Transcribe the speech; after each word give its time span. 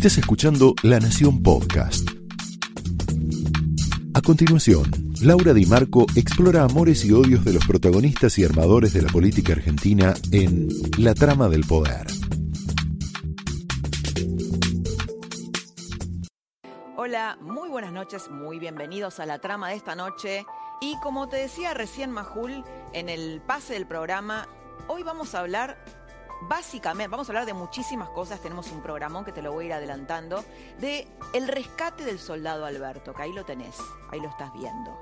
Estás 0.00 0.16
escuchando 0.16 0.74
La 0.82 0.98
Nación 0.98 1.42
Podcast. 1.42 2.08
A 4.14 4.22
continuación, 4.22 4.90
Laura 5.20 5.52
Di 5.52 5.66
Marco 5.66 6.06
explora 6.16 6.62
amores 6.62 7.04
y 7.04 7.12
odios 7.12 7.44
de 7.44 7.52
los 7.52 7.66
protagonistas 7.66 8.38
y 8.38 8.44
armadores 8.44 8.94
de 8.94 9.02
la 9.02 9.12
política 9.12 9.52
argentina 9.52 10.14
en 10.32 10.68
La 10.96 11.12
Trama 11.12 11.50
del 11.50 11.66
Poder. 11.66 12.06
Hola, 16.96 17.36
muy 17.42 17.68
buenas 17.68 17.92
noches, 17.92 18.30
muy 18.30 18.58
bienvenidos 18.58 19.20
a 19.20 19.26
la 19.26 19.38
trama 19.38 19.68
de 19.68 19.74
esta 19.74 19.94
noche. 19.94 20.46
Y 20.80 20.98
como 21.02 21.28
te 21.28 21.36
decía 21.36 21.74
recién 21.74 22.10
Majul 22.10 22.64
en 22.94 23.10
el 23.10 23.42
pase 23.42 23.74
del 23.74 23.86
programa, 23.86 24.48
hoy 24.88 25.02
vamos 25.02 25.34
a 25.34 25.40
hablar 25.40 25.99
básicamente, 26.42 27.08
vamos 27.08 27.28
a 27.28 27.32
hablar 27.32 27.46
de 27.46 27.54
muchísimas 27.54 28.08
cosas, 28.10 28.40
tenemos 28.40 28.70
un 28.70 28.82
programón 28.82 29.24
que 29.24 29.32
te 29.32 29.42
lo 29.42 29.52
voy 29.52 29.64
a 29.64 29.66
ir 29.68 29.72
adelantando, 29.74 30.44
de 30.78 31.06
el 31.32 31.48
rescate 31.48 32.04
del 32.04 32.18
soldado 32.18 32.64
Alberto, 32.64 33.14
que 33.14 33.22
ahí 33.22 33.32
lo 33.32 33.44
tenés, 33.44 33.76
ahí 34.10 34.20
lo 34.20 34.28
estás 34.28 34.52
viendo. 34.52 34.96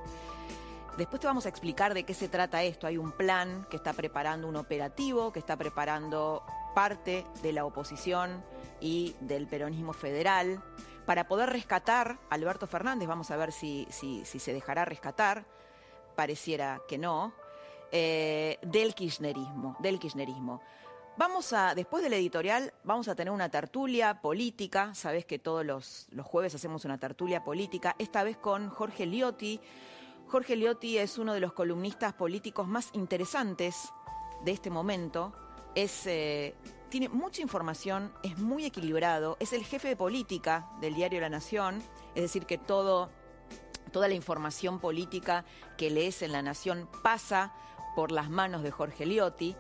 Después 0.98 1.20
te 1.20 1.28
vamos 1.28 1.46
a 1.46 1.48
explicar 1.48 1.94
de 1.94 2.02
qué 2.02 2.12
se 2.12 2.28
trata 2.28 2.64
esto. 2.64 2.88
Hay 2.88 2.98
un 2.98 3.12
plan 3.12 3.68
que 3.70 3.76
está 3.76 3.92
preparando 3.92 4.48
un 4.48 4.56
operativo, 4.56 5.32
que 5.32 5.38
está 5.38 5.56
preparando 5.56 6.42
parte 6.74 7.24
de 7.40 7.52
la 7.52 7.64
oposición 7.64 8.42
y 8.80 9.14
del 9.20 9.46
peronismo 9.46 9.92
federal 9.92 10.60
para 11.06 11.28
poder 11.28 11.50
rescatar 11.50 12.18
a 12.28 12.34
Alberto 12.34 12.66
Fernández. 12.66 13.06
Vamos 13.06 13.30
a 13.30 13.36
ver 13.36 13.52
si, 13.52 13.86
si, 13.90 14.24
se 14.24 14.52
dejará 14.52 14.84
rescatar. 14.84 15.44
Pareciera 16.16 16.80
que 16.88 16.98
no. 16.98 17.32
Eh, 17.92 18.58
del 18.62 18.96
kirchnerismo, 18.96 19.76
del 19.78 20.00
kirchnerismo. 20.00 20.60
Vamos 21.18 21.52
a, 21.52 21.74
después 21.74 22.04
del 22.04 22.12
editorial, 22.12 22.72
vamos 22.84 23.08
a 23.08 23.16
tener 23.16 23.32
una 23.32 23.48
tertulia 23.48 24.20
política. 24.20 24.94
Sabes 24.94 25.24
que 25.24 25.40
todos 25.40 25.66
los, 25.66 26.06
jueves 26.22 26.54
hacemos 26.54 26.84
una 26.84 26.96
tertulia 26.96 27.42
política, 27.42 27.96
esta 27.98 28.22
vez 28.22 28.36
con 28.36 28.68
Jorge 28.68 29.04
Liotti. 29.04 29.60
Jorge 30.28 30.54
Liotti 30.54 30.96
es 30.96 31.18
uno 31.18 31.34
de 31.34 31.40
los 31.40 31.52
columnistas 31.54 32.12
políticos 32.12 32.68
más 32.68 32.90
interesantes 32.92 33.92
de 34.44 34.52
este 34.52 34.70
momento. 34.70 35.32
Es, 35.74 36.06
eh, 36.06 36.54
tiene 36.88 37.08
mucha 37.08 37.42
información, 37.42 38.12
es 38.22 38.38
muy 38.38 38.64
equilibrado, 38.64 39.36
es 39.40 39.52
el 39.52 39.64
jefe 39.64 39.88
de 39.88 39.96
política 39.96 40.70
del 40.80 40.94
diario 40.94 41.20
La 41.20 41.28
Nación, 41.28 41.82
es 42.14 42.22
decir, 42.22 42.46
que 42.46 42.58
todo, 42.58 43.10
toda 43.90 44.06
la 44.06 44.14
información 44.14 44.78
política 44.78 45.44
que 45.76 45.90
lees 45.90 46.22
en 46.22 46.30
La 46.30 46.42
Nación 46.42 46.88
pasa 47.02 47.52
por 47.98 48.12
las 48.12 48.30
manos 48.30 48.62
de 48.62 48.70
Jorge 48.70 49.06
Liotti 49.06 49.56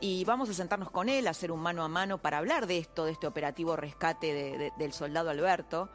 y 0.00 0.24
vamos 0.24 0.50
a 0.50 0.54
sentarnos 0.54 0.90
con 0.90 1.08
él, 1.08 1.28
a 1.28 1.30
hacer 1.30 1.52
un 1.52 1.60
mano 1.60 1.84
a 1.84 1.88
mano 1.88 2.18
para 2.18 2.38
hablar 2.38 2.66
de 2.66 2.78
esto, 2.78 3.04
de 3.04 3.12
este 3.12 3.28
operativo 3.28 3.76
rescate 3.76 4.72
del 4.76 4.92
soldado 4.92 5.30
Alberto. 5.30 5.88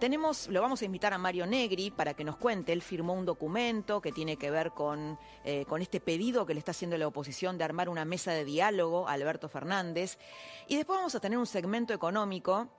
Tenemos, 0.00 0.48
lo 0.48 0.62
vamos 0.62 0.80
a 0.80 0.86
invitar 0.86 1.12
a 1.12 1.18
Mario 1.18 1.44
Negri 1.44 1.90
para 1.90 2.14
que 2.14 2.24
nos 2.24 2.38
cuente. 2.38 2.72
Él 2.72 2.80
firmó 2.80 3.12
un 3.12 3.26
documento 3.26 4.00
que 4.00 4.10
tiene 4.10 4.38
que 4.38 4.50
ver 4.50 4.70
con, 4.70 5.18
eh, 5.44 5.66
con 5.68 5.82
este 5.82 6.00
pedido 6.00 6.46
que 6.46 6.54
le 6.54 6.60
está 6.60 6.70
haciendo 6.70 6.96
la 6.96 7.08
oposición 7.08 7.58
de 7.58 7.64
armar 7.64 7.90
una 7.90 8.06
mesa 8.06 8.32
de 8.32 8.46
diálogo 8.46 9.06
a 9.06 9.12
Alberto 9.12 9.50
Fernández. 9.50 10.16
Y 10.66 10.76
después 10.76 10.96
vamos 10.96 11.14
a 11.14 11.20
tener 11.20 11.36
un 11.36 11.46
segmento 11.46 11.92
económico 11.92 12.70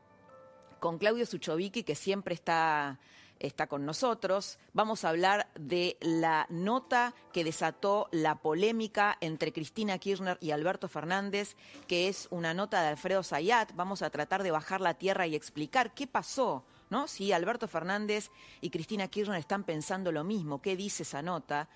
con 0.79 0.97
Claudio 0.97 1.27
Suchovicki, 1.27 1.83
que 1.83 1.93
siempre 1.93 2.33
está 2.33 2.99
está 3.45 3.67
con 3.67 3.85
nosotros. 3.85 4.59
Vamos 4.73 5.03
a 5.03 5.09
hablar 5.09 5.47
de 5.55 5.97
la 6.01 6.47
nota 6.49 7.13
que 7.31 7.43
desató 7.43 8.07
la 8.11 8.35
polémica 8.35 9.17
entre 9.21 9.53
Cristina 9.53 9.97
Kirchner 9.97 10.37
y 10.41 10.51
Alberto 10.51 10.87
Fernández, 10.87 11.55
que 11.87 12.07
es 12.07 12.27
una 12.31 12.53
nota 12.53 12.81
de 12.81 12.89
Alfredo 12.89 13.23
Zayat. 13.23 13.73
Vamos 13.75 14.01
a 14.01 14.09
tratar 14.09 14.43
de 14.43 14.51
bajar 14.51 14.81
la 14.81 14.95
tierra 14.95 15.27
y 15.27 15.35
explicar 15.35 15.93
qué 15.93 16.07
pasó. 16.07 16.63
¿No? 16.87 17.07
Si 17.07 17.31
Alberto 17.31 17.67
Fernández 17.67 18.29
y 18.61 18.69
Cristina 18.69 19.07
Kirchner 19.07 19.39
están 19.39 19.63
pensando 19.63 20.11
lo 20.11 20.23
mismo, 20.23 20.61
¿qué 20.61 20.75
dice 20.75 21.01
esa 21.01 21.23
nota? 21.23 21.67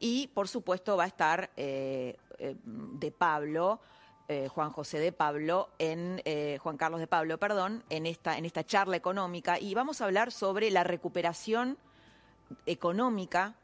Y, 0.00 0.26
por 0.28 0.48
supuesto, 0.48 0.96
va 0.96 1.04
a 1.04 1.06
estar 1.06 1.50
eh, 1.56 2.16
eh, 2.38 2.56
de 2.64 3.10
Pablo, 3.12 3.80
eh, 4.28 4.48
Juan 4.48 4.70
José 4.70 4.98
de 4.98 5.10
Pablo, 5.10 5.70
en 5.78 6.20
eh, 6.24 6.58
Juan 6.62 6.76
Carlos 6.76 7.00
de 7.00 7.06
Pablo, 7.06 7.38
perdón, 7.38 7.82
en 7.88 8.04
esta, 8.04 8.36
en 8.36 8.44
esta 8.44 8.64
charla 8.64 8.96
económica 8.96 9.58
y 9.58 9.74
vamos 9.74 10.00
a 10.00 10.04
hablar 10.04 10.32
sobre 10.32 10.70
la 10.70 10.84
recuperación 10.84 11.78
económica 12.66 13.54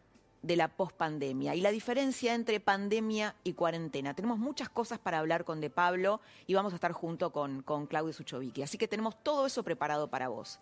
de 0.41 0.57
la 0.57 0.69
pospandemia 0.69 1.55
y 1.55 1.61
la 1.61 1.71
diferencia 1.71 2.35
entre 2.35 2.61
pandemia 2.61 3.35
y 3.45 3.55
cuarentena. 3.55 4.15
Tenemos 4.15 4.39
muchas 4.39 4.69
cosas 4.69 4.99
para 4.99 5.19
hablar 5.19 5.45
con 5.45 5.61
De 5.61 5.71
Pablo 5.71 6.21
y 6.47 6.55
vamos 6.55 6.73
a 6.73 6.77
estar 6.77 6.93
junto 6.93 7.33
con, 7.33 7.63
con 7.63 7.87
Claudio 7.87 8.13
Suchovicki. 8.13 8.63
Así 8.63 8.77
que 8.77 8.89
tenemos 8.89 9.23
todo 9.23 9.47
eso 9.47 9.63
preparado 9.63 10.09
para 10.09 10.29
vos. 10.29 10.61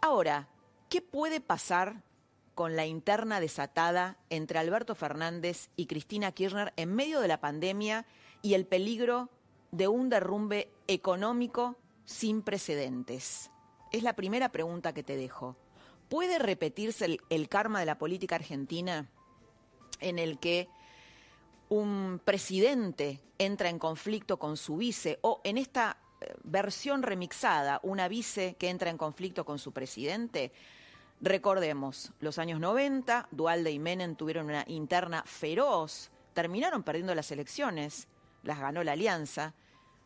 Ahora, 0.00 0.48
¿qué 0.88 1.00
puede 1.00 1.40
pasar 1.40 2.02
con 2.54 2.76
la 2.76 2.86
interna 2.86 3.40
desatada 3.40 4.16
entre 4.30 4.58
Alberto 4.58 4.94
Fernández 4.94 5.70
y 5.76 5.86
Cristina 5.86 6.32
Kirchner 6.32 6.72
en 6.76 6.94
medio 6.94 7.20
de 7.20 7.28
la 7.28 7.40
pandemia 7.40 8.04
y 8.42 8.54
el 8.54 8.66
peligro 8.66 9.28
de 9.70 9.88
un 9.88 10.08
derrumbe 10.08 10.70
económico 10.86 11.76
sin 12.04 12.42
precedentes? 12.42 13.50
Es 13.92 14.02
la 14.02 14.14
primera 14.14 14.50
pregunta 14.50 14.92
que 14.92 15.02
te 15.02 15.16
dejo. 15.16 15.56
¿Puede 16.08 16.38
repetirse 16.38 17.18
el, 17.28 17.48
karma 17.48 17.80
de 17.80 17.86
la 17.86 17.98
política 17.98 18.36
argentina 18.36 19.10
en 20.00 20.18
el 20.18 20.38
que 20.38 20.68
un 21.68 22.20
presidente 22.24 23.20
entra 23.38 23.68
en 23.68 23.78
conflicto 23.78 24.38
con 24.38 24.56
su 24.56 24.78
vice 24.78 25.18
o 25.22 25.40
en 25.44 25.58
esta 25.58 25.98
eh, 26.20 26.34
versión 26.44 27.02
remixada, 27.02 27.80
una 27.82 28.08
vice 28.08 28.56
que 28.58 28.70
entra 28.70 28.90
en 28.90 28.96
conflicto 28.96 29.44
con 29.44 29.58
su 29.58 29.72
presidente? 29.72 30.52
Recordemos, 31.20 32.12
los 32.20 32.38
años 32.38 32.60
90, 32.60 33.28
Dualde 33.30 33.72
y 33.72 33.78
Menem 33.78 34.14
tuvieron 34.14 34.46
una 34.46 34.64
interna 34.68 35.24
feroz, 35.26 36.10
terminaron 36.32 36.84
perdiendo 36.84 37.14
las 37.14 37.32
elecciones, 37.32 38.06
las 38.48 38.60
ganó 38.60 38.82
la 38.82 38.92
alianza. 38.92 39.52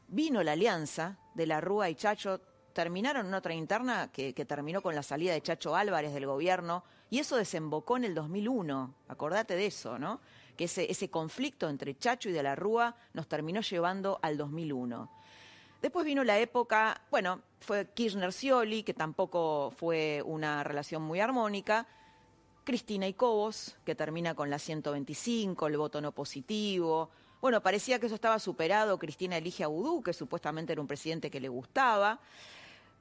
Vino 0.09 0.43
la 0.43 0.53
alianza 0.53 1.17
de 1.33 1.47
la 1.47 1.61
Rúa 1.61 1.89
y 1.89 1.95
Chacho, 1.95 2.41
terminaron 2.73 3.29
en 3.29 3.35
otra 3.35 3.55
interna 3.55 4.11
que, 4.11 4.33
terminó 4.33 4.83
con 4.83 4.97
la 4.97 5.05
salida 5.05 5.33
de 5.33 5.41
Chacho 5.41 5.77
Álvarez 5.77 6.13
del 6.13 6.27
gobierno 6.27 6.83
y 7.09 7.21
eso 7.21 7.37
desembocó 7.37 7.99
en 7.99 8.05
el 8.05 8.17
2001. 8.17 8.95
Acordate 9.07 9.55
de 9.55 9.67
eso, 9.67 9.97
¿no? 9.97 10.21
Que 10.57 10.65
ese, 10.65 11.09
conflicto 11.09 11.69
entre 11.69 11.97
Chacho 11.97 12.31
y 12.31 12.33
de 12.33 12.43
la 12.43 12.57
Rúa 12.57 12.97
nos 13.13 13.29
terminó 13.29 13.61
llevando 13.61 14.19
al 14.23 14.37
2001. 14.37 15.09
Después 15.81 16.05
vino 16.05 16.25
la 16.25 16.41
época, 16.41 17.01
bueno, 17.13 17.43
fue 17.61 17.87
Kirchner-Scioli, 17.95 18.83
que 18.83 18.93
tampoco 18.93 19.71
fue 19.71 20.21
una 20.27 20.65
relación 20.65 21.03
muy 21.03 21.21
armónica. 21.21 21.87
Cristina 22.65 23.07
y 23.07 23.15
Cobos, 23.15 23.77
que 23.85 23.95
termina 23.95 24.35
con 24.35 24.51
la 24.51 24.59
125, 24.59 25.69
el 25.69 25.77
voto 25.77 26.01
no 26.01 26.11
positivo. 26.11 27.11
Bueno, 27.43 27.61
parecía 27.61 27.99
que 27.99 28.07
eso 28.07 28.15
estaba 28.15 28.39
superado. 28.39 29.01
Cristina 29.01 29.37
elige 29.37 29.65
a 29.65 29.69
Udú, 29.69 30.01
que 30.01 30.13
supuestamente 30.13 30.73
era 30.73 30.81
un 30.81 30.87
presidente 30.87 31.29
que 31.29 31.41
le 31.41 31.49
gustaba, 31.49 32.21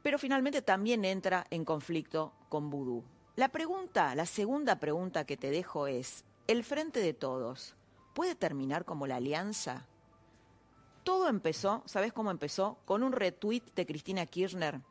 pero 0.02 0.18
finalmente 0.18 0.64
también 0.64 1.06
entra 1.06 1.46
en 1.52 1.64
conflicto 1.64 2.34
con 2.50 2.72
Vudú. 2.72 3.04
La 3.36 3.50
pregunta, 3.50 4.16
la 4.16 4.26
segunda 4.26 4.80
pregunta 4.80 5.26
que 5.26 5.38
te 5.38 5.52
dejo 5.52 5.86
es, 5.86 6.26
¿el 6.48 6.64
frente 6.64 7.02
de 7.02 7.14
todos 7.14 7.76
puede 8.16 8.34
terminar 8.34 8.84
como 8.84 9.06
la 9.06 9.18
alianza? 9.18 9.86
Todo 11.04 11.30
empezó, 11.30 11.84
¿sabes 11.86 12.12
cómo 12.12 12.32
empezó? 12.32 12.80
Con 12.86 13.04
un 13.04 13.12
retweet 13.12 13.62
de 13.76 13.86
Cristina 13.86 14.26
Kirchner 14.26 14.82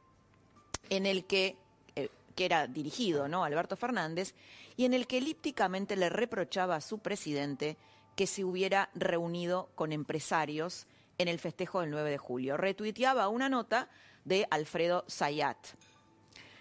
en 0.91 1.07
el 1.07 1.25
que 1.25 1.57
eh, 1.97 2.09
que 2.37 2.45
era 2.45 2.69
dirigido, 2.69 3.27
¿no? 3.27 3.43
Alberto 3.43 3.77
Fernández, 3.77 4.33
y 4.77 4.85
en 4.85 4.95
el 4.95 5.09
que 5.09 5.19
elípticamente 5.19 5.97
le 5.97 6.09
reprochaba 6.09 6.77
a 6.77 6.81
su 6.81 7.01
presidente 7.01 7.77
que 8.17 8.27
se 8.27 8.45
hubiera 8.45 8.91
reunido 8.95 9.71
con 9.75 9.93
empresarios 9.93 10.87
en 11.19 11.29
el 11.29 11.39
festejo 11.39 11.81
del 11.81 11.91
9 11.91 12.11
de 12.11 12.19
julio. 12.19 12.57
Retuiteaba 12.57 13.29
una 13.29 13.49
nota 13.49 13.89
de 14.25 14.47
Alfredo 14.51 15.05
Zayat. 15.09 15.59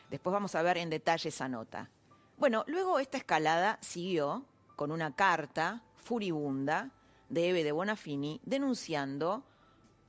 Después 0.09 0.33
vamos 0.33 0.55
a 0.55 0.61
ver 0.61 0.77
en 0.77 0.89
detalle 0.89 1.29
esa 1.29 1.47
nota. 1.47 1.89
Bueno, 2.37 2.63
luego 2.67 2.99
esta 2.99 3.17
escalada 3.17 3.77
siguió 3.81 4.45
con 4.75 4.91
una 4.91 5.15
carta 5.15 5.83
furibunda 5.97 6.91
de 7.29 7.49
Eve 7.49 7.63
de 7.63 7.71
Bonafini 7.71 8.41
denunciando 8.43 9.43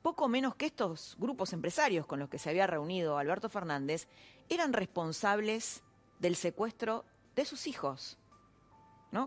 poco 0.03 0.29
menos 0.29 0.55
que 0.55 0.67
estos 0.67 1.17
grupos 1.19 1.53
empresarios 1.53 2.06
con 2.06 2.20
los 2.20 2.29
que 2.29 2.38
se 2.38 2.49
había 2.49 2.67
reunido 2.67 3.19
Alberto 3.19 3.50
Fernández 3.50 4.09
eran 4.49 4.73
responsables 4.73 5.82
del 6.20 6.37
secuestro 6.37 7.05
de 7.35 7.44
sus 7.44 7.67
hijos 7.67 8.17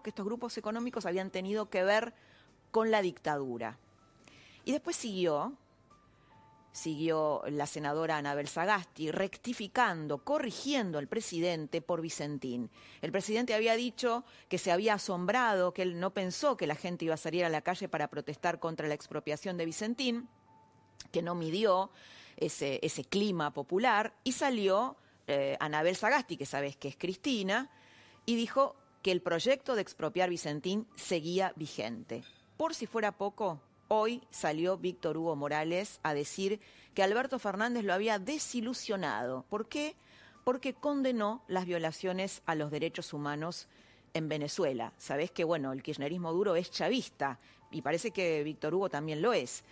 que 0.01 0.09
estos 0.09 0.25
grupos 0.25 0.57
económicos 0.57 1.05
habían 1.05 1.29
tenido 1.29 1.69
que 1.69 1.83
ver 1.83 2.13
con 2.71 2.89
la 2.89 3.01
dictadura. 3.01 3.77
Y 4.65 4.71
después 4.71 4.95
siguió, 4.95 5.53
siguió 6.71 7.43
la 7.49 7.67
senadora 7.67 8.17
Anabel 8.17 8.47
Sagasti 8.47 9.11
rectificando, 9.11 10.19
corrigiendo 10.19 10.97
al 10.97 11.07
presidente 11.07 11.81
por 11.81 12.01
Vicentín. 12.01 12.69
El 13.01 13.11
presidente 13.11 13.53
había 13.53 13.75
dicho 13.75 14.23
que 14.47 14.57
se 14.57 14.71
había 14.71 14.95
asombrado, 14.95 15.73
que 15.73 15.81
él 15.81 15.99
no 15.99 16.11
pensó 16.13 16.55
que 16.55 16.65
la 16.65 16.75
gente 16.75 17.05
iba 17.05 17.15
a 17.15 17.17
salir 17.17 17.43
a 17.43 17.49
la 17.49 17.61
calle 17.61 17.89
para 17.89 18.09
protestar 18.09 18.59
contra 18.59 18.87
la 18.87 18.93
expropiación 18.93 19.57
de 19.57 19.65
Vicentín, 19.65 20.29
que 21.11 21.21
no 21.21 21.35
midió 21.35 21.91
ese, 22.37 22.79
ese 22.81 23.03
clima 23.03 23.51
popular 23.51 24.13
y 24.23 24.31
salió 24.31 24.95
eh, 25.27 25.57
Anabel 25.59 25.95
Sagasti, 25.95 26.37
que 26.37 26.45
sabes 26.45 26.77
que 26.77 26.87
es 26.87 26.95
Cristina, 26.95 27.69
y 28.25 28.35
dijo 28.35 28.75
que 29.03 29.11
el 29.11 29.21
proyecto 29.21 29.75
de 29.75 29.81
expropiar 29.81 30.29
Vicentín 30.29 30.87
seguía 30.95 31.51
vigente. 31.57 32.23
Por 32.55 32.73
si 32.73 32.87
fuera 32.87 33.11
poco, 33.11 33.61
hoy 33.89 34.23
salió 34.31 34.77
Víctor 34.77 35.17
Hugo 35.17 35.35
Morales 35.35 35.99
a 36.03 36.13
decir 36.13 36.61
que 36.95 37.03
Alberto 37.03 37.37
Fernández 37.37 37.83
lo 37.83 37.93
había 37.93 38.17
desilusionado. 38.17 39.45
¿Por 39.49 39.67
qué? 39.67 39.97
Porque 40.45 40.73
condenó 40.73 41.43
las 41.49 41.65
violaciones 41.65 42.41
a 42.45 42.55
los 42.55 42.71
derechos 42.71 43.11
humanos 43.11 43.67
en 44.13 44.29
Venezuela. 44.29 44.93
Sabés 44.97 45.31
que, 45.31 45.43
bueno, 45.43 45.73
el 45.73 45.83
kirchnerismo 45.83 46.31
duro 46.31 46.55
es 46.55 46.71
chavista 46.71 47.39
y 47.71 47.81
parece 47.81 48.11
que 48.11 48.41
Víctor 48.43 48.73
Hugo 48.73 48.89
también 48.89 49.21
lo 49.21 49.33
es. 49.33 49.65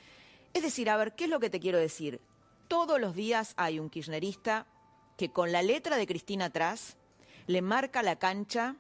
Es 0.54 0.62
decir, 0.62 0.90
a 0.90 0.98
ver, 0.98 1.14
¿qué 1.16 1.24
es 1.24 1.30
lo 1.30 1.40
que 1.40 1.50
te 1.50 1.62
quiero 1.62 1.78
decir? 1.78 2.20
Todos 2.68 3.00
los 3.00 3.16
días 3.16 3.54
hay 3.56 3.80
un 3.80 3.90
kirchnerista 3.90 4.68
que 5.18 5.32
con 5.32 5.54
la 5.54 5.62
letra 5.62 5.96
de 5.96 6.08
Cristina 6.08 6.46
atrás 6.46 6.98
le 7.48 7.62
marca 7.62 8.04
la 8.04 8.18
cancha 8.18 8.76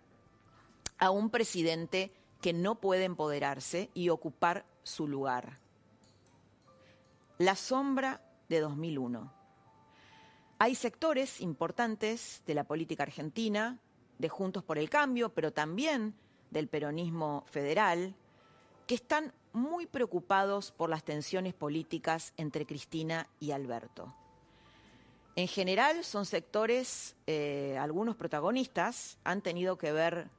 a 1.01 1.09
un 1.09 1.31
presidente 1.31 2.11
que 2.41 2.53
no 2.53 2.75
puede 2.75 3.03
empoderarse 3.03 3.89
y 3.93 4.09
ocupar 4.09 4.65
su 4.83 5.07
lugar. 5.07 5.57
La 7.39 7.55
sombra 7.55 8.21
de 8.47 8.61
2001. 8.61 9.33
Hay 10.59 10.75
sectores 10.75 11.41
importantes 11.41 12.43
de 12.45 12.53
la 12.53 12.63
política 12.65 13.01
argentina, 13.03 13.79
de 14.19 14.29
Juntos 14.29 14.63
por 14.63 14.77
el 14.77 14.91
Cambio, 14.91 15.29
pero 15.29 15.51
también 15.51 16.13
del 16.51 16.67
peronismo 16.67 17.43
federal, 17.47 18.13
que 18.85 18.93
están 18.93 19.33
muy 19.53 19.87
preocupados 19.87 20.71
por 20.71 20.91
las 20.91 21.03
tensiones 21.03 21.55
políticas 21.55 22.31
entre 22.37 22.67
Cristina 22.67 23.27
y 23.39 23.51
Alberto. 23.51 24.13
En 25.35 25.47
general 25.47 26.03
son 26.03 26.27
sectores, 26.27 27.15
eh, 27.25 27.75
algunos 27.79 28.15
protagonistas 28.15 29.17
han 29.23 29.41
tenido 29.41 29.79
que 29.79 29.91
ver 29.91 30.29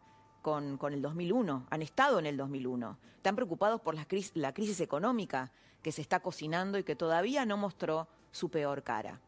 con, 0.43 0.79
el 0.93 1.00
2001, 1.00 1.67
han 1.71 1.83
estado 1.83 2.19
en 2.19 2.27
el 2.27 2.37
2001, 2.37 2.99
están 3.17 3.37
preocupados 3.37 3.81
por 3.81 3.94
la 3.94 4.05
crisis, 4.05 4.33
la 4.35 4.53
crisis 4.53 4.81
económica 4.81 5.53
que 5.83 5.93
se 5.93 6.03
está 6.03 6.21
cocinando 6.21 6.79
y 6.79 6.85
que 6.85 6.97
todavía 6.97 7.47
no 7.47 7.56
mostró 7.56 8.09
su 8.33 8.50
peor 8.50 8.83
cara. 8.83 9.21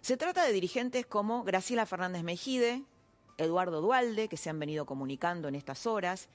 Se 0.00 0.16
trata 0.16 0.44
de 0.44 0.52
dirigentes 0.52 1.06
como 1.06 1.44
Graciela 1.44 1.84
Fernández 1.84 2.22
Mejide, 2.22 2.84
Eduardo 3.36 3.80
Dualde, 3.80 4.28
que 4.28 4.36
se 4.36 4.48
han 4.48 4.58
venido 4.58 4.86
comunicando 4.86 5.48
en 5.48 5.54
estas 5.54 5.86
horas, 5.86 6.28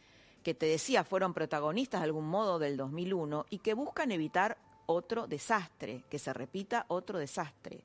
que 0.43 0.53
te 0.53 0.65
decía 0.65 1.03
fueron 1.03 1.33
protagonistas 1.33 2.01
de 2.01 2.05
algún 2.05 2.27
modo 2.27 2.59
del 2.59 2.77
2001 2.77 3.45
y 3.49 3.59
que 3.59 3.73
buscan 3.73 4.11
evitar 4.11 4.57
otro 4.85 5.27
desastre, 5.27 6.03
que 6.09 6.19
se 6.19 6.33
repita 6.33 6.85
otro 6.89 7.17
desastre. 7.17 7.83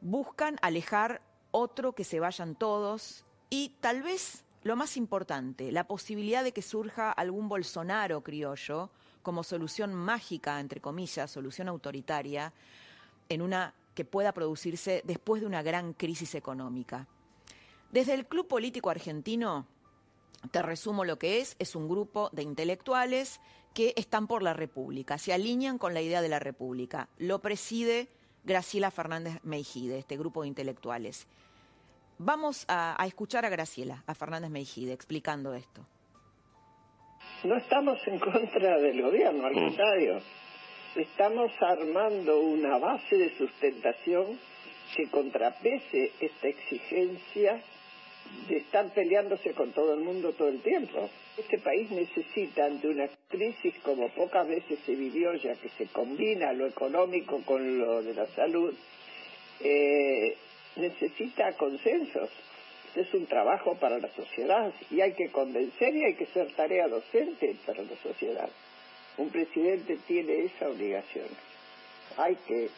Buscan 0.00 0.58
alejar 0.62 1.22
otro 1.50 1.92
que 1.92 2.04
se 2.04 2.20
vayan 2.20 2.54
todos 2.54 3.24
y 3.50 3.70
tal 3.80 4.02
vez 4.02 4.44
lo 4.62 4.76
más 4.76 4.96
importante, 4.96 5.72
la 5.72 5.86
posibilidad 5.86 6.42
de 6.42 6.52
que 6.52 6.62
surja 6.62 7.12
algún 7.12 7.48
Bolsonaro 7.48 8.22
criollo 8.22 8.90
como 9.22 9.44
solución 9.44 9.94
mágica, 9.94 10.58
entre 10.60 10.80
comillas, 10.80 11.30
solución 11.30 11.68
autoritaria, 11.68 12.52
en 13.28 13.42
una 13.42 13.74
que 13.94 14.04
pueda 14.04 14.32
producirse 14.32 15.02
después 15.04 15.40
de 15.40 15.46
una 15.46 15.62
gran 15.62 15.92
crisis 15.92 16.34
económica. 16.34 17.06
Desde 17.90 18.14
el 18.14 18.26
Club 18.26 18.46
Político 18.46 18.90
Argentino, 18.90 19.66
te 20.50 20.62
resumo 20.62 21.04
lo 21.04 21.18
que 21.18 21.40
es, 21.40 21.56
es 21.58 21.74
un 21.74 21.88
grupo 21.88 22.30
de 22.32 22.42
intelectuales 22.42 23.40
que 23.74 23.94
están 23.96 24.26
por 24.26 24.42
la 24.42 24.54
República, 24.54 25.18
se 25.18 25.32
alinean 25.32 25.78
con 25.78 25.94
la 25.94 26.00
idea 26.00 26.22
de 26.22 26.28
la 26.28 26.38
República. 26.38 27.08
Lo 27.18 27.40
preside 27.40 28.08
Graciela 28.44 28.90
Fernández 28.90 29.40
Meijide, 29.42 29.98
este 29.98 30.16
grupo 30.16 30.42
de 30.42 30.48
intelectuales. 30.48 31.26
Vamos 32.18 32.64
a, 32.68 32.96
escuchar 33.06 33.44
a 33.44 33.48
Graciela, 33.48 34.02
a 34.06 34.14
Fernández 34.14 34.50
Meijide, 34.50 34.92
explicando 34.92 35.54
esto. 35.54 35.82
No 37.44 37.56
estamos 37.56 37.96
en 38.06 38.18
contra 38.18 38.78
del 38.78 39.00
gobierno, 39.00 39.46
al 39.46 39.54
mm. 39.54 39.64
contrario. 39.66 40.20
Estamos 40.96 41.52
armando 41.60 42.40
una 42.40 42.76
base 42.78 43.16
de 43.16 43.38
sustentación 43.38 44.36
que 44.96 45.08
contrapese 45.10 46.12
esta 46.18 46.48
exigencia 46.48 47.62
de 48.48 48.56
estar 48.56 48.92
peleándose 48.92 49.52
con 49.54 49.70
todo 49.70 49.94
el 49.94 50.00
mundo 50.00 50.32
todo 50.32 50.48
el 50.48 50.60
tiempo. 50.60 51.08
Este 51.36 51.58
país 51.58 51.88
necesita, 51.92 52.64
ante 52.64 52.88
una 52.88 53.08
crisis 53.28 53.74
como 53.84 54.08
pocas 54.08 54.48
veces 54.48 54.80
se 54.84 54.96
vivió, 54.96 55.34
ya 55.34 55.54
que 55.54 55.68
se 55.78 55.86
combina 55.86 56.52
lo 56.52 56.66
económico 56.66 57.40
con 57.44 57.78
lo 57.78 58.02
de 58.02 58.14
la 58.14 58.26
salud, 58.34 58.74
eh, 59.60 60.36
necesita 60.78 61.52
consensos. 61.52 62.30
Es 62.94 63.12
un 63.14 63.26
trabajo 63.26 63.76
para 63.76 63.98
la 63.98 64.08
sociedad 64.14 64.72
y 64.90 65.00
hay 65.00 65.12
que 65.12 65.30
convencer 65.30 65.94
y 65.94 66.04
hay 66.04 66.14
que 66.14 66.26
ser 66.26 66.52
tarea 66.54 66.88
docente 66.88 67.56
para 67.66 67.82
la 67.82 67.96
sociedad. 68.02 68.48
Un 69.18 69.30
presidente 69.30 69.98
tiene 70.06 70.44
esa 70.44 70.68
obligación. 70.68 71.26
Hay 72.16 72.36
que 72.46 72.70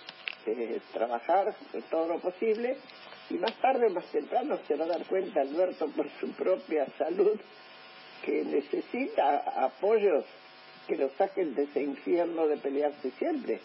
eh, 0.47 0.81
trabajar 0.93 1.55
todo 1.91 2.09
lo 2.09 2.19
posible 2.19 2.77
y 3.31 3.35
más 3.35 3.55
tarde 3.61 3.89
más 3.91 4.05
temprano 4.07 4.59
se 4.67 4.75
va 4.75 4.85
a 4.87 4.89
dar 4.89 5.07
cuenta 5.07 5.43
Alberto 5.43 5.89
por 5.89 6.09
su 6.19 6.33
propia 6.33 6.87
salud 6.99 7.39
que 8.25 8.45
necesita 8.45 9.39
apoyos 9.65 10.25
que 10.87 10.97
lo 10.97 11.09
saquen 11.11 11.55
de 11.55 11.65
ese 11.65 11.83
infierno 11.83 12.47
de 12.49 12.57
pelearse 12.57 13.11
siempre. 13.13 13.61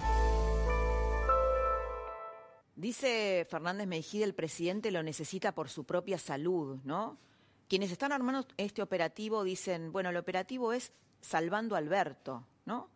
Dice 2.76 3.48
Fernández 3.50 3.88
Mejide, 3.88 4.26
el 4.26 4.36
presidente 4.36 4.92
lo 4.92 5.02
necesita 5.02 5.56
por 5.56 5.70
su 5.70 5.86
propia 5.86 6.18
salud, 6.18 6.78
¿no? 6.84 7.18
Quienes 7.70 7.90
están 7.90 8.12
armando 8.12 8.46
este 8.58 8.82
operativo 8.82 9.46
dicen, 9.46 9.94
bueno, 9.94 10.10
el 10.10 10.18
operativo 10.18 10.74
es 10.74 10.92
salvando 11.22 11.76
a 11.76 11.78
Alberto, 11.78 12.46
¿no? 12.66 12.90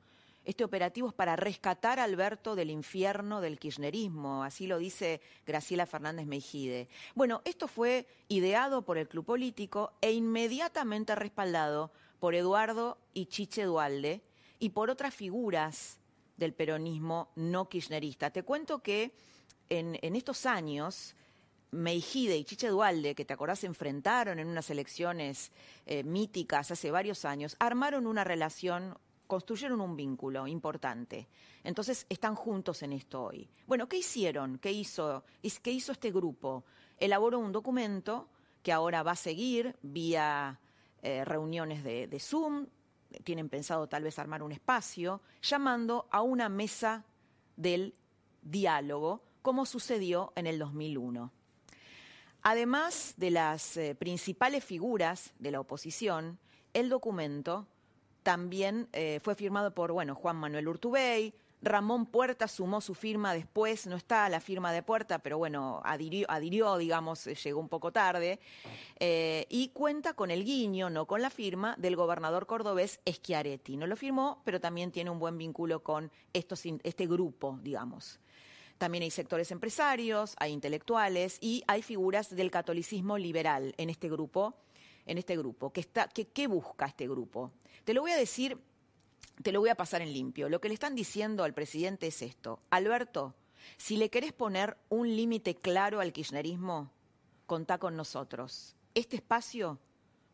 Este 0.43 0.65
operativo 0.65 1.07
es 1.07 1.13
para 1.13 1.37
rescatar 1.37 1.99
a 1.99 2.03
Alberto 2.03 2.55
del 2.55 2.71
infierno 2.71 3.39
del 3.39 3.57
kirchnerismo, 3.57 4.43
así 4.43 4.67
lo 4.67 4.79
dice 4.79 5.21
Graciela 5.45 5.85
Fernández 5.85 6.25
Mejide. 6.25 6.89
Bueno, 7.15 7.41
esto 7.45 7.69
fue 7.69 8.05
ideado 8.27 8.81
por 8.81 8.97
el 8.97 9.07
Club 9.07 9.25
Político 9.25 9.93
e 10.01 10.11
inmediatamente 10.11 11.15
respaldado 11.15 11.91
por 12.19 12.35
Eduardo 12.35 12.97
y 13.13 13.27
Chiche 13.27 13.63
Dualde 13.63 14.21
y 14.59 14.69
por 14.69 14.89
otras 14.89 15.13
figuras 15.13 15.99
del 16.35 16.53
peronismo 16.53 17.31
no 17.35 17.69
kirchnerista. 17.69 18.29
Te 18.31 18.43
cuento 18.43 18.79
que 18.79 19.13
en, 19.69 20.15
estos 20.15 20.45
años, 20.45 21.15
Meijide 21.71 22.37
y 22.37 22.43
Chiche 22.43 22.69
Dualde, 22.69 23.15
que 23.15 23.25
te 23.25 23.33
acordás 23.33 23.59
se 23.59 23.67
enfrentaron 23.67 24.39
en 24.39 24.47
unas 24.47 24.69
elecciones 24.69 25.51
eh, 25.85 26.03
míticas 26.03 26.71
hace 26.71 26.91
varios 26.91 27.25
años, 27.25 27.55
armaron 27.59 28.07
una 28.07 28.23
relación 28.23 28.97
construyeron 29.27 29.79
un 29.79 29.95
vínculo 29.95 30.47
importante. 30.47 31.27
Entonces 31.63 32.07
están 32.09 32.33
juntos 32.33 32.81
en 32.81 32.93
esto 32.93 33.25
hoy. 33.25 33.47
Bueno, 33.67 33.87
¿qué 33.87 33.97
hicieron? 33.97 34.57
¿Qué 34.57 34.71
hizo, 34.71 35.23
¿Qué 35.61 35.69
hizo 35.69 35.91
este 35.91 36.11
grupo? 36.11 36.63
Elaboró 36.97 37.37
un 37.37 37.51
documento 37.51 38.27
que 38.63 38.71
ahora 38.71 39.03
va 39.03 39.11
a 39.11 39.15
seguir 39.15 39.75
vía 39.83 40.59
eh, 41.03 41.23
reuniones 41.25 41.83
de, 41.83 42.07
de 42.07 42.19
Zoom, 42.19 42.65
tienen 43.23 43.49
pensado 43.49 43.87
tal 43.87 44.01
vez 44.01 44.17
armar 44.17 44.41
un 44.41 44.51
espacio, 44.51 45.21
llamando 45.43 46.07
a 46.09 46.23
una 46.23 46.49
mesa 46.49 47.05
del 47.55 47.93
diálogo, 48.41 49.21
como 49.41 49.65
sucedió 49.65 50.33
en 50.35 50.47
el 50.47 50.59
2001. 50.59 51.31
Además 52.41 53.13
de 53.17 53.31
las 53.31 53.75
eh, 53.77 53.95
principales 53.95 54.63
figuras 54.63 55.33
de 55.39 55.51
la 55.51 55.59
oposición, 55.59 56.39
el 56.73 56.89
documento 56.89 57.67
también 58.23 58.87
eh, 58.93 59.19
fue 59.21 59.35
firmado 59.35 59.73
por 59.73 59.91
bueno, 59.91 60.15
Juan 60.15 60.37
Manuel 60.37 60.67
Urtubey, 60.67 61.33
Ramón 61.61 62.05
Puerta 62.05 62.47
sumó 62.47 62.79
su 62.79 62.95
firma 62.95 63.33
después, 63.33 63.85
no 63.87 63.97
está 63.97 64.29
la 64.29 64.39
firma 64.39 64.71
de 64.71 64.81
Puerta, 64.81 65.19
pero 65.19 65.37
bueno, 65.37 65.81
adhirió, 65.83 66.77
digamos, 66.77 67.27
eh, 67.27 67.35
llegó 67.35 67.59
un 67.59 67.67
poco 67.67 67.91
tarde, 67.91 68.39
y 69.01 69.67
cuenta 69.73 70.13
con 70.13 70.31
el 70.31 70.45
guiño, 70.45 70.89
no 70.89 71.05
con 71.05 71.21
la 71.21 71.29
firma, 71.29 71.75
del 71.77 71.97
gobernador 71.97 72.45
cordobés 72.45 73.01
Schiaretti. 73.05 73.75
No 73.75 73.87
lo 73.87 73.97
firmó, 73.97 74.41
pero 74.45 74.61
también 74.61 74.91
tiene 74.91 75.09
un 75.09 75.19
buen 75.19 75.37
vínculo 75.37 75.83
con 75.83 76.09
este 76.31 77.07
grupo, 77.07 77.59
digamos. 77.61 78.21
También 78.79 79.03
hay 79.03 79.11
sectores 79.11 79.51
empresarios, 79.51 80.33
hay 80.39 80.51
intelectuales 80.51 81.37
y 81.39 81.63
hay 81.67 81.83
figuras 81.83 82.35
del 82.35 82.49
catolicismo 82.49 83.19
liberal 83.19 83.75
en 83.77 83.91
este 83.91 84.09
grupo 84.09 84.55
en 85.09 85.17
este 85.17 85.35
grupo. 85.35 85.71
¿Qué, 85.73 85.81
está, 85.81 86.07
¿Qué 86.07 86.47
busca 86.47 86.85
este 86.85 87.07
grupo? 87.07 87.51
Te 87.83 87.95
lo 87.95 88.01
voy 88.01 88.11
a 88.11 88.15
decir, 88.15 88.61
te 89.41 89.51
lo 89.51 89.59
voy 89.59 89.69
a 89.69 89.75
pasar 89.75 90.03
en 90.03 90.13
limpio. 90.13 90.49
Lo 90.49 90.61
que 90.61 90.67
le 90.67 90.75
están 90.75 90.93
diciendo 90.93 91.43
al 91.43 91.55
presidente 91.55 92.07
es 92.07 92.21
esto. 92.21 92.59
Alberto, 92.69 93.33
si 93.77 93.97
le 93.97 94.11
querés 94.11 94.33
poner 94.33 94.77
un 94.89 95.15
límite 95.15 95.55
claro 95.55 95.99
al 95.99 96.13
kirchnerismo, 96.13 96.91
contá 97.47 97.79
con 97.79 97.95
nosotros. 97.95 98.75
Este 98.93 99.15
espacio 99.15 99.79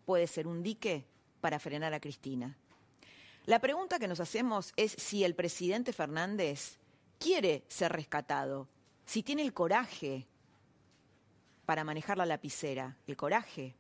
puede 0.06 0.28
ser 0.28 0.46
un 0.46 0.62
dique 0.62 1.06
para 1.40 1.60
frenar 1.60 1.94
a 1.94 2.02
Cristina. 2.02 2.58
La 3.46 3.60
pregunta 3.60 3.98
que 3.98 4.10
nos 4.10 4.20
hacemos 4.20 4.74
es 4.76 4.92
si 4.92 5.24
el 5.24 5.36
presidente 5.36 5.94
Fernández 5.94 6.80
quiere 7.20 7.64
ser 7.68 7.92
rescatado, 7.92 8.68
si 9.06 9.24
tiene 9.24 9.44
el 9.44 9.54
coraje 9.54 10.28
para 11.66 11.84
manejar 11.84 12.18
la 12.18 12.26
lapicera, 12.26 12.98
el 13.08 13.18
coraje. 13.18 13.76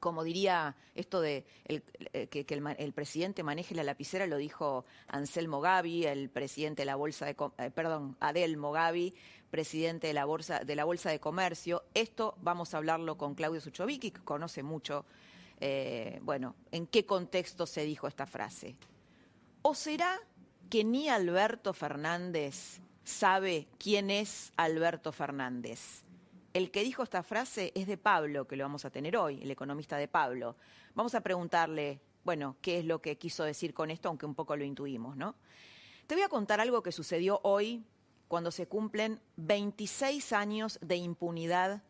Como 0.00 0.24
diría 0.24 0.74
esto 0.96 1.20
de 1.20 1.44
eh, 1.64 2.26
que, 2.26 2.44
el, 2.48 2.92
presidente 2.92 3.44
maneje 3.44 3.74
la 3.74 3.84
lapicera, 3.84 4.26
lo 4.26 4.36
dijo 4.36 4.84
Anselmo 5.06 5.60
Gavi, 5.60 6.06
el 6.06 6.28
presidente 6.28 6.82
de 6.82 6.86
la 6.86 6.96
Bolsa 6.96 7.24
de 7.26 7.36
eh, 7.58 7.70
perdón, 7.70 8.16
Adelmo 8.18 8.72
Gavi, 8.72 9.14
presidente 9.50 10.08
de 10.08 10.12
la 10.12 10.24
Bolsa 10.24 10.60
de 10.60 10.74
la 10.74 10.84
Bolsa 10.84 11.10
de 11.10 11.20
Comercio. 11.20 11.84
Esto 11.94 12.34
vamos 12.40 12.74
a 12.74 12.78
hablarlo 12.78 13.16
con 13.16 13.36
Claudio 13.36 13.60
Suchovicki, 13.60 14.10
que 14.10 14.24
conoce 14.24 14.64
mucho, 14.64 15.04
eh, 15.60 16.18
bueno, 16.22 16.56
en 16.72 16.88
qué 16.88 17.06
contexto 17.06 17.66
se 17.66 17.84
dijo 17.84 18.08
esta 18.08 18.26
frase. 18.26 18.74
¿O 19.62 19.74
será 19.76 20.18
que 20.72 20.84
ni 20.84 21.10
Alberto 21.10 21.74
Fernández 21.74 22.80
sabe 23.04 23.68
quién 23.76 24.08
es 24.08 24.54
Alberto 24.56 25.12
Fernández? 25.12 26.00
El 26.54 26.70
que 26.70 26.82
dijo 26.82 27.02
esta 27.02 27.22
frase 27.22 27.72
es 27.74 27.86
de 27.86 27.98
Pablo, 27.98 28.48
que 28.48 28.56
lo 28.56 28.64
vamos 28.64 28.86
a 28.86 28.90
tener 28.90 29.18
hoy, 29.18 29.42
el 29.42 29.50
economista 29.50 29.98
de 29.98 30.08
Pablo. 30.08 30.56
Vamos 30.94 31.14
a 31.14 31.20
preguntarle, 31.20 32.00
bueno, 32.24 32.56
qué 32.62 32.78
es 32.78 32.86
lo 32.86 33.02
que 33.02 33.18
quiso 33.18 33.44
decir 33.44 33.74
con 33.74 33.90
esto, 33.90 34.08
aunque 34.08 34.24
un 34.24 34.34
poco 34.34 34.56
lo 34.56 34.64
intuimos, 34.64 35.14
¿no? 35.14 35.34
Te 36.06 36.14
voy 36.14 36.24
a 36.24 36.30
contar 36.30 36.58
algo 36.58 36.82
que 36.82 36.90
sucedió 36.90 37.40
hoy 37.42 37.84
cuando 38.26 38.50
se 38.50 38.66
cumplen 38.66 39.20
26 39.36 40.32
años 40.32 40.78
de 40.80 40.96
impunidad 40.96 41.82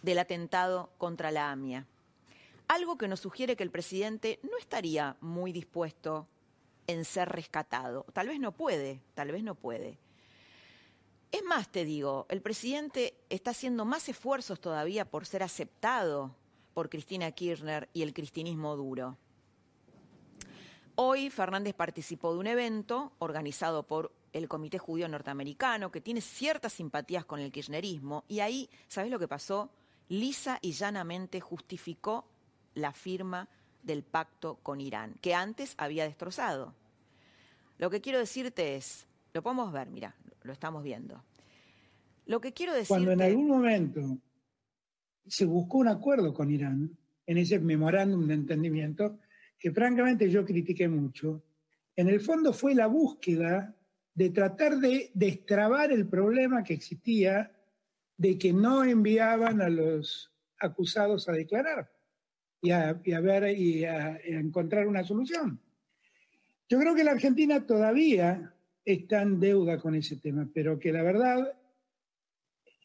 del 0.00 0.18
atentado 0.18 0.94
contra 0.96 1.30
la 1.30 1.50
AMIA. 1.50 1.84
Algo 2.68 2.96
que 2.96 3.06
nos 3.06 3.20
sugiere 3.20 3.54
que 3.54 3.64
el 3.64 3.70
presidente 3.70 4.40
no 4.44 4.56
estaría 4.56 5.18
muy 5.20 5.52
dispuesto 5.52 6.26
en 6.88 7.04
ser 7.04 7.28
rescatado. 7.28 8.04
Tal 8.12 8.26
vez 8.26 8.40
no 8.40 8.50
puede, 8.50 9.00
tal 9.14 9.30
vez 9.30 9.44
no 9.44 9.54
puede. 9.54 9.98
Es 11.30 11.44
más, 11.44 11.70
te 11.70 11.84
digo, 11.84 12.26
el 12.30 12.40
presidente 12.40 13.14
está 13.28 13.50
haciendo 13.50 13.84
más 13.84 14.08
esfuerzos 14.08 14.60
todavía 14.60 15.04
por 15.04 15.26
ser 15.26 15.42
aceptado 15.42 16.34
por 16.72 16.88
Cristina 16.88 17.30
Kirchner 17.30 17.88
y 17.92 18.02
el 18.02 18.14
cristinismo 18.14 18.74
duro. 18.76 19.18
Hoy 20.94 21.30
Fernández 21.30 21.74
participó 21.74 22.32
de 22.32 22.38
un 22.38 22.46
evento 22.46 23.12
organizado 23.18 23.86
por 23.86 24.10
el 24.32 24.48
Comité 24.48 24.78
Judío 24.78 25.08
Norteamericano, 25.08 25.92
que 25.92 26.00
tiene 26.00 26.20
ciertas 26.20 26.72
simpatías 26.72 27.24
con 27.24 27.40
el 27.40 27.52
kirchnerismo, 27.52 28.24
y 28.28 28.40
ahí, 28.40 28.70
¿sabes 28.88 29.10
lo 29.10 29.18
que 29.18 29.28
pasó? 29.28 29.70
Lisa 30.08 30.58
y 30.62 30.72
llanamente 30.72 31.40
justificó 31.40 32.26
la 32.74 32.92
firma 32.92 33.48
del 33.82 34.02
pacto 34.02 34.58
con 34.62 34.80
Irán, 34.80 35.14
que 35.20 35.34
antes 35.34 35.74
había 35.78 36.04
destrozado. 36.04 36.74
Lo 37.78 37.90
que 37.90 38.00
quiero 38.00 38.18
decirte 38.18 38.76
es, 38.76 39.06
lo 39.32 39.42
podemos 39.42 39.72
ver, 39.72 39.88
mira, 39.88 40.14
lo 40.42 40.52
estamos 40.52 40.82
viendo. 40.82 41.22
Lo 42.26 42.40
que 42.40 42.52
quiero 42.52 42.72
decir. 42.72 42.88
Cuando 42.88 43.12
en 43.12 43.22
algún 43.22 43.48
momento 43.48 44.18
se 45.26 45.44
buscó 45.44 45.78
un 45.78 45.88
acuerdo 45.88 46.34
con 46.34 46.50
Irán, 46.50 46.96
en 47.26 47.38
ese 47.38 47.58
memorándum 47.58 48.26
de 48.26 48.34
entendimiento, 48.34 49.18
que 49.58 49.70
francamente 49.70 50.30
yo 50.30 50.44
critiqué 50.44 50.88
mucho, 50.88 51.42
en 51.94 52.08
el 52.08 52.20
fondo 52.20 52.52
fue 52.52 52.74
la 52.74 52.86
búsqueda 52.86 53.74
de 54.14 54.30
tratar 54.30 54.78
de 54.78 55.10
destrabar 55.14 55.92
el 55.92 56.08
problema 56.08 56.62
que 56.62 56.74
existía 56.74 57.52
de 58.16 58.38
que 58.38 58.52
no 58.52 58.82
enviaban 58.84 59.60
a 59.60 59.68
los 59.68 60.32
acusados 60.58 61.28
a 61.28 61.32
declarar 61.32 61.90
y 62.60 62.70
a, 62.70 62.92
ver 63.20 63.56
y 63.56 63.84
a 63.84 64.18
encontrar 64.24 64.86
una 64.86 65.04
solución. 65.04 65.60
Yo 66.68 66.78
creo 66.78 66.94
que 66.94 67.04
la 67.04 67.12
Argentina 67.12 67.64
todavía 67.64 68.52
está 68.84 69.22
en 69.22 69.40
deuda 69.40 69.78
con 69.78 69.94
ese 69.94 70.16
tema, 70.16 70.48
pero 70.52 70.78
que 70.78 70.92
la 70.92 71.02
verdad 71.02 71.54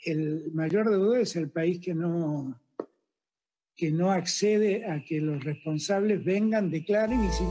el 0.06 0.52
mayor 0.54 0.90
deudor 0.90 1.20
es 1.20 1.36
el 1.36 1.50
país 1.50 1.80
que 1.80 1.94
no, 1.94 2.60
que 3.76 3.92
no 3.92 4.12
accede 4.12 4.86
a 4.90 5.04
que 5.04 5.20
los 5.20 5.44
responsables 5.44 6.24
vengan, 6.24 6.70
declaren 6.70 7.24
y 7.24 7.30
sí. 7.30 7.46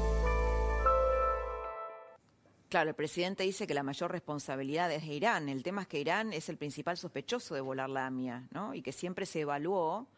Claro, 2.68 2.90
el 2.90 2.96
presidente 2.96 3.42
dice 3.42 3.66
que 3.66 3.74
la 3.74 3.82
mayor 3.82 4.10
responsabilidad 4.10 4.90
es 4.90 5.04
Irán. 5.04 5.50
El 5.50 5.62
tema 5.62 5.82
es 5.82 5.88
que 5.88 6.00
Irán 6.00 6.32
es 6.32 6.48
el 6.48 6.56
principal 6.56 6.96
sospechoso 6.96 7.54
de 7.54 7.60
volar 7.60 7.90
la 7.90 8.06
AMIA, 8.06 8.48
¿no? 8.50 8.74
Y 8.74 8.80
que 8.80 8.92
siempre 8.92 9.26
se 9.26 9.40
evaluó 9.40 10.08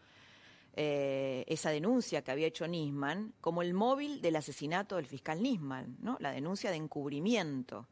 eh, 0.76 1.44
esa 1.46 1.70
denuncia 1.70 2.22
que 2.22 2.32
había 2.32 2.48
hecho 2.48 2.66
Nisman 2.66 3.32
como 3.40 3.62
el 3.62 3.74
móvil 3.74 4.20
del 4.20 4.34
asesinato 4.34 4.96
del 4.96 5.06
fiscal 5.06 5.40
Nisman, 5.40 5.98
¿no? 6.00 6.16
La 6.18 6.32
denuncia 6.32 6.70
de 6.70 6.76
encubrimiento. 6.76 7.86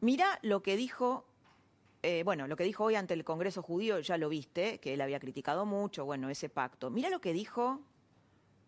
Mira 0.00 0.38
lo 0.42 0.62
que 0.62 0.76
dijo, 0.76 1.24
eh, 2.02 2.22
bueno, 2.22 2.46
lo 2.48 2.56
que 2.56 2.64
dijo 2.64 2.84
hoy 2.84 2.96
ante 2.96 3.14
el 3.14 3.24
Congreso 3.24 3.62
Judío, 3.62 3.98
ya 4.00 4.18
lo 4.18 4.28
viste, 4.28 4.78
que 4.78 4.92
él 4.92 5.00
había 5.00 5.18
criticado 5.20 5.64
mucho, 5.64 6.04
bueno, 6.04 6.28
ese 6.28 6.50
pacto. 6.50 6.90
Mira 6.90 7.08
lo 7.08 7.20
que 7.20 7.32
dijo 7.32 7.80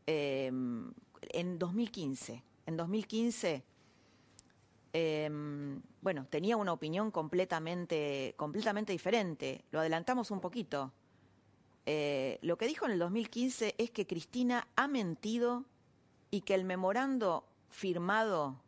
em, 0.06 0.90
en 1.20 1.58
2015. 1.58 2.42
En 2.64 2.76
2015, 2.78 3.62
em, 4.94 5.82
bueno, 6.00 6.26
tenía 6.30 6.56
una 6.56 6.72
opinión 6.72 7.10
completamente, 7.10 8.32
completamente 8.38 8.92
diferente. 8.92 9.66
Lo 9.70 9.80
adelantamos 9.80 10.30
un 10.30 10.40
poquito. 10.40 10.94
Eh, 11.87 12.38
lo 12.42 12.56
que 12.58 12.66
dijo 12.66 12.87
en 12.87 12.92
el 12.92 12.99
2015 12.99 13.75
es 13.78 13.90
que 13.90 14.06
Cristina 14.06 14.68
ha 14.76 14.87
mentido 14.87 15.64
y 16.30 16.42
que 16.42 16.54
el 16.54 16.64
memorando 16.64 17.44
firmado 17.68 18.60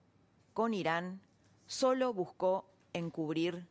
con 0.55 0.75
Irán 0.75 1.21
solo 1.67 2.13
buscó 2.13 2.67
encubrir 2.93 3.67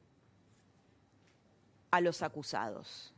a 1.91 2.01
los 2.01 2.21
acusados. 2.21 3.13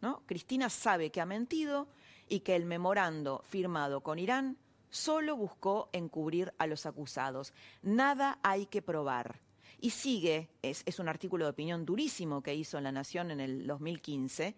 ¿no? 0.00 0.22
Cristina 0.26 0.68
sabe 0.68 1.10
que 1.10 1.20
ha 1.20 1.26
mentido 1.26 1.88
y 2.28 2.40
que 2.40 2.54
el 2.54 2.64
memorando 2.64 3.42
firmado 3.48 4.02
con 4.02 4.18
Irán 4.18 4.56
solo 4.90 5.36
buscó 5.36 5.88
encubrir 5.92 6.52
a 6.58 6.66
los 6.66 6.86
acusados. 6.86 7.52
Nada 7.82 8.38
hay 8.42 8.66
que 8.66 8.82
probar. 8.82 9.40
Y 9.80 9.90
sigue, 9.90 10.48
es, 10.62 10.82
es, 10.86 10.98
un 10.98 11.08
artículo 11.08 11.44
de 11.44 11.52
opinión 11.52 11.84
durísimo 11.84 12.42
que 12.42 12.54
hizo 12.54 12.78
en 12.78 12.84
La 12.84 12.92
Nación 12.92 13.30
en 13.30 13.38
el 13.38 13.66
2015, 13.66 14.56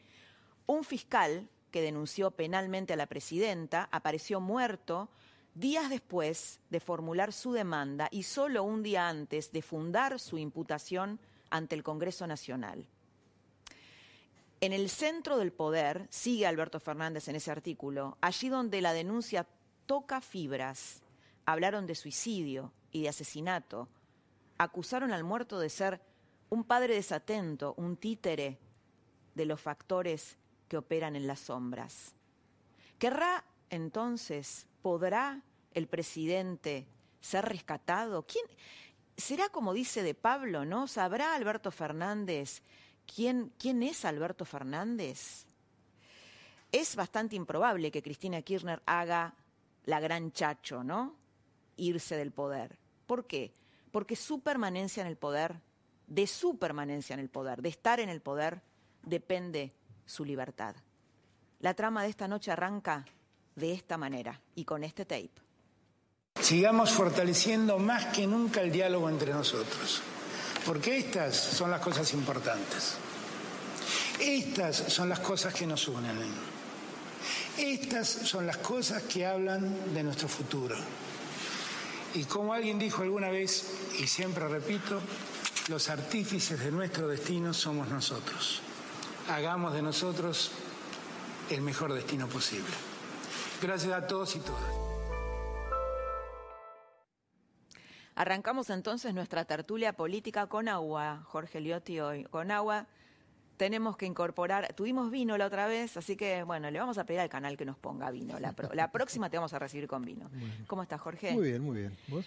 un 0.71 0.85
fiscal 0.85 1.49
que 1.73 1.83
denunció 1.83 2.31
penalmente 2.31 2.93
a 2.93 2.97
la 2.97 3.07
presidenta 3.09 3.89
apareció 3.91 4.41
muerto 4.41 5.09
días 5.53 5.91
después 5.91 6.61
de 6.71 6.79
formular 6.79 7.33
su 7.33 7.53
demanda 7.53 8.07
y 8.13 8.23
solo 8.23 8.63
un 8.63 8.85
día 8.85 9.09
antes 9.09 9.51
de 9.51 9.63
fundar 9.63 10.21
su 10.21 10.39
imputación 10.39 11.19
ante 11.51 11.75
el 11.75 11.83
Congreso 11.83 12.25
Nacional. 12.29 12.87
En 14.61 14.73
el 14.73 14.91
centro 14.91 15.39
del 15.39 15.51
poder, 15.51 16.07
sigue 16.09 16.47
Alberto 16.47 16.79
Fernández 16.79 17.27
en 17.27 17.35
ese 17.35 17.51
artículo, 17.51 18.17
allí 18.21 18.49
donde 18.49 18.81
la 18.81 18.93
denuncia 18.93 19.49
toca 19.87 20.21
fibras, 20.21 21.03
hablaron 21.47 21.89
de 21.89 21.97
suicidio 21.97 22.73
y 22.93 23.03
de 23.03 23.09
asesinato, 23.09 23.89
acusaron 24.57 25.13
al 25.13 25.25
muerto 25.25 25.59
de 25.59 25.69
ser 25.69 26.01
un 26.49 26.63
padre 26.63 26.95
desatento, 26.95 27.75
un 27.77 27.97
títere 27.97 28.61
de 29.35 29.47
los 29.47 29.61
factores 29.61 30.37
que 30.71 30.79
operan 30.79 31.17
en 31.17 31.27
las 31.27 31.41
sombras. 31.41 32.15
¿Querrá 32.99 33.45
entonces 33.69 34.69
¿Podrá 34.83 35.43
el 35.73 35.89
presidente 35.89 36.87
ser 37.21 37.45
rescatado? 37.45 38.27
¿Quién 38.27 38.45
será 39.17 39.51
como 39.51 39.75
dice 39.75 40.03
de 40.03 40.15
Pablo, 40.15 40.65
no? 40.65 40.87
¿Sabrá 40.87 41.35
Alberto 41.35 41.71
Fernández 41.71 42.63
quién, 43.05 43.53
quién 43.59 43.83
es 43.83 44.07
Alberto 44.07 44.47
Fernández? 44.47 45.45
Es 46.73 46.97
bastante 46.97 47.37
improbable 47.37 47.91
que 47.91 48.03
Cristina 48.03 48.41
Kirchner 48.41 48.83
haga 48.87 49.35
la 49.85 50.01
gran 50.01 50.33
chacho, 50.33 50.83
¿no? 50.83 51.15
Irse 51.77 52.17
del 52.17 52.33
poder. 52.33 52.79
¿Por 53.07 53.27
qué? 53.27 53.53
Porque 53.91 54.17
su 54.17 54.41
permanencia 54.41 55.03
en 55.03 55.09
el 55.09 55.17
poder, 55.19 55.61
de 56.07 56.27
su 56.27 56.59
permanencia 56.59 57.13
en 57.13 57.21
el 57.21 57.29
poder, 57.29 57.61
de 57.61 57.69
estar 57.69 58.01
en 58.01 58.09
el 58.09 58.23
poder, 58.23 58.63
depende 59.03 59.75
su 60.11 60.25
libertad. 60.25 60.75
La 61.61 61.75
trama 61.75 62.03
de 62.03 62.09
esta 62.09 62.27
noche 62.27 62.51
arranca 62.51 63.05
de 63.55 63.73
esta 63.73 63.97
manera 63.97 64.41
y 64.55 64.65
con 64.65 64.83
este 64.83 65.05
tape. 65.05 65.31
Sigamos 66.41 66.91
fortaleciendo 66.91 67.79
más 67.79 68.07
que 68.07 68.27
nunca 68.27 68.61
el 68.61 68.73
diálogo 68.73 69.09
entre 69.09 69.33
nosotros, 69.33 70.03
porque 70.67 70.99
estas 70.99 71.37
son 71.37 71.71
las 71.71 71.81
cosas 71.81 72.13
importantes. 72.15 72.97
Estas 74.19 74.77
son 74.77 75.09
las 75.09 75.21
cosas 75.21 75.55
que 75.55 75.67
nos 75.67 75.87
unen. 75.89 76.17
Estas 77.57 78.09
son 78.09 78.47
las 78.47 78.57
cosas 78.59 79.03
que 79.05 79.27
hablan 79.27 79.95
de 79.95 80.03
nuestro 80.03 80.29
futuro. 80.29 80.77
Y 82.15 82.25
como 82.25 82.53
alguien 82.53 82.79
dijo 82.79 83.03
alguna 83.03 83.29
vez, 83.29 83.67
y 83.99 84.07
siempre 84.07 84.49
repito, 84.49 85.01
los 85.69 85.89
artífices 85.89 86.59
de 86.59 86.73
nuestro 86.73 87.07
destino 87.07 87.55
somos 87.55 87.89
nosotros. 87.89 88.63
Hagamos 89.29 89.75
de 89.75 89.83
nosotros 89.83 90.51
el 91.51 91.63
mejor 91.63 91.93
destino 91.93 92.27
posible. 92.29 92.71
Gracias 93.63 93.93
a 93.93 94.07
todos 94.07 94.37
y 94.37 94.41
todas. 94.41 94.91
Arrancamos 98.15 98.71
entonces 98.71 99.15
nuestra 99.15 99.45
tertulia 99.45 99.95
política 99.95 100.47
con 100.47 100.69
agua, 100.69 101.23
Jorge 101.27 101.61
Liotti 101.61 102.01
hoy. 102.01 102.25
Con 102.25 102.51
agua 102.51 102.87
tenemos 103.57 103.97
que 103.97 104.07
incorporar, 104.07 104.73
tuvimos 104.75 105.11
vino 105.11 105.37
la 105.39 105.47
otra 105.47 105.67
vez, 105.67 105.97
así 105.97 106.17
que 106.17 106.43
bueno, 106.43 106.71
le 106.71 106.79
vamos 106.79 106.99
a 106.99 107.05
pedir 107.05 107.21
al 107.21 107.29
canal 107.29 107.57
que 107.57 107.65
nos 107.65 107.77
ponga 107.77 108.11
vino. 108.11 108.39
La, 108.39 108.93
próxima 108.93 109.31
te 109.31 109.37
vamos 109.37 109.53
a 109.53 109.59
recibir 109.59 109.87
con 109.87 110.05
vino. 110.05 110.31
¿Cómo 110.67 110.83
estás, 110.83 111.01
Jorge? 111.01 111.33
Muy 111.33 111.49
bien, 111.49 111.63
muy 111.63 111.79
bien. 111.79 111.97
¿Vos? 112.09 112.27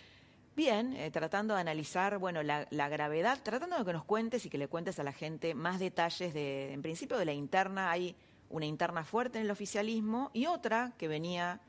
Bien, 0.55 0.93
eh, 0.93 1.09
tratando 1.09 1.55
de 1.55 1.61
analizar, 1.61 2.19
bueno, 2.19 2.43
la, 2.43 2.65
gravedad, 2.89 3.39
tratando 3.41 3.77
de 3.77 3.85
que 3.85 3.93
nos 3.93 4.05
cuentes 4.05 4.45
y 4.45 4.49
que 4.49 4.59
le 4.59 4.67
cuentes 4.67 4.99
a 4.99 5.03
la 5.03 5.11
gente 5.11 5.55
más 5.55 5.79
detalles 5.79 6.31
de, 6.33 6.73
en 6.73 6.83
principio, 6.83 7.17
de 7.17 7.25
la 7.25 7.33
interna. 7.33 7.89
Hay 7.89 8.15
una 8.51 8.67
interna 8.67 9.03
fuerte 9.03 9.39
en 9.39 9.45
el 9.45 9.51
oficialismo 9.51 10.29
y 10.31 10.45
otra 10.45 10.93
que 10.99 11.07
venía 11.07 11.59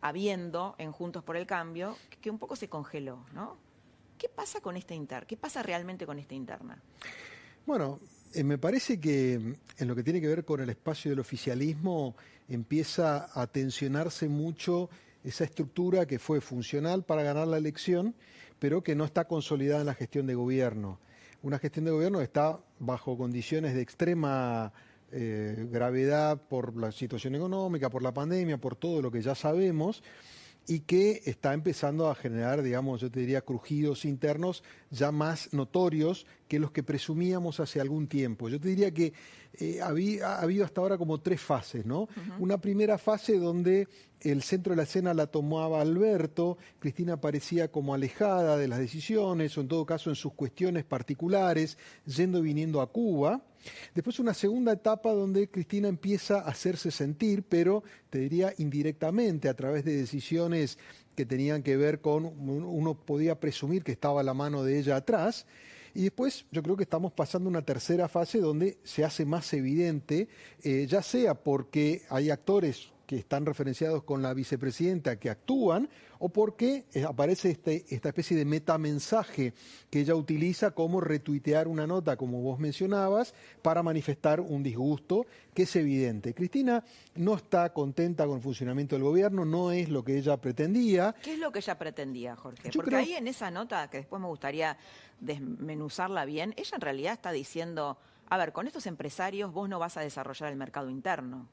habiendo 0.00 0.74
en 0.78 0.92
Juntos 0.92 1.22
por 1.22 1.36
el 1.36 1.46
Cambio, 1.46 1.96
que, 2.22 2.30
un 2.30 2.38
poco 2.38 2.56
se 2.56 2.68
congeló, 2.68 3.24
¿no? 3.34 3.58
¿Qué 4.16 4.30
pasa 4.30 4.60
con 4.60 4.78
esta 4.78 4.94
interna? 4.94 5.26
¿Qué 5.26 5.36
pasa 5.36 5.62
realmente 5.62 6.06
con 6.06 6.18
esta 6.18 6.34
interna? 6.34 6.80
Bueno, 7.66 8.00
eh, 8.32 8.44
me 8.44 8.56
parece 8.56 8.98
que 8.98 9.34
en 9.34 9.88
lo 9.88 9.94
que 9.94 10.02
tiene 10.02 10.22
que 10.22 10.28
ver 10.28 10.44
con 10.44 10.60
el 10.60 10.70
espacio 10.70 11.10
del 11.10 11.20
oficialismo 11.20 12.16
empieza 12.48 13.28
a 13.38 13.46
tensionarse 13.46 14.28
mucho 14.28 14.88
esa 15.24 15.44
estructura 15.44 16.06
que 16.06 16.18
fue 16.18 16.40
funcional 16.40 17.04
para 17.04 17.22
ganar 17.22 17.46
la 17.46 17.58
elección, 17.58 18.14
pero 18.58 18.82
que 18.82 18.94
no 18.94 19.04
está 19.04 19.26
consolidada 19.26 19.80
en 19.80 19.86
la 19.86 19.94
gestión 19.94 20.26
de 20.26 20.34
gobierno. 20.34 20.98
Una 21.42 21.58
gestión 21.58 21.84
de 21.84 21.90
gobierno 21.90 22.20
está 22.20 22.60
bajo 22.78 23.16
condiciones 23.16 23.74
de 23.74 23.82
extrema 23.82 24.72
eh, 25.10 25.66
gravedad 25.70 26.40
por 26.40 26.76
la 26.76 26.92
situación 26.92 27.34
económica, 27.34 27.90
por 27.90 28.02
la 28.02 28.14
pandemia, 28.14 28.58
por 28.58 28.76
todo 28.76 29.02
lo 29.02 29.10
que 29.10 29.20
ya 29.20 29.34
sabemos, 29.34 30.02
y 30.66 30.80
que 30.80 31.22
está 31.24 31.54
empezando 31.54 32.08
a 32.08 32.14
generar, 32.14 32.62
digamos, 32.62 33.00
yo 33.00 33.10
te 33.10 33.20
diría, 33.20 33.40
crujidos 33.40 34.04
internos 34.04 34.62
ya 34.90 35.10
más 35.10 35.52
notorios 35.52 36.26
que 36.48 36.58
los 36.58 36.70
que 36.70 36.82
presumíamos 36.82 37.60
hace 37.60 37.80
algún 37.80 38.06
tiempo. 38.06 38.48
Yo 38.48 38.60
te 38.60 38.68
diría 38.68 38.92
que 38.92 39.12
eh, 39.54 39.80
había, 39.82 40.36
ha 40.36 40.42
habido 40.42 40.64
hasta 40.64 40.80
ahora 40.80 40.98
como 40.98 41.20
tres 41.20 41.40
fases, 41.40 41.84
¿no? 41.84 42.08
Una 42.38 42.58
primera 42.58 42.96
fase 42.96 43.38
donde 43.38 43.88
el 44.20 44.42
centro 44.42 44.70
de 44.70 44.76
la 44.76 44.82
escena 44.84 45.14
la 45.14 45.26
tomaba 45.26 45.80
Alberto, 45.80 46.58
Cristina 46.78 47.20
parecía 47.20 47.68
como 47.68 47.92
alejada 47.92 48.56
de 48.56 48.68
las 48.68 48.78
decisiones, 48.78 49.58
o 49.58 49.62
en 49.62 49.68
todo 49.68 49.84
caso 49.84 50.10
en 50.10 50.16
sus 50.16 50.32
cuestiones 50.34 50.84
particulares, 50.84 51.76
yendo 52.06 52.38
y 52.38 52.42
viniendo 52.42 52.80
a 52.80 52.90
Cuba. 52.90 53.42
Después 53.94 54.18
una 54.18 54.34
segunda 54.34 54.72
etapa 54.72 55.12
donde 55.12 55.48
Cristina 55.48 55.88
empieza 55.88 56.40
a 56.40 56.48
hacerse 56.48 56.90
sentir, 56.90 57.42
pero 57.42 57.82
te 58.10 58.18
diría 58.18 58.52
indirectamente, 58.58 59.48
a 59.48 59.54
través 59.54 59.84
de 59.84 59.96
decisiones 59.96 60.78
que 61.14 61.26
tenían 61.26 61.62
que 61.62 61.76
ver 61.76 62.00
con, 62.00 62.24
uno 62.24 62.94
podía 62.94 63.38
presumir 63.38 63.84
que 63.84 63.92
estaba 63.92 64.22
la 64.22 64.34
mano 64.34 64.62
de 64.62 64.78
ella 64.78 64.96
atrás. 64.96 65.46
Y 65.94 66.04
después 66.04 66.46
yo 66.50 66.62
creo 66.62 66.76
que 66.76 66.84
estamos 66.84 67.12
pasando 67.12 67.50
una 67.50 67.62
tercera 67.62 68.08
fase 68.08 68.38
donde 68.38 68.78
se 68.82 69.04
hace 69.04 69.26
más 69.26 69.52
evidente, 69.52 70.28
eh, 70.62 70.86
ya 70.88 71.02
sea 71.02 71.34
porque 71.34 72.02
hay 72.08 72.30
actores 72.30 72.92
que 73.06 73.16
están 73.16 73.44
referenciados 73.44 74.04
con 74.04 74.22
la 74.22 74.32
vicepresidenta 74.32 75.16
que 75.16 75.28
actúan 75.28 75.90
o 76.24 76.28
porque 76.28 76.84
eh, 76.94 77.04
aparece 77.04 77.50
este, 77.50 77.84
esta 77.90 78.10
especie 78.10 78.36
de 78.36 78.44
metamensaje 78.44 79.54
que 79.90 80.00
ella 80.00 80.14
utiliza 80.14 80.70
como 80.70 81.00
retuitear 81.00 81.66
una 81.66 81.84
nota, 81.84 82.16
como 82.16 82.40
vos 82.42 82.60
mencionabas, 82.60 83.34
para 83.60 83.82
manifestar 83.82 84.40
un 84.40 84.62
disgusto 84.62 85.26
que 85.52 85.64
es 85.64 85.74
evidente. 85.74 86.32
Cristina 86.32 86.84
no 87.16 87.34
está 87.34 87.72
contenta 87.72 88.24
con 88.24 88.36
el 88.36 88.42
funcionamiento 88.42 88.94
del 88.94 89.02
gobierno, 89.02 89.44
no 89.44 89.72
es 89.72 89.88
lo 89.88 90.04
que 90.04 90.16
ella 90.16 90.36
pretendía. 90.36 91.12
¿Qué 91.20 91.32
es 91.32 91.40
lo 91.40 91.50
que 91.50 91.58
ella 91.58 91.76
pretendía, 91.76 92.36
Jorge? 92.36 92.70
Porque 92.72 92.94
ahí 92.94 93.14
en 93.14 93.26
esa 93.26 93.50
nota, 93.50 93.90
que 93.90 93.96
después 93.96 94.22
me 94.22 94.28
gustaría 94.28 94.78
desmenuzarla 95.18 96.24
bien, 96.24 96.54
ella 96.56 96.76
en 96.76 96.80
realidad 96.80 97.14
está 97.14 97.32
diciendo 97.32 97.98
a 98.32 98.38
ver, 98.38 98.54
con 98.54 98.66
estos 98.66 98.86
empresarios 98.86 99.52
vos 99.52 99.68
no 99.68 99.78
vas 99.78 99.98
a 99.98 100.00
desarrollar 100.00 100.50
el 100.50 100.56
mercado 100.56 100.88
interno. 100.88 101.50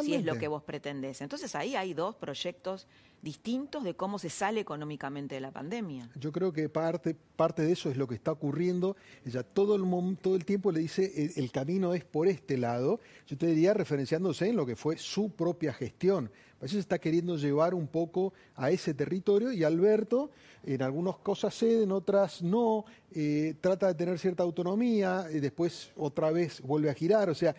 Si 0.00 0.14
es 0.14 0.24
lo 0.24 0.38
que 0.38 0.48
vos 0.48 0.62
pretendés. 0.62 1.20
Entonces 1.20 1.54
ahí 1.54 1.76
hay 1.76 1.92
dos 1.92 2.16
proyectos 2.16 2.86
distintos 3.20 3.84
de 3.84 3.94
cómo 3.94 4.18
se 4.18 4.30
sale 4.30 4.60
económicamente 4.60 5.34
de 5.34 5.42
la 5.42 5.50
pandemia. 5.50 6.08
Yo 6.14 6.32
creo 6.32 6.50
que 6.50 6.70
parte, 6.70 7.14
parte 7.14 7.60
de 7.60 7.72
eso 7.72 7.90
es 7.90 7.98
lo 7.98 8.08
que 8.08 8.14
está 8.14 8.32
ocurriendo. 8.32 8.96
Ella 9.26 9.42
todo 9.42 9.76
el, 9.76 10.16
todo 10.16 10.34
el 10.34 10.46
tiempo 10.46 10.72
le 10.72 10.80
dice 10.80 11.30
el, 11.36 11.52
camino 11.52 11.92
es 11.92 12.06
por 12.06 12.26
este 12.26 12.56
lado. 12.56 13.00
Yo 13.26 13.36
te 13.36 13.46
diría 13.48 13.74
referenciándose 13.74 14.48
en 14.48 14.56
lo 14.56 14.64
que 14.64 14.76
fue 14.76 14.96
su 14.96 15.28
propia 15.28 15.74
gestión. 15.74 16.30
A 16.64 16.66
veces 16.66 16.78
está 16.78 16.98
queriendo 16.98 17.36
llevar 17.36 17.74
un 17.74 17.86
poco 17.86 18.32
a 18.56 18.70
ese 18.70 18.94
territorio 18.94 19.52
y 19.52 19.64
Alberto 19.64 20.30
en 20.64 20.80
algunas 20.80 21.16
cosas 21.16 21.54
cede, 21.54 21.82
en 21.82 21.92
otras 21.92 22.40
no, 22.40 22.86
eh, 23.14 23.52
trata 23.60 23.88
de 23.88 23.94
tener 23.94 24.18
cierta 24.18 24.44
autonomía, 24.44 25.26
y 25.30 25.40
después 25.40 25.90
otra 25.94 26.30
vez 26.30 26.62
vuelve 26.62 26.88
a 26.88 26.94
girar, 26.94 27.28
o 27.28 27.34
sea, 27.34 27.54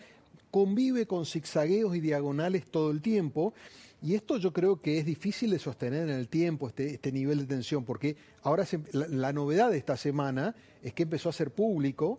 convive 0.50 1.06
con 1.06 1.24
zigzagueos 1.24 1.94
y 1.94 2.00
diagonales 2.00 2.66
todo 2.68 2.90
el 2.90 3.00
tiempo. 3.00 3.54
Y 4.02 4.16
esto 4.16 4.38
yo 4.38 4.52
creo 4.52 4.82
que 4.82 4.98
es 4.98 5.06
difícil 5.06 5.52
de 5.52 5.60
sostener 5.60 6.08
en 6.08 6.16
el 6.16 6.26
tiempo, 6.26 6.66
este, 6.66 6.94
este 6.94 7.12
nivel 7.12 7.38
de 7.38 7.46
tensión, 7.46 7.84
porque 7.84 8.16
ahora 8.42 8.66
la, 8.92 9.32
novedad 9.32 9.70
de 9.70 9.78
esta 9.78 9.96
semana 9.96 10.52
es 10.82 10.92
que 10.94 11.04
empezó 11.04 11.28
a 11.28 11.32
ser 11.32 11.52
público 11.52 12.18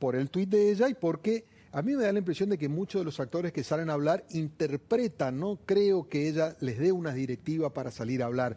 por 0.00 0.16
el 0.16 0.30
tuit 0.30 0.48
de 0.48 0.72
ella 0.72 0.88
y 0.88 0.94
porque 0.94 1.44
a 1.72 1.82
mí 1.82 1.94
me 1.94 2.04
da 2.04 2.12
la 2.12 2.18
impresión 2.18 2.48
de 2.50 2.58
que 2.58 2.68
muchos 2.68 3.00
de 3.00 3.04
los 3.04 3.20
actores 3.20 3.52
que 3.52 3.62
salen 3.62 3.90
a 3.90 3.94
hablar 3.94 4.24
interpretan, 4.30 5.38
no 5.38 5.58
creo 5.66 6.08
que 6.08 6.28
ella 6.28 6.56
les 6.60 6.78
dé 6.78 6.92
una 6.92 7.12
directiva 7.12 7.72
para 7.72 7.90
salir 7.90 8.22
a 8.22 8.26
hablar 8.26 8.56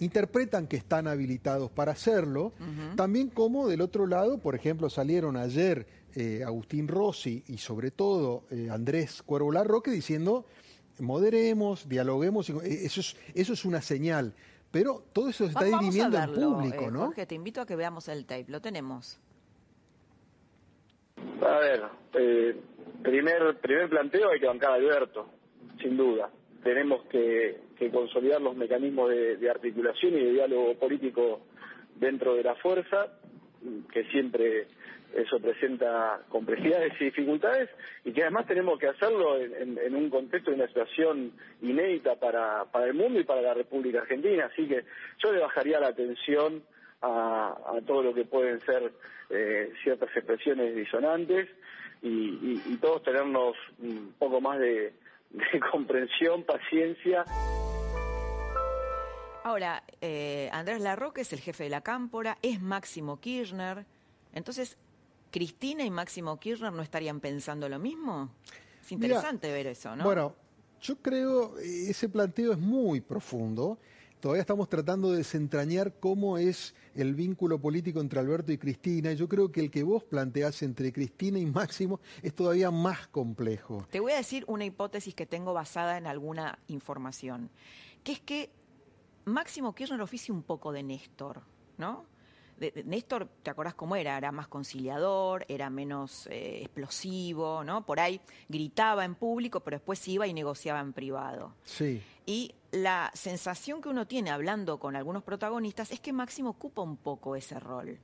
interpretan 0.00 0.66
que 0.66 0.76
están 0.76 1.06
habilitados 1.06 1.70
para 1.70 1.92
hacerlo, 1.92 2.52
también 2.96 3.28
como 3.28 3.68
del 3.68 3.80
otro 3.80 4.06
lado, 4.06 4.38
por 4.38 4.54
ejemplo, 4.54 4.90
salieron 4.90 5.36
ayer 5.36 5.86
eh, 6.14 6.42
Agustín 6.44 6.88
Rossi 6.88 7.44
y 7.46 7.58
sobre 7.58 7.90
todo 7.90 8.44
eh, 8.50 8.68
Andrés 8.70 9.22
Cuervo 9.22 9.52
Larroque 9.52 9.90
diciendo 9.90 10.46
moderemos, 11.00 11.88
dialoguemos, 11.88 12.50
eh, 12.50 12.84
eso 12.84 13.00
es, 13.00 13.16
eso 13.34 13.52
es 13.52 13.64
una 13.64 13.82
señal. 13.82 14.34
Pero 14.70 15.04
todo 15.12 15.28
eso 15.28 15.44
se 15.44 15.52
está 15.52 15.64
dirimiendo 15.64 16.18
en 16.18 16.32
público, 16.32 16.90
¿no? 16.90 17.06
Jorge, 17.06 17.26
te 17.26 17.36
invito 17.36 17.60
a 17.60 17.66
que 17.66 17.76
veamos 17.76 18.08
el 18.08 18.26
tape, 18.26 18.46
lo 18.48 18.60
tenemos. 18.60 19.20
A 21.42 21.58
ver, 21.58 21.82
primer, 23.02 23.56
primer 23.60 23.88
planteo 23.88 24.30
hay 24.30 24.40
que 24.40 24.46
bancar 24.46 24.72
a 24.72 24.74
Alberto, 24.74 25.28
sin 25.80 25.96
duda. 25.96 26.30
Tenemos 26.62 27.04
que 27.06 27.64
que 27.76 27.90
consolidar 27.90 28.40
los 28.40 28.56
mecanismos 28.56 29.10
de, 29.10 29.50
articulación 29.50 30.14
y 30.14 30.24
de 30.24 30.32
diálogo 30.32 30.74
político 30.78 31.40
dentro 31.96 32.34
de 32.34 32.42
la 32.42 32.54
fuerza, 32.56 33.08
que 33.92 34.04
siempre 34.04 34.66
eso 35.14 35.38
presenta 35.38 36.22
complejidades 36.28 36.92
y 37.00 37.04
dificultades 37.04 37.70
y 38.04 38.12
que 38.12 38.22
además 38.22 38.46
tenemos 38.46 38.78
que 38.78 38.88
hacerlo 38.88 39.38
en, 39.38 39.94
un 39.94 40.10
contexto 40.10 40.50
de 40.50 40.56
una 40.56 40.66
situación 40.66 41.32
inédita 41.62 42.16
para, 42.16 42.64
para, 42.64 42.86
el 42.86 42.94
mundo 42.94 43.20
y 43.20 43.24
para 43.24 43.40
la 43.40 43.54
República 43.54 44.00
Argentina. 44.00 44.46
Así 44.52 44.66
que 44.66 44.84
yo 45.18 45.32
le 45.32 45.40
bajaría 45.40 45.80
la 45.80 45.88
atención 45.88 46.62
a, 47.04 47.80
todo 47.86 48.02
lo 48.02 48.14
que 48.14 48.24
pueden 48.24 48.60
ser 48.60 48.92
eh, 49.30 49.72
ciertas 49.82 50.08
expresiones 50.16 50.74
disonantes 50.74 51.48
y, 52.02 52.60
y 52.66 52.78
todos 52.80 53.02
tenernos 53.02 53.56
un 53.78 54.14
poco 54.18 54.40
más 54.40 54.58
de, 54.58 54.94
de 55.34 55.60
comprensión, 55.72 56.44
paciencia. 56.44 57.24
Ahora, 59.42 59.82
eh, 60.00 60.48
Andrés 60.52 60.80
Larroque 60.80 61.20
es 61.20 61.32
el 61.32 61.40
jefe 61.40 61.64
de 61.64 61.70
la 61.70 61.82
Cámpora, 61.82 62.38
es 62.40 62.62
Máximo 62.62 63.20
Kirchner. 63.20 63.84
Entonces, 64.32 64.78
¿Cristina 65.30 65.84
y 65.84 65.90
Máximo 65.90 66.38
Kirchner 66.38 66.72
no 66.72 66.82
estarían 66.82 67.20
pensando 67.20 67.68
lo 67.68 67.78
mismo? 67.78 68.30
Es 68.80 68.92
interesante 68.92 69.52
ver 69.52 69.66
eso, 69.66 69.94
¿no? 69.96 70.04
Bueno, 70.04 70.34
yo 70.80 70.96
creo 70.96 71.58
ese 71.58 72.08
planteo 72.08 72.52
es 72.52 72.58
muy 72.58 73.00
profundo 73.00 73.78
todavía 74.24 74.40
estamos 74.40 74.70
tratando 74.70 75.10
de 75.10 75.18
desentrañar 75.18 76.00
cómo 76.00 76.38
es 76.38 76.74
el 76.94 77.14
vínculo 77.14 77.60
político 77.60 78.00
entre 78.00 78.20
Alberto 78.20 78.52
y 78.52 78.56
Cristina. 78.56 79.12
Yo 79.12 79.28
creo 79.28 79.52
que 79.52 79.60
el 79.60 79.70
que 79.70 79.82
vos 79.82 80.02
planteás 80.02 80.62
entre 80.62 80.94
Cristina 80.94 81.38
y 81.38 81.44
Máximo 81.44 82.00
es 82.22 82.34
todavía 82.34 82.70
más 82.70 83.06
complejo. 83.08 83.86
Te 83.90 84.00
voy 84.00 84.12
a 84.12 84.16
decir 84.16 84.42
una 84.46 84.64
hipótesis 84.64 85.14
que 85.14 85.26
tengo 85.26 85.52
basada 85.52 85.98
en 85.98 86.06
alguna 86.06 86.58
información, 86.68 87.50
que 88.02 88.12
es 88.12 88.20
que 88.20 88.48
Máximo 89.26 89.74
Kirchner 89.74 90.00
oficia 90.00 90.32
un 90.32 90.42
poco 90.42 90.72
de 90.72 90.82
Néstor, 90.82 91.42
¿no? 91.76 92.06
Néstor, 92.84 93.28
¿te 93.42 93.50
acordás 93.50 93.74
cómo 93.74 93.96
era? 93.96 94.16
Era 94.16 94.32
más 94.32 94.48
conciliador, 94.48 95.44
era 95.48 95.70
menos 95.70 96.26
eh, 96.30 96.60
explosivo, 96.62 97.64
¿no? 97.64 97.84
Por 97.84 98.00
ahí 98.00 98.20
gritaba 98.48 99.04
en 99.04 99.14
público, 99.14 99.60
pero 99.60 99.76
después 99.76 100.06
iba 100.08 100.26
y 100.26 100.32
negociaba 100.32 100.80
en 100.80 100.92
privado. 100.92 101.54
Sí. 101.64 102.02
Y 102.26 102.54
la 102.72 103.10
sensación 103.14 103.80
que 103.80 103.88
uno 103.88 104.06
tiene 104.06 104.30
hablando 104.30 104.78
con 104.78 104.96
algunos 104.96 105.22
protagonistas 105.22 105.90
es 105.90 106.00
que 106.00 106.12
Máximo 106.12 106.50
ocupa 106.50 106.82
un 106.82 106.96
poco 106.96 107.36
ese 107.36 107.58
rol. 107.60 107.98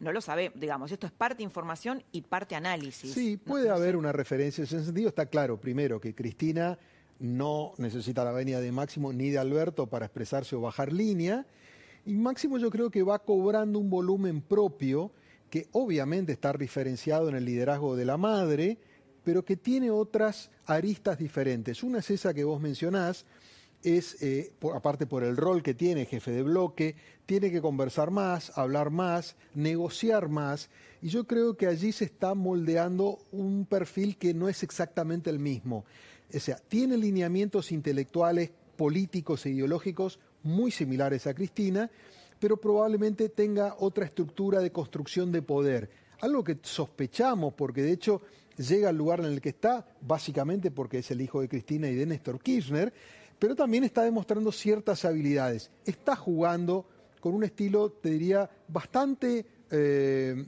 No 0.00 0.10
lo 0.10 0.20
sabe, 0.20 0.50
digamos, 0.56 0.90
esto 0.90 1.06
es 1.06 1.12
parte 1.12 1.44
información 1.44 2.02
y 2.10 2.22
parte 2.22 2.56
análisis. 2.56 3.12
Sí, 3.12 3.36
puede 3.36 3.70
haber 3.70 3.96
una 3.96 4.10
referencia 4.10 4.62
en 4.62 4.66
ese 4.66 4.84
sentido. 4.84 5.08
Está 5.08 5.26
claro, 5.26 5.60
primero, 5.60 6.00
que 6.00 6.12
Cristina 6.12 6.76
no 7.20 7.72
necesita 7.78 8.24
la 8.24 8.32
venia 8.32 8.58
de 8.58 8.72
Máximo 8.72 9.12
ni 9.12 9.30
de 9.30 9.38
Alberto 9.38 9.86
para 9.86 10.06
expresarse 10.06 10.56
o 10.56 10.60
bajar 10.60 10.92
línea. 10.92 11.46
Y 12.04 12.14
Máximo 12.14 12.58
yo 12.58 12.70
creo 12.70 12.90
que 12.90 13.02
va 13.02 13.20
cobrando 13.20 13.78
un 13.78 13.88
volumen 13.88 14.40
propio 14.40 15.12
que 15.50 15.68
obviamente 15.72 16.32
está 16.32 16.52
referenciado 16.52 17.28
en 17.28 17.36
el 17.36 17.44
liderazgo 17.44 17.94
de 17.94 18.04
la 18.04 18.16
madre, 18.16 18.78
pero 19.22 19.44
que 19.44 19.56
tiene 19.56 19.90
otras 19.90 20.50
aristas 20.66 21.18
diferentes. 21.18 21.82
Una 21.82 21.98
es 21.98 22.10
esa 22.10 22.34
que 22.34 22.42
vos 22.42 22.60
mencionás, 22.60 23.26
es, 23.82 24.22
eh, 24.22 24.52
aparte 24.74 25.06
por 25.06 25.22
el 25.22 25.36
rol 25.36 25.62
que 25.62 25.74
tiene 25.74 26.06
jefe 26.06 26.30
de 26.30 26.42
bloque, 26.42 26.96
tiene 27.26 27.50
que 27.50 27.60
conversar 27.60 28.10
más, 28.10 28.56
hablar 28.56 28.90
más, 28.90 29.36
negociar 29.54 30.28
más, 30.28 30.70
y 31.02 31.08
yo 31.08 31.26
creo 31.26 31.56
que 31.56 31.66
allí 31.66 31.92
se 31.92 32.04
está 32.04 32.34
moldeando 32.34 33.18
un 33.30 33.66
perfil 33.66 34.16
que 34.16 34.34
no 34.34 34.48
es 34.48 34.62
exactamente 34.62 35.30
el 35.30 35.38
mismo. 35.38 35.84
O 36.34 36.40
sea, 36.40 36.56
tiene 36.56 36.96
lineamientos 36.96 37.72
intelectuales, 37.72 38.50
políticos 38.76 39.44
e 39.46 39.50
ideológicos 39.50 40.18
muy 40.42 40.70
similares 40.70 41.26
a 41.26 41.34
Cristina, 41.34 41.90
pero 42.38 42.56
probablemente 42.56 43.28
tenga 43.28 43.76
otra 43.78 44.04
estructura 44.04 44.60
de 44.60 44.72
construcción 44.72 45.30
de 45.30 45.42
poder. 45.42 45.90
Algo 46.20 46.42
que 46.42 46.58
sospechamos, 46.62 47.54
porque 47.54 47.82
de 47.82 47.92
hecho 47.92 48.22
llega 48.56 48.88
al 48.88 48.96
lugar 48.96 49.20
en 49.20 49.26
el 49.26 49.40
que 49.40 49.50
está, 49.50 49.86
básicamente 50.00 50.70
porque 50.70 50.98
es 50.98 51.10
el 51.10 51.20
hijo 51.20 51.40
de 51.40 51.48
Cristina 51.48 51.88
y 51.88 51.94
de 51.94 52.06
Néstor 52.06 52.40
Kirchner, 52.40 52.92
pero 53.38 53.56
también 53.56 53.84
está 53.84 54.02
demostrando 54.02 54.52
ciertas 54.52 55.04
habilidades. 55.04 55.70
Está 55.84 56.14
jugando 56.16 56.86
con 57.20 57.34
un 57.34 57.44
estilo, 57.44 57.90
te 57.90 58.10
diría, 58.10 58.48
bastante 58.68 59.46
eh, 59.70 60.44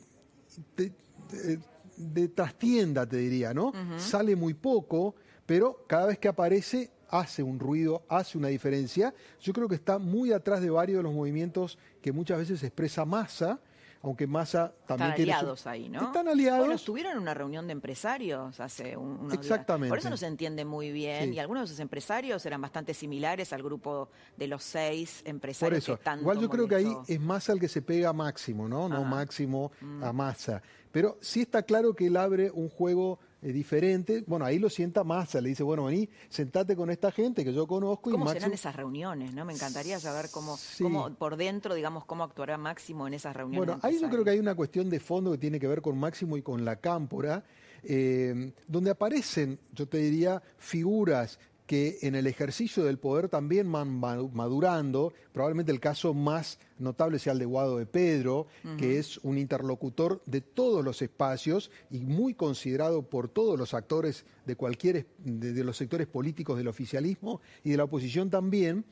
de, 1.96 2.28
trastienda, 2.28 3.06
te 3.06 3.16
diría, 3.16 3.54
¿no? 3.54 3.72
Sale 3.98 4.34
muy 4.36 4.54
poco, 4.54 5.14
pero 5.46 5.84
cada 5.86 6.06
vez 6.06 6.18
que 6.18 6.28
aparece 6.28 6.90
hace 7.14 7.42
un 7.42 7.58
ruido, 7.58 8.02
hace 8.08 8.36
una 8.38 8.48
diferencia. 8.48 9.14
Yo 9.40 9.52
creo 9.52 9.68
que 9.68 9.74
está 9.74 9.98
muy 9.98 10.32
atrás 10.32 10.60
de 10.60 10.70
varios 10.70 10.98
de 10.98 11.02
los 11.04 11.12
movimientos 11.12 11.78
que 12.02 12.12
muchas 12.12 12.38
veces 12.38 12.62
expresa 12.62 13.04
masa 13.04 13.60
aunque 14.04 14.26
Massa 14.26 14.70
también 14.86 15.12
Están 15.12 15.22
aliados 15.22 15.66
ahí, 15.66 15.88
¿no? 15.88 16.02
Están 16.02 16.28
aliados. 16.28 16.58
Bueno, 16.58 16.74
estuvieron 16.74 17.12
en 17.12 17.18
una 17.20 17.32
reunión 17.32 17.66
de 17.66 17.72
empresarios 17.72 18.60
hace 18.60 18.98
un, 18.98 19.18
unos 19.18 19.32
Exactamente. 19.32 19.88
Por 19.88 19.98
eso 19.98 20.10
no 20.10 20.18
se 20.18 20.26
entiende 20.26 20.66
muy 20.66 20.92
bien. 20.92 21.32
Y 21.32 21.38
algunos 21.38 21.62
de 21.62 21.64
esos 21.72 21.80
empresarios 21.80 22.44
eran 22.44 22.60
bastante 22.60 22.92
similares 22.92 23.54
al 23.54 23.62
grupo 23.62 24.10
de 24.36 24.46
los 24.46 24.62
seis 24.62 25.22
empresarios 25.24 25.86
Por 25.86 25.94
eso. 25.94 25.98
que 25.98 26.20
Igual 26.20 26.38
yo 26.38 26.50
creo 26.50 26.68
que 26.68 26.74
ahí 26.74 26.96
es 27.08 27.18
Massa 27.18 27.54
el 27.54 27.60
que 27.60 27.68
se 27.68 27.80
pega 27.80 28.10
a 28.10 28.12
Máximo, 28.12 28.68
¿no? 28.68 28.90
No 28.90 29.04
Máximo 29.04 29.72
a 30.02 30.12
mm. 30.12 30.16
Massa. 30.16 30.62
Pero 30.92 31.16
sí 31.22 31.40
está 31.40 31.62
claro 31.62 31.94
que 31.94 32.08
él 32.08 32.18
abre 32.18 32.50
un 32.50 32.68
juego 32.68 33.18
diferente. 33.52 34.24
Bueno, 34.26 34.44
ahí 34.44 34.58
lo 34.58 34.70
sienta 34.70 35.04
Massa, 35.04 35.40
le 35.40 35.50
dice, 35.50 35.62
bueno, 35.62 35.84
vení, 35.84 36.08
sentate 36.28 36.74
con 36.76 36.90
esta 36.90 37.10
gente 37.10 37.44
que 37.44 37.52
yo 37.52 37.66
conozco. 37.66 38.10
¿Cómo 38.10 38.30
serán 38.30 38.52
esas 38.52 38.74
reuniones? 38.74 39.34
no 39.34 39.44
Me 39.44 39.52
encantaría 39.52 40.00
saber 40.00 40.30
cómo, 40.30 40.56
cómo, 40.80 41.14
por 41.14 41.36
dentro, 41.36 41.74
digamos, 41.74 42.04
cómo 42.04 42.24
actuará 42.24 42.56
Máximo 42.56 43.06
en 43.06 43.14
esas 43.14 43.36
reuniones. 43.36 43.66
Bueno, 43.66 43.80
ahí 43.82 44.00
yo 44.00 44.08
creo 44.08 44.24
que 44.24 44.30
hay 44.30 44.38
una 44.38 44.54
cuestión 44.54 44.88
de 44.88 45.00
fondo 45.00 45.32
que 45.32 45.38
tiene 45.38 45.60
que 45.60 45.66
ver 45.66 45.82
con 45.82 45.98
Máximo 45.98 46.36
y 46.36 46.42
con 46.42 46.64
la 46.64 46.76
cámpora, 46.76 47.44
eh, 47.82 48.52
donde 48.66 48.90
aparecen, 48.90 49.58
yo 49.72 49.86
te 49.86 49.98
diría, 49.98 50.42
figuras 50.56 51.38
que 51.66 51.98
en 52.02 52.14
el 52.14 52.26
ejercicio 52.26 52.84
del 52.84 52.98
poder 52.98 53.28
también 53.28 53.70
van 53.72 53.88
madurando. 53.98 55.14
Probablemente 55.32 55.72
el 55.72 55.80
caso 55.80 56.12
más 56.12 56.58
notable 56.78 57.18
sea 57.18 57.32
el 57.32 57.38
de 57.38 57.46
Guado 57.46 57.78
de 57.78 57.86
Pedro, 57.86 58.46
que 58.78 58.98
es 58.98 59.18
un 59.18 59.38
interlocutor 59.38 60.22
de 60.26 60.42
todos 60.42 60.84
los 60.84 61.00
espacios 61.00 61.70
y 61.90 62.00
muy 62.00 62.34
considerado 62.34 63.02
por 63.02 63.28
todos 63.28 63.58
los 63.58 63.72
actores 63.72 64.26
de 64.44 64.56
cualquier 64.56 65.06
de, 65.18 65.64
los 65.64 65.76
sectores 65.76 66.06
políticos 66.06 66.58
del 66.58 66.68
oficialismo 66.68 67.40
y 67.62 67.70
de 67.70 67.76
la 67.78 67.84
oposición 67.84 68.28
también. 68.28 68.84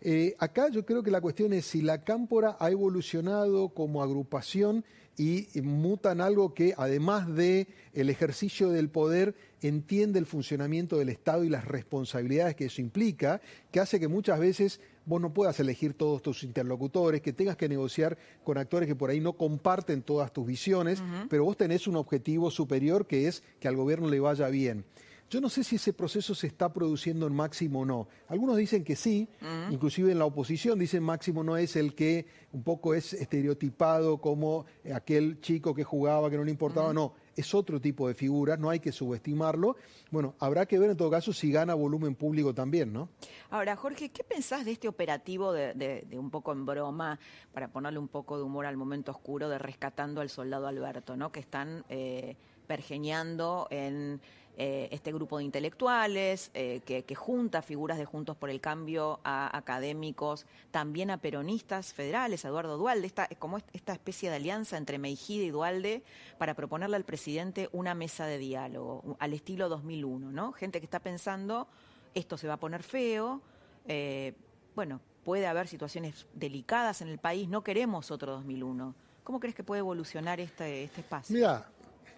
Eh, 0.00 0.34
acá 0.38 0.68
yo 0.68 0.84
creo 0.84 1.02
que 1.02 1.10
la 1.10 1.20
cuestión 1.20 1.52
es 1.52 1.66
si 1.66 1.80
la 1.80 2.04
cámpora 2.04 2.56
ha 2.60 2.70
evolucionado 2.70 3.68
como 3.70 4.02
agrupación 4.02 4.84
y 5.16 5.46
mutan 5.62 6.20
algo 6.20 6.54
que 6.54 6.74
además 6.76 7.32
de 7.34 7.68
el 7.92 8.08
ejercicio 8.10 8.70
del 8.70 8.88
poder 8.88 9.34
entiende 9.62 10.18
el 10.18 10.26
funcionamiento 10.26 10.98
del 10.98 11.08
Estado 11.08 11.44
y 11.44 11.48
las 11.48 11.64
responsabilidades 11.64 12.56
que 12.56 12.66
eso 12.66 12.80
implica, 12.80 13.40
que 13.70 13.80
hace 13.80 14.00
que 14.00 14.08
muchas 14.08 14.38
veces 14.38 14.80
vos 15.06 15.20
no 15.20 15.32
puedas 15.32 15.58
elegir 15.60 15.94
todos 15.94 16.22
tus 16.22 16.44
interlocutores, 16.44 17.20
que 17.20 17.32
tengas 17.32 17.56
que 17.56 17.68
negociar 17.68 18.18
con 18.44 18.58
actores 18.58 18.88
que 18.88 18.96
por 18.96 19.10
ahí 19.10 19.20
no 19.20 19.34
comparten 19.34 20.02
todas 20.02 20.32
tus 20.32 20.46
visiones, 20.46 21.02
pero 21.28 21.44
vos 21.44 21.56
tenés 21.56 21.86
un 21.86 21.96
objetivo 21.96 22.50
superior 22.50 23.06
que 23.06 23.28
es 23.28 23.42
que 23.60 23.68
al 23.68 23.76
gobierno 23.76 24.08
le 24.08 24.20
vaya 24.20 24.48
bien. 24.48 24.84
Yo 25.30 25.40
no 25.40 25.48
sé 25.48 25.64
si 25.64 25.76
ese 25.76 25.94
proceso 25.94 26.34
se 26.34 26.46
está 26.46 26.70
produciendo 26.74 27.26
en 27.26 27.34
Máximo 27.34 27.80
o 27.80 27.84
no. 27.86 28.06
Algunos 28.28 28.58
dicen 28.58 28.84
que 28.84 28.96
sí, 28.96 29.28
inclusive 29.70 30.12
en 30.12 30.18
la 30.18 30.26
oposición 30.26 30.78
dicen 30.78 31.02
Máximo 31.02 31.42
no 31.42 31.56
es 31.56 31.74
el 31.74 31.94
que 31.94 32.26
un 32.52 32.62
poco 32.62 32.92
es 32.92 33.14
estereotipado 33.14 34.18
como 34.18 34.66
aquel 34.94 35.40
chico 35.40 35.74
que 35.74 35.84
jugaba, 35.84 36.28
que 36.28 36.36
no 36.36 36.44
le 36.44 36.50
importaba, 36.50 36.92
no, 36.92 37.14
es 37.36 37.54
otro 37.54 37.80
tipo 37.80 38.08
de 38.08 38.14
figura, 38.14 38.56
no 38.56 38.70
hay 38.70 38.80
que 38.80 38.92
subestimarlo. 38.92 39.76
Bueno, 40.10 40.34
habrá 40.38 40.66
que 40.66 40.78
ver 40.78 40.90
en 40.90 40.96
todo 40.96 41.10
caso 41.10 41.32
si 41.32 41.50
gana 41.50 41.74
volumen 41.74 42.14
público 42.14 42.54
también, 42.54 42.92
¿no? 42.92 43.08
Ahora, 43.50 43.76
Jorge, 43.76 44.10
¿qué 44.10 44.24
pensás 44.24 44.64
de 44.64 44.72
este 44.72 44.88
operativo 44.88 45.52
de, 45.52 46.06
un 46.12 46.30
poco 46.30 46.52
en 46.52 46.66
broma, 46.66 47.18
para 47.52 47.68
ponerle 47.68 47.98
un 47.98 48.08
poco 48.08 48.36
de 48.36 48.42
humor 48.42 48.66
al 48.66 48.76
momento 48.76 49.12
oscuro, 49.12 49.48
de 49.48 49.58
rescatando 49.58 50.20
al 50.20 50.28
soldado 50.28 50.66
Alberto, 50.66 51.16
¿no? 51.16 51.32
Que 51.32 51.40
están 51.40 51.84
eh, 51.88 52.36
pergeñando 52.66 53.66
en 53.70 54.20
eh, 54.58 54.88
este 54.90 55.12
grupo 55.12 55.38
de 55.38 55.44
intelectuales 55.44 56.50
eh, 56.52 56.80
que, 56.84 57.14
junta 57.14 57.62
figuras 57.62 57.96
de 57.96 58.04
Juntos 58.04 58.36
por 58.36 58.50
el 58.50 58.60
Cambio 58.60 59.18
a 59.24 59.56
académicos, 59.56 60.44
también 60.70 61.10
a 61.10 61.16
peronistas 61.16 61.94
federales, 61.94 62.44
a 62.44 62.48
Eduardo 62.48 62.76
Dualde, 62.76 63.06
esta, 63.06 63.28
como 63.38 63.58
esta 63.72 63.94
especie 63.94 64.28
de 64.28 64.36
alianza 64.36 64.76
entre 64.76 64.98
Meijide 64.98 65.44
y 65.44 65.50
Dualde 65.50 66.02
para 66.36 66.54
proponerle 66.54 66.96
al 66.96 67.04
presidente 67.04 67.70
una 67.72 67.94
mesa 67.94 68.26
de 68.26 68.36
diálogo, 68.36 69.16
al 69.18 69.32
estilo 69.32 69.70
2001, 69.70 70.32
¿no? 70.32 70.52
Gente 70.52 70.80
que 70.80 70.84
está 70.86 71.00
pensando, 71.00 71.66
esto 72.14 72.36
se 72.36 72.46
va 72.46 72.54
a 72.54 72.60
poner 72.60 72.82
feo, 72.82 73.40
eh, 73.86 74.34
bueno, 74.74 75.00
puede 75.24 75.46
haber 75.46 75.66
situaciones 75.66 76.26
delicadas 76.34 77.00
en 77.00 77.08
el 77.08 77.18
país, 77.18 77.48
no 77.48 77.64
queremos 77.64 78.10
otro 78.10 78.32
2001. 78.32 78.94
¿Cómo 79.24 79.40
crees 79.40 79.54
que 79.54 79.64
puede 79.64 79.78
evolucionar 79.78 80.40
este, 80.40 80.84
este 80.84 81.00
espacio? 81.00 81.34
Mira, 81.34 81.66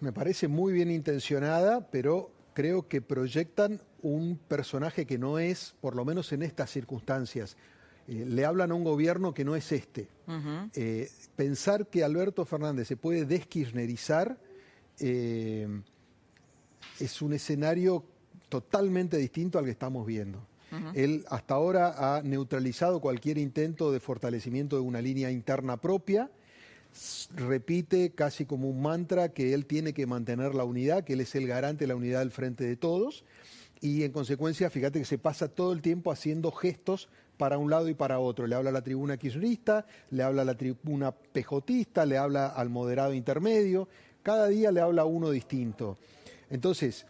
me 0.01 0.13
parece 0.13 0.49
muy 0.49 0.73
bien 0.73 0.91
intencionada, 0.91 1.91
pero 1.91 2.31
creo 2.55 2.89
que 2.89 3.03
proyectan 3.03 3.81
un 4.03 4.39
personaje 4.39 5.07
que 5.07 5.19
no 5.19 5.39
es, 5.39 5.75
por 5.81 5.97
lo 5.97 6.05
menos 6.05 6.33
en 6.33 6.43
estas 6.43 6.71
circunstancias. 6.71 7.57
Eh, 8.07 8.25
le 8.27 8.45
hablan 8.45 8.71
a 8.71 8.75
un 8.75 8.85
gobierno 8.85 9.35
que 9.35 9.45
no 9.45 9.57
es 9.57 9.73
este. 9.73 10.09
Eh, 10.75 11.11
pensar 11.37 11.89
que 11.89 12.05
Alberto 12.05 12.45
Fernández 12.45 12.89
se 12.89 12.97
puede 12.97 13.25
deskirchnerizar 13.27 14.39
eh, 14.99 15.69
es 17.01 17.23
un 17.23 17.33
escenario 17.33 18.05
totalmente 18.49 19.17
distinto 19.17 19.59
al 19.59 19.65
que 19.65 19.73
estamos 19.73 20.07
viendo. 20.07 20.47
Él 20.95 21.25
hasta 21.29 21.55
ahora 21.55 22.17
ha 22.17 22.23
neutralizado 22.23 23.01
cualquier 23.01 23.39
intento 23.39 23.93
de 23.93 24.01
fortalecimiento 24.01 24.75
de 24.75 24.83
una 24.83 25.01
línea 25.01 25.31
interna 25.31 25.77
propia 25.77 26.33
repite 27.35 28.11
casi 28.11 28.47
como 28.47 28.69
un 28.69 28.83
mantra 28.83 29.31
que 29.31 29.55
él 29.55 29.67
tiene 29.67 29.93
que 29.93 30.07
mantener 30.07 30.55
la 30.55 30.65
unidad, 30.65 31.05
que 31.05 31.15
él 31.15 31.21
es 31.21 31.35
el 31.35 31.47
garante 31.47 31.85
de 31.85 31.89
la 31.89 31.97
unidad 31.97 32.21
del 32.21 32.31
frente 32.31 32.65
de 32.65 32.77
todos. 32.77 33.25
Y 33.81 34.05
en 34.05 34.13
consecuencia, 34.13 34.71
fíjate 34.71 34.99
que 34.99 35.05
se 35.05 35.19
pasa 35.19 35.49
todo 35.49 35.73
el 35.73 35.83
tiempo 35.83 36.11
haciendo 36.11 36.51
gestos 36.53 37.09
para 37.37 37.59
un 37.59 37.71
lado 37.71 37.89
y 37.89 37.95
para 37.95 38.19
otro. 38.19 38.47
Le 38.47 38.55
habla 38.55 38.71
a 38.71 38.73
la 38.73 38.83
tribuna 38.83 39.17
kirchnerista, 39.17 39.87
le 40.11 40.23
habla 40.23 40.43
a 40.43 40.45
la 40.45 40.57
tribuna 40.57 41.13
pejotista, 41.13 42.07
le 42.07 42.17
habla 42.17 42.47
al 42.47 42.71
moderado 42.71 43.13
intermedio. 43.13 43.89
Cada 44.23 44.49
día 44.49 44.73
le 44.73 44.81
habla 44.81 45.05
uno 45.05 45.31
distinto. 45.31 45.99
Entonces, 46.49 47.07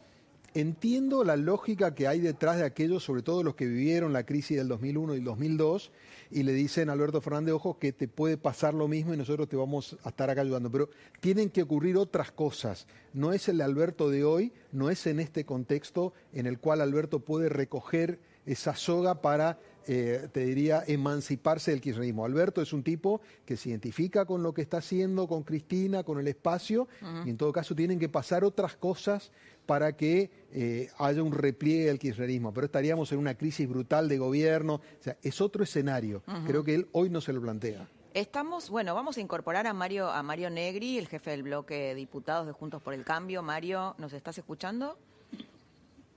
Entiendo 0.57 1.25
la 1.25 1.37
lógica 1.37 1.97
que 1.97 2.07
hay 2.07 2.21
detrás 2.21 2.59
de 2.59 2.64
aquellos, 2.64 3.03
sobre 3.03 3.23
todo 3.23 3.43
los 3.43 3.57
que 3.57 3.67
vivieron 3.67 4.12
la 4.12 4.25
crisis 4.25 4.57
del 4.57 4.69
2001 4.69 5.17
y 5.17 5.19
el 5.19 5.25
2002, 5.25 5.90
y 6.31 6.45
le 6.45 6.53
dicen 6.53 6.88
a 6.88 6.93
Alberto 6.93 7.21
Fernández, 7.21 7.55
ojo, 7.55 7.81
que 7.81 7.93
te 7.93 8.07
puede 8.07 8.37
pasar 8.37 8.73
lo 8.73 8.87
mismo 8.87 9.12
y 9.12 9.17
nosotros 9.17 9.49
te 9.49 9.57
vamos 9.57 9.99
a 10.05 10.11
estar 10.11 10.31
acá 10.31 10.43
ayudando. 10.43 10.71
Pero 10.71 10.90
tienen 11.19 11.51
que 11.51 11.62
ocurrir 11.62 11.97
otras 11.97 12.31
cosas. 12.31 12.87
No 13.12 13.33
es 13.33 13.49
el 13.49 13.61
Alberto 13.61 14.11
de 14.11 14.23
hoy, 14.23 14.53
no 14.71 14.90
es 14.90 15.09
en 15.09 15.19
este 15.19 15.45
contexto 15.45 16.12
en 16.33 16.47
el 16.47 16.61
cual 16.61 16.81
Alberto 16.81 17.19
puede 17.19 17.49
recoger 17.49 18.21
esa 18.47 18.77
soga 18.77 19.23
para, 19.23 19.59
eh, 19.87 20.29
te 20.33 20.45
diría, 20.45 20.85
emanciparse 20.87 21.71
del 21.71 21.81
kirchnerismo. 21.81 22.25
Alberto 22.25 22.62
es 22.62 22.73
un 22.73 22.83
tipo 22.83 23.21
que 23.45 23.57
se 23.57 23.71
identifica 23.71 24.25
con 24.25 24.43
lo 24.43 24.53
que 24.53 24.62
está 24.62 24.79
haciendo, 24.79 25.27
con 25.27 25.43
Cristina, 25.43 26.05
con 26.05 26.19
el 26.19 26.29
espacio, 26.29 26.87
y 27.25 27.31
en 27.31 27.37
todo 27.37 27.53
caso 27.53 27.75
tienen 27.75 27.99
que 27.99 28.09
pasar 28.09 28.45
otras 28.45 28.77
cosas 28.77 29.33
para 29.66 29.96
que 29.96 30.31
eh, 30.53 30.90
haya 30.98 31.22
un 31.22 31.33
repliegue 31.33 31.87
del 31.87 31.98
kirchnerismo, 31.98 32.53
pero 32.53 32.66
estaríamos 32.66 33.11
en 33.12 33.18
una 33.18 33.35
crisis 33.35 33.68
brutal 33.68 34.09
de 34.09 34.18
gobierno, 34.18 34.74
o 34.74 35.03
sea, 35.03 35.16
es 35.22 35.40
otro 35.40 35.64
escenario. 35.64 36.22
Creo 36.46 36.64
que 36.64 36.74
él 36.74 36.88
hoy 36.92 37.11
no 37.11 37.20
se 37.20 37.33
lo 37.33 37.40
plantea. 37.40 37.88
Estamos, 38.14 38.70
bueno, 38.70 38.94
vamos 38.94 39.16
a 39.16 39.20
incorporar 39.20 39.66
a 39.66 39.72
Mario, 39.72 40.09
a 40.09 40.22
Mario 40.22 40.48
Negri, 40.48 40.98
el 40.98 41.09
jefe 41.09 41.33
del 41.33 41.42
bloque 41.42 41.74
de 41.74 41.94
diputados 41.96 42.46
de 42.46 42.53
Juntos 42.53 42.81
por 42.81 42.94
el 42.94 43.05
Cambio. 43.05 43.42
Mario, 43.42 43.96
¿nos 43.98 44.12
estás 44.12 44.38
escuchando? 44.38 44.96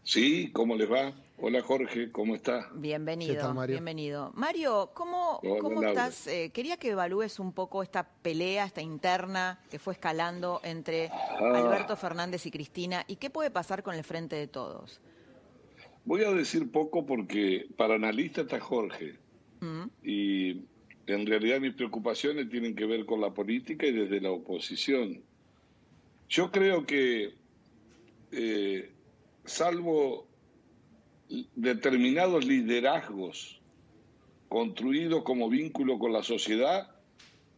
Sí, 0.03 0.51
¿cómo 0.53 0.75
les 0.75 0.91
va? 0.91 1.13
Hola 1.39 1.61
Jorge, 1.61 2.11
¿cómo 2.11 2.33
está? 2.33 2.67
Bienvenido, 2.73 3.53
Mario? 3.53 3.75
bienvenido. 3.75 4.31
Mario, 4.33 4.89
¿cómo, 4.95 5.39
cómo 5.61 5.83
estás? 5.83 6.25
Eh, 6.25 6.49
quería 6.51 6.77
que 6.77 6.89
evalúes 6.89 7.39
un 7.39 7.53
poco 7.53 7.83
esta 7.83 8.09
pelea, 8.09 8.65
esta 8.65 8.81
interna 8.81 9.59
que 9.69 9.77
fue 9.77 9.93
escalando 9.93 10.59
entre 10.63 11.09
ah. 11.09 11.37
Alberto 11.53 11.95
Fernández 11.95 12.43
y 12.47 12.51
Cristina 12.51 13.05
y 13.07 13.17
qué 13.17 13.29
puede 13.29 13.51
pasar 13.51 13.83
con 13.83 13.93
el 13.93 14.03
frente 14.03 14.35
de 14.35 14.47
todos. 14.47 14.99
Voy 16.05 16.23
a 16.23 16.31
decir 16.31 16.71
poco 16.71 17.05
porque 17.05 17.67
para 17.77 17.95
analista 17.95 18.41
está 18.41 18.59
Jorge 18.59 19.19
mm. 19.59 19.83
y 20.03 20.61
en 21.05 21.25
realidad 21.27 21.59
mis 21.59 21.75
preocupaciones 21.75 22.49
tienen 22.49 22.75
que 22.75 22.87
ver 22.87 23.05
con 23.05 23.21
la 23.21 23.31
política 23.31 23.85
y 23.85 23.91
desde 23.91 24.21
la 24.21 24.31
oposición. 24.31 25.21
Yo 26.29 26.49
creo 26.49 26.87
que, 26.87 27.35
eh, 28.31 28.91
salvo 29.45 30.27
determinados 31.55 32.45
liderazgos 32.45 33.61
construidos 34.47 35.23
como 35.23 35.49
vínculo 35.49 35.99
con 35.99 36.13
la 36.13 36.23
sociedad, 36.23 36.89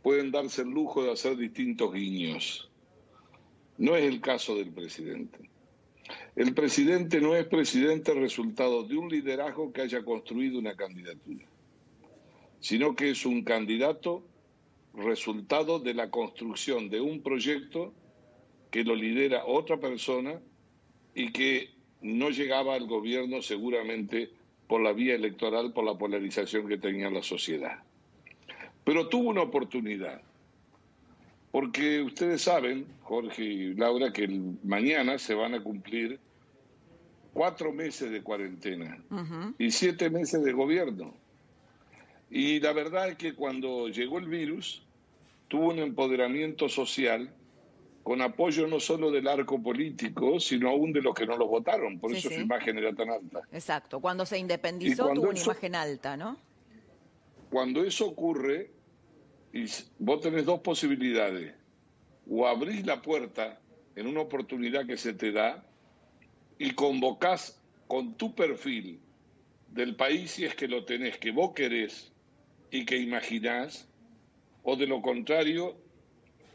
pueden 0.01 0.32
darse 0.32 0.63
el 0.63 0.69
lujo 0.69 1.03
de 1.03 1.12
hacer 1.12 1.38
distintos 1.38 1.93
guiños. 1.93 2.69
No 3.77 3.95
es 3.95 4.05
el 4.05 4.21
caso 4.21 4.55
del 4.55 4.71
presidente. 4.71 5.49
El 6.36 6.53
presidente 6.53 7.21
no 7.21 7.36
es 7.36 7.45
presidente 7.45 8.13
resultado 8.13 8.84
de 8.84 8.97
un 8.97 9.10
liderazgo 9.10 9.71
que 9.71 9.82
haya 9.82 10.03
construido 10.03 10.58
una 10.58 10.75
candidatura 10.75 11.45
sino 12.60 12.95
que 12.95 13.12
es 13.12 13.25
un 13.25 13.43
candidato 13.43 14.23
resultado 14.93 15.79
de 15.79 15.93
la 15.93 16.10
construcción 16.10 16.89
de 16.89 16.99
un 16.99 17.21
proyecto 17.21 17.93
que 18.71 18.84
lo 18.84 18.95
lidera 18.95 19.45
otra 19.45 19.77
persona 19.77 20.39
y 21.15 21.32
que 21.32 21.69
no 22.02 22.30
llegaba 22.30 22.76
al 22.76 22.88
gobierno 22.88 23.42
seguramente 23.42 24.30
por 24.68 24.82
la 24.82 24.94
vía 24.94 25.16
electoral, 25.16 25.74
por 25.74 25.84
la 25.84 25.98
polarización 25.98 26.68
que 26.68 26.78
tenía 26.78 27.10
la 27.10 27.24
sociedad. 27.24 27.84
Pero 28.84 29.10
tuvo 29.10 29.30
una 29.30 29.42
oportunidad, 29.42 30.22
porque 31.52 32.02
ustedes 32.02 32.44
saben, 32.44 32.86
Jorge 33.02 33.44
y 33.44 33.74
Laura, 33.74 34.14
que 34.14 34.28
mañana 34.64 35.18
se 35.18 35.34
van 35.34 35.56
a 35.56 35.64
cumplir 35.64 36.20
cuatro 37.34 37.72
meses 37.72 38.12
de 38.12 38.22
cuarentena 38.22 38.98
y 39.58 39.72
siete 39.72 40.10
meses 40.10 40.44
de 40.44 40.54
gobierno. 40.54 41.14
Y 42.30 42.60
la 42.60 42.74
verdad 42.74 43.10
es 43.10 43.18
que 43.18 43.34
cuando 43.34 43.88
llegó 43.88 44.20
el 44.20 44.28
virus, 44.28 44.84
tuvo 45.48 45.70
un 45.70 45.80
empoderamiento 45.80 46.70
social 46.70 47.34
con 48.10 48.24
apoyo 48.24 48.65
no 48.65 48.80
solo 48.80 49.12
del 49.12 49.28
arco 49.28 49.62
político, 49.62 50.39
sino 50.39 50.69
aún 50.69 50.91
de 50.91 51.00
los 51.00 51.13
que 51.13 51.28
no 51.28 51.38
lo 51.38 51.45
votaron. 51.45 52.00
Por 52.00 52.12
eso 52.12 52.28
su 52.28 52.39
imagen 52.39 52.80
era 52.80 52.91
tan 52.91 53.12
alta. 53.12 53.41
Exacto. 53.52 54.00
Cuando 54.00 54.26
se 54.26 54.39
independizó 54.39 55.13
tuvo 55.13 55.30
una 55.30 55.39
imagen 55.39 55.76
alta, 55.76 56.17
¿no? 56.17 56.36
Cuando 57.52 57.84
eso 57.84 58.08
ocurre, 58.08 58.72
y 59.54 59.65
vos 60.00 60.22
tenés 60.22 60.43
dos 60.43 60.60
posibilidades. 60.62 61.54
O 62.28 62.48
abrís 62.48 62.84
la 62.84 63.00
puerta 63.00 63.60
en 63.95 64.08
una 64.08 64.22
oportunidad 64.22 64.88
que 64.88 64.98
se 64.98 65.13
te 65.13 65.32
da 65.32 65.63
y 66.58 66.72
convocás 66.72 67.62
con 67.86 68.15
tu 68.15 68.34
perfil 68.34 69.00
del 69.67 69.95
país, 69.95 70.32
si 70.32 70.45
es 70.45 70.56
que 70.56 70.67
lo 70.67 70.84
tenés, 70.84 71.19
que 71.19 71.30
vos 71.30 71.54
querés, 71.54 72.12
y 72.72 72.86
que 72.86 72.98
imaginás, 72.98 73.88
o 74.63 74.76
de 74.76 74.88
lo 74.88 75.00
contrario, 75.04 75.78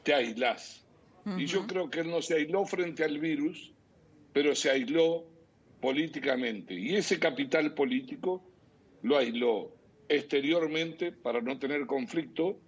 te 0.02 0.14
aislás. 0.14 0.83
Y 1.36 1.46
yo 1.46 1.66
creo 1.66 1.88
que 1.88 2.00
él 2.00 2.10
no 2.10 2.20
se 2.20 2.34
aisló 2.34 2.66
frente 2.66 3.02
al 3.02 3.18
virus, 3.18 3.72
pero 4.32 4.54
se 4.54 4.70
aisló 4.70 5.24
políticamente. 5.80 6.74
Y 6.74 6.96
ese 6.96 7.18
capital 7.18 7.74
político 7.74 8.42
lo 9.02 9.16
aisló 9.16 9.72
exteriormente 10.08 11.12
para 11.12 11.40
no 11.40 11.58
tener 11.58 11.86
conflicto 11.86 12.58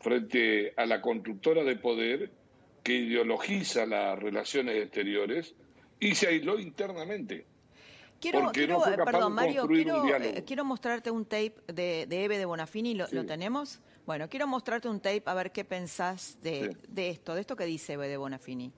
frente 0.00 0.72
a 0.76 0.86
la 0.86 1.00
constructora 1.00 1.64
de 1.64 1.76
poder 1.76 2.30
que 2.82 2.94
ideologiza 2.94 3.84
las 3.86 4.18
relaciones 4.18 4.82
exteriores 4.82 5.54
y 6.00 6.14
se 6.14 6.28
aisló 6.28 6.58
internamente. 6.58 7.46
Quiero, 8.20 8.50
quiero 8.52 8.86
eh, 8.86 8.96
perdón, 9.04 9.34
Mario, 9.34 9.66
quiero, 9.66 10.06
eh, 10.16 10.42
quiero, 10.46 10.64
mostrarte 10.64 11.10
un 11.10 11.24
tape 11.24 11.54
de, 11.66 12.06
de 12.06 12.24
Eve 12.24 12.38
de 12.38 12.44
Bonafini, 12.46 12.94
¿Lo, 12.94 13.26
tenemos? 13.26 13.80
Bueno, 14.06 14.28
quiero 14.28 14.46
mostrarte 14.46 14.88
un 14.88 15.00
tape 15.00 15.24
a 15.26 15.34
ver 15.34 15.50
qué 15.50 15.64
pensás 15.64 16.40
de, 16.40 16.76
de 16.88 17.10
esto, 17.10 17.34
de 17.34 17.40
esto 17.40 17.56
que 17.56 17.64
dice 17.64 17.94
Eve 17.94 18.06
de 18.06 18.16
Bonafini. 18.16 18.72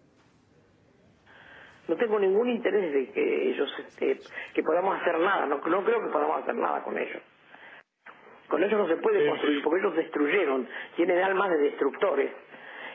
No 1.86 1.96
tengo 1.96 2.18
ningún 2.18 2.48
interés 2.48 2.92
de 2.94 3.12
que 3.12 3.50
ellos, 3.50 3.70
este, 3.78 4.20
que 4.54 4.62
podamos 4.62 4.98
hacer 5.00 5.18
nada, 5.18 5.44
no, 5.44 5.58
no 5.58 5.84
creo 5.84 6.02
que 6.02 6.08
podamos 6.08 6.42
hacer 6.42 6.54
nada 6.54 6.82
con 6.82 6.96
ellos. 6.96 7.22
Con 8.48 8.64
ellos 8.64 8.78
no 8.78 8.88
se 8.88 8.96
puede 8.96 9.28
construir, 9.28 9.62
porque 9.62 9.80
ellos 9.80 9.96
destruyeron, 9.96 10.66
tienen 10.96 11.22
almas 11.22 11.50
de 11.50 11.58
destructores 11.58 12.30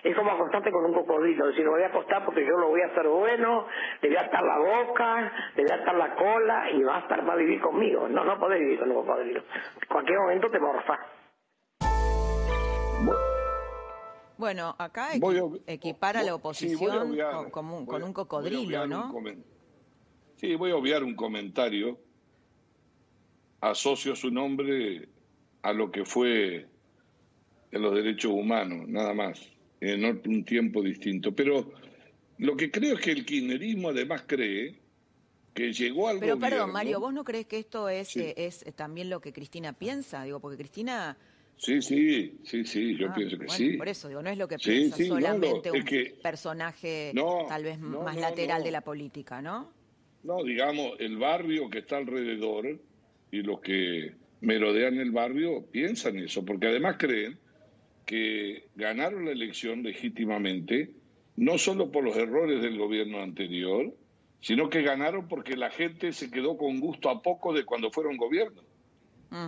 es 0.04 0.14
como 0.18 0.32
acostarte 0.32 0.70
con 0.70 0.84
un 0.84 0.94
cocodrilo, 0.94 1.48
decir, 1.48 1.64
me 1.64 1.70
voy 1.70 1.84
a 1.84 1.88
acostar 1.88 2.26
porque 2.26 2.46
yo 2.46 2.58
lo 2.58 2.68
voy 2.68 2.82
a 2.82 2.88
hacer 2.88 3.08
bueno, 3.08 3.68
le 4.02 4.10
voy 4.10 4.18
a 4.18 4.22
atar 4.22 4.44
la 4.44 4.58
boca, 4.58 5.32
le 5.56 5.64
voy 5.64 5.72
a 5.72 5.76
atar 5.76 5.96
la 5.96 6.14
cola 6.16 6.72
y 6.72 6.84
va 6.84 6.98
a 6.98 7.00
estar, 7.00 7.28
va 7.28 7.34
a 7.34 7.38
vivir 7.38 7.62
conmigo. 7.62 8.10
No, 8.10 8.26
no 8.26 8.38
podés 8.38 8.60
vivir 8.60 8.80
con 8.80 8.92
un 8.92 8.98
cocodrilo. 8.98 9.44
En 9.82 9.88
cualquier 9.88 10.20
momento 10.20 10.50
te 10.50 10.60
morfa. 10.60 11.00
Bueno, 14.44 14.76
acá 14.78 15.12
equipara 15.68 16.20
a 16.20 16.24
la 16.24 16.36
oposición 16.36 17.18
con, 17.50 17.70
un, 17.70 18.12
cocodrilo, 18.12 18.86
¿no? 18.86 19.16
sí, 20.36 20.56
voy 20.56 20.72
a 20.72 20.76
obviar 20.76 21.02
un 21.02 21.16
comentario. 21.16 21.98
Asocio 23.62 24.18
su 24.18 24.30
nombre 24.32 25.08
a 25.62 25.72
lo 25.72 25.90
que 25.90 26.04
fue 26.04 26.68
en 27.72 27.82
los 27.82 27.96
derechos 27.96 28.34
humanos, 28.34 28.86
nada 28.90 29.14
más 29.14 29.50
en 29.80 30.04
un 30.04 30.44
tiempo 30.44 30.82
distinto. 30.82 31.32
Pero 31.34 31.72
lo 32.38 32.58
que 32.58 32.70
creo 32.70 32.96
es 32.96 33.00
que 33.00 33.12
el 33.12 33.26
kirchnerismo 33.26 33.92
además 33.92 34.26
cree 34.28 34.78
que 35.54 35.72
llegó 35.72 36.10
al 36.10 36.20
Pero 36.20 36.38
perdón, 36.38 36.74
Mario, 36.74 37.00
¿vos 37.00 37.14
no 37.14 37.24
crees 37.24 37.46
que 37.46 37.60
esto 37.60 37.88
es, 37.88 38.18
eh, 38.18 38.34
es 38.36 38.66
también 38.76 39.10
lo 39.10 39.22
que 39.22 39.32
Cristina 39.32 39.72
piensa? 39.72 40.26
Digo, 40.26 40.42
porque 40.42 40.58
Cristina... 40.58 41.18
Sí, 41.58 41.82
sí, 41.82 42.40
sí, 42.44 42.66
sí, 42.66 42.98
yo 42.98 43.08
ah, 43.10 43.14
pienso 43.16 43.38
que 43.38 43.48
sí. 43.48 43.78
Por 43.78 43.88
eso, 43.88 44.10
digo, 44.10 44.22
no 44.22 44.30
es 44.30 44.38
lo 44.38 44.48
que 44.48 44.58
piensa 44.58 44.98
solamente 44.98 45.72
un 45.72 45.86
personaje 46.22 47.14
tal 47.48 47.64
vez 47.64 47.80
más 47.80 48.18
lateral 48.18 48.64
de 48.64 48.72
la 48.72 48.82
política, 48.82 49.42
¿no? 49.42 49.72
No, 50.24 50.44
digamos, 50.44 50.94
el 51.00 51.18
barrio 51.18 51.70
que 51.70 51.80
está 51.80 51.98
alrededor 51.98 52.80
y 53.32 53.42
los 53.42 53.60
que 53.62 54.14
merodean 54.42 55.00
el 55.00 55.12
barrio 55.12 55.66
piensan 55.72 56.18
eso, 56.18 56.44
porque 56.46 56.68
además 56.68 56.98
creen 57.00 57.38
que 58.06 58.68
ganaron 58.76 59.26
la 59.26 59.32
elección 59.32 59.84
legítimamente, 59.84 60.92
no 61.36 61.58
solo 61.58 61.92
por 61.92 62.04
los 62.04 62.18
errores 62.18 62.62
del 62.62 62.78
gobierno 62.78 63.22
anterior, 63.22 63.94
sino 64.42 64.70
que 64.70 64.82
ganaron 64.82 65.28
porque 65.28 65.56
la 65.56 65.72
gente 65.72 66.12
se 66.12 66.30
quedó 66.30 66.58
con 66.58 66.80
gusto 66.80 67.10
a 67.10 67.22
poco 67.22 67.54
de 67.54 67.64
cuando 67.64 67.92
fueron 67.92 68.18
gobierno. 68.18 68.62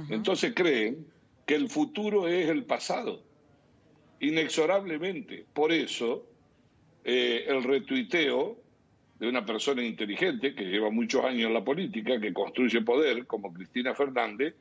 Entonces 0.10 0.54
creen 0.56 1.06
que 1.46 1.56
el 1.56 1.70
futuro 1.70 2.28
es 2.28 2.50
el 2.50 2.64
pasado, 2.64 3.22
inexorablemente. 4.20 5.46
Por 5.54 5.72
eso, 5.72 6.26
eh, 7.04 7.46
el 7.48 7.64
retuiteo 7.64 8.58
de 9.20 9.30
una 9.30 9.46
persona 9.46 9.84
inteligente 9.84 10.56
que 10.56 10.66
lleva 10.66 10.90
muchos 10.90 11.24
años 11.24 11.48
en 11.48 11.54
la 11.54 11.64
política, 11.64 12.20
que 12.20 12.34
construye 12.34 12.82
poder, 12.82 13.26
como 13.28 13.54
Cristina 13.54 13.94
Fernández, 13.94 14.56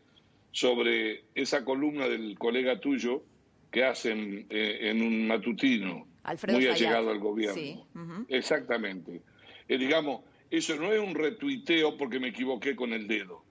sobre 0.53 1.25
esa 1.35 1.64
columna 1.64 2.09
del 2.09 2.38
colega 2.38 2.79
tuyo, 2.79 3.23
que 3.70 3.85
hacen 3.85 4.47
eh, 4.51 4.79
en 4.83 5.03
un 5.03 5.27
matutino 5.27 6.07
muy 6.49 6.66
allegado 6.68 7.11
al 7.11 7.18
gobierno. 7.18 7.87
Exactamente. 8.29 9.20
Eh, 9.66 9.79
digamos, 9.79 10.20
eso 10.51 10.77
no 10.77 10.92
es 10.92 11.01
un 11.01 11.14
retuiteo 11.14 11.97
porque 11.97 12.20
me 12.20 12.29
equivoqué 12.29 12.77
con 12.77 12.92
el 12.92 13.09
dedo. 13.09 13.42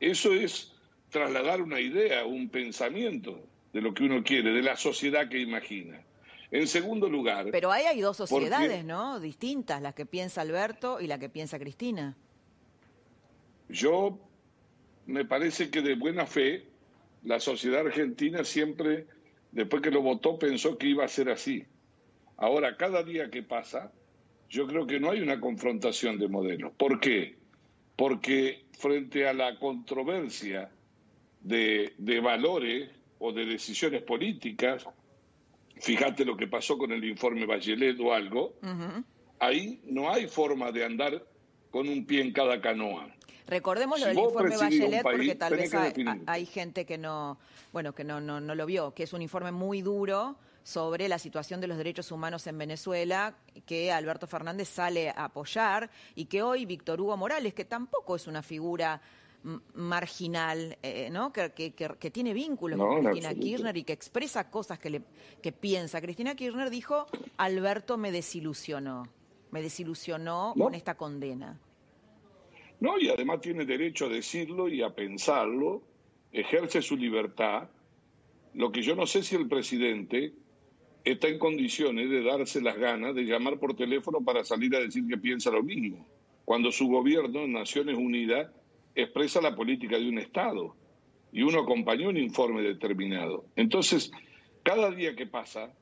Eso 0.00 0.32
es 0.32 0.73
trasladar 1.14 1.62
una 1.62 1.78
idea, 1.78 2.26
un 2.26 2.48
pensamiento 2.48 3.40
de 3.72 3.80
lo 3.80 3.94
que 3.94 4.02
uno 4.02 4.24
quiere, 4.24 4.50
de 4.50 4.62
la 4.62 4.76
sociedad 4.76 5.28
que 5.28 5.38
imagina. 5.38 6.02
En 6.50 6.66
segundo 6.66 7.08
lugar... 7.08 7.46
Pero 7.52 7.70
ahí 7.70 7.84
hay 7.84 8.00
dos 8.00 8.16
sociedades, 8.16 8.84
¿no? 8.84 9.20
Distintas, 9.20 9.80
la 9.80 9.92
que 9.92 10.06
piensa 10.06 10.40
Alberto 10.40 11.00
y 11.00 11.06
la 11.06 11.20
que 11.20 11.28
piensa 11.28 11.56
Cristina. 11.60 12.16
Yo 13.68 14.18
me 15.06 15.24
parece 15.24 15.70
que 15.70 15.82
de 15.82 15.94
buena 15.94 16.26
fe 16.26 16.66
la 17.22 17.38
sociedad 17.38 17.86
argentina 17.86 18.42
siempre 18.42 19.06
después 19.52 19.82
que 19.82 19.92
lo 19.92 20.02
votó 20.02 20.36
pensó 20.36 20.76
que 20.78 20.88
iba 20.88 21.04
a 21.04 21.08
ser 21.08 21.30
así. 21.30 21.64
Ahora, 22.38 22.76
cada 22.76 23.04
día 23.04 23.30
que 23.30 23.44
pasa, 23.44 23.92
yo 24.50 24.66
creo 24.66 24.84
que 24.84 24.98
no 24.98 25.12
hay 25.12 25.20
una 25.20 25.38
confrontación 25.38 26.18
de 26.18 26.26
modelos. 26.26 26.72
¿Por 26.76 26.98
qué? 26.98 27.36
Porque 27.94 28.64
frente 28.72 29.28
a 29.28 29.32
la 29.32 29.60
controversia 29.60 30.70
de, 31.44 32.20
valores 32.20 32.90
o 33.18 33.32
de 33.32 33.44
decisiones 33.44 34.02
políticas, 34.02 34.84
fíjate 35.76 36.24
lo 36.24 36.36
que 36.36 36.46
pasó 36.46 36.76
con 36.76 36.92
el 36.92 37.04
informe 37.04 37.46
Bachelet 37.46 37.98
o 38.00 38.12
algo, 38.12 38.54
ahí 39.38 39.80
no 39.84 40.12
hay 40.12 40.26
forma 40.26 40.72
de 40.72 40.84
andar 40.84 41.24
con 41.70 41.88
un 41.88 42.04
pie 42.06 42.22
en 42.22 42.32
cada 42.32 42.60
canoa. 42.60 43.08
Recordemos 43.46 44.00
lo 44.00 44.06
Si 44.06 44.14
del 44.14 44.24
informe 44.24 44.56
Bachelet 44.56 45.02
porque 45.02 45.34
tal 45.34 45.56
vez 45.56 45.74
hay, 45.74 45.92
hay 46.26 46.46
gente 46.46 46.86
que 46.86 46.96
no, 46.96 47.38
bueno, 47.72 47.94
que 47.94 48.02
no, 48.02 48.20
no, 48.20 48.40
no 48.40 48.54
lo 48.54 48.66
vio, 48.66 48.94
que 48.94 49.02
es 49.02 49.12
un 49.12 49.20
informe 49.20 49.52
muy 49.52 49.82
duro 49.82 50.36
sobre 50.62 51.08
la 51.08 51.18
situación 51.18 51.60
de 51.60 51.66
los 51.66 51.76
derechos 51.76 52.10
humanos 52.10 52.46
en 52.46 52.56
Venezuela, 52.56 53.36
que 53.66 53.92
Alberto 53.92 54.26
Fernández 54.26 54.68
sale 54.68 55.10
a 55.10 55.26
apoyar 55.26 55.90
y 56.14 56.24
que 56.24 56.42
hoy 56.42 56.64
Víctor 56.64 57.02
Hugo 57.02 57.18
Morales, 57.18 57.52
que 57.52 57.66
tampoco 57.66 58.16
es 58.16 58.26
una 58.26 58.42
figura 58.42 59.02
marginal, 59.74 60.76
eh, 60.82 61.08
¿no? 61.10 61.32
Que, 61.32 61.50
que- 61.52 62.10
tiene 62.10 62.32
vínculos 62.32 62.78
No, 62.78 62.86
con 62.86 63.04
Cristina 63.04 63.28
absoluto. 63.28 63.46
Kirchner 63.46 63.76
y 63.76 63.84
que 63.84 63.92
expresa 63.92 64.50
cosas 64.50 64.78
que, 64.78 64.90
le, 64.90 65.02
que 65.42 65.52
piensa. 65.52 66.00
Cristina 66.00 66.34
Kirchner 66.34 66.70
dijo, 66.70 67.06
Alberto 67.36 67.96
me 67.98 68.10
desilusionó, 68.10 69.06
me 69.50 69.60
desilusionó 69.62 70.54
No. 70.56 70.64
con 70.64 70.74
esta 70.74 70.96
condena. 70.96 71.58
No, 72.80 72.98
y 72.98 73.08
además 73.08 73.40
tiene 73.40 73.64
derecho 73.64 74.06
a 74.06 74.08
decirlo 74.08 74.68
y 74.68 74.82
a 74.82 74.90
pensarlo, 74.94 75.82
ejerce 76.32 76.82
su 76.82 76.96
libertad. 76.96 77.68
Lo 78.54 78.72
que 78.72 78.82
yo 78.82 78.94
no 78.96 79.06
sé 79.06 79.22
si 79.22 79.36
el 79.36 79.48
presidente 79.48 80.32
está 81.04 81.28
en 81.28 81.38
condiciones 81.38 82.08
de 82.10 82.22
darse 82.22 82.60
las 82.60 82.76
ganas 82.78 83.14
de 83.14 83.22
llamar 83.24 83.58
por 83.58 83.74
teléfono 83.76 84.20
para 84.22 84.42
salir 84.44 84.74
a 84.74 84.80
decir 84.80 85.06
que 85.06 85.18
piensa 85.18 85.50
lo 85.50 85.62
mismo, 85.62 86.06
cuando 86.44 86.72
su 86.72 86.88
gobierno, 86.88 87.40
en 87.40 87.52
Naciones 87.52 87.96
Unidas, 87.96 88.50
expresa 88.94 89.40
la 89.40 89.54
política 89.54 89.98
de 89.98 90.08
un 90.08 90.18
Estado 90.18 90.74
y 91.32 91.42
uno 91.42 91.60
acompañó 91.60 92.08
un 92.08 92.16
informe 92.16 92.62
determinado. 92.62 93.44
Entonces, 93.56 94.12
cada 94.62 94.90
día 94.90 95.16
que 95.16 95.26
pasa, 95.26 95.72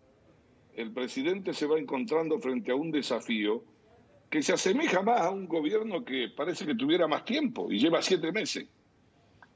el 0.74 0.92
presidente 0.92 1.52
se 1.52 1.66
va 1.66 1.78
encontrando 1.78 2.38
frente 2.38 2.72
a 2.72 2.74
un 2.74 2.90
desafío 2.90 3.62
que 4.30 4.42
se 4.42 4.54
asemeja 4.54 5.02
más 5.02 5.20
a 5.20 5.30
un 5.30 5.46
gobierno 5.46 6.04
que 6.04 6.28
parece 6.34 6.64
que 6.64 6.74
tuviera 6.74 7.06
más 7.06 7.24
tiempo 7.26 7.70
y 7.70 7.78
lleva 7.78 8.00
siete 8.00 8.32
meses. 8.32 8.66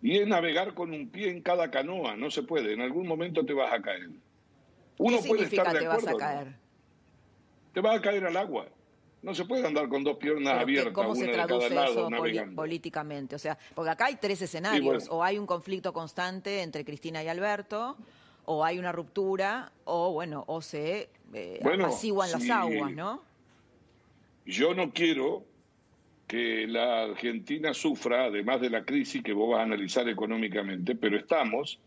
Y 0.03 0.19
es 0.19 0.27
navegar 0.27 0.75
con 0.75 0.93
un 0.93 1.09
pie 1.09 1.31
en 1.31 1.41
cada 1.41 1.71
canoa, 1.71 2.15
no 2.15 2.31
se 2.31 2.43
puede, 2.43 2.75
en 2.75 2.83
algún 2.83 3.07
momento 3.07 3.47
te 3.47 3.55
vas 3.55 3.73
a 3.73 3.81
caer. 3.81 4.11
Uno 4.99 5.23
¿Qué 5.23 5.29
puede 5.29 5.49
significa 5.49 5.63
estar 5.63 5.75
de 5.75 5.81
te 5.81 5.89
vas 5.89 6.07
a 6.07 6.11
¿no? 6.11 6.17
caer? 6.19 6.57
Te 7.73 7.81
vas 7.81 7.99
a 7.99 8.03
caer 8.03 8.27
al 8.27 8.37
agua. 8.37 8.69
No 9.27 9.35
se 9.35 9.45
puede 9.45 9.67
andar 9.67 9.89
con 9.89 10.05
dos 10.05 10.19
piernas 10.19 10.53
Pero 10.53 10.61
abiertas, 10.61 10.93
¿Cómo 10.93 11.11
una 11.11 11.19
se 11.19 11.27
de 11.27 11.33
cada 11.33 11.47
traduce 11.49 11.75
lado, 11.75 12.09
eso 12.09 12.55
políticamente? 12.55 13.35
O 13.35 13.39
sea, 13.41 13.59
porque 13.75 13.91
acá 13.91 14.07
hay 14.07 14.17
tres 14.21 14.41
escenarios. 14.41 14.85
bueno. 14.85 15.05
O 15.11 15.25
hay 15.25 15.37
un 15.37 15.47
conflicto 15.47 15.93
constante 15.93 16.63
entre 16.63 16.85
Cristina 16.85 17.25
y 17.25 17.27
Alberto, 17.27 17.97
o 18.45 18.65
hay 18.65 18.79
una 18.79 18.93
ruptura, 18.93 19.73
o 19.85 20.13
bueno, 20.13 20.45
o 20.47 20.63
se 20.63 21.09
eh, 21.35 21.59
Bueno, 21.61 21.87
apaciguan 21.87 22.31
las 22.31 22.49
aguas, 22.49 22.93
¿no? 22.93 23.21
Yo 24.45 24.75
no 24.75 24.93
quiero 24.93 25.45
que 26.29 26.69
la 26.69 27.03
Argentina 27.03 27.75
sufra, 27.75 28.27
además 28.27 28.61
de 28.61 28.71
la 28.71 28.85
crisis 28.85 29.25
que 29.25 29.33
vos 29.33 29.51
vas 29.51 29.59
a 29.59 29.63
analizar 29.65 30.09
económicamente, 30.09 30.95
pero 30.95 31.19
estamos 31.19 31.81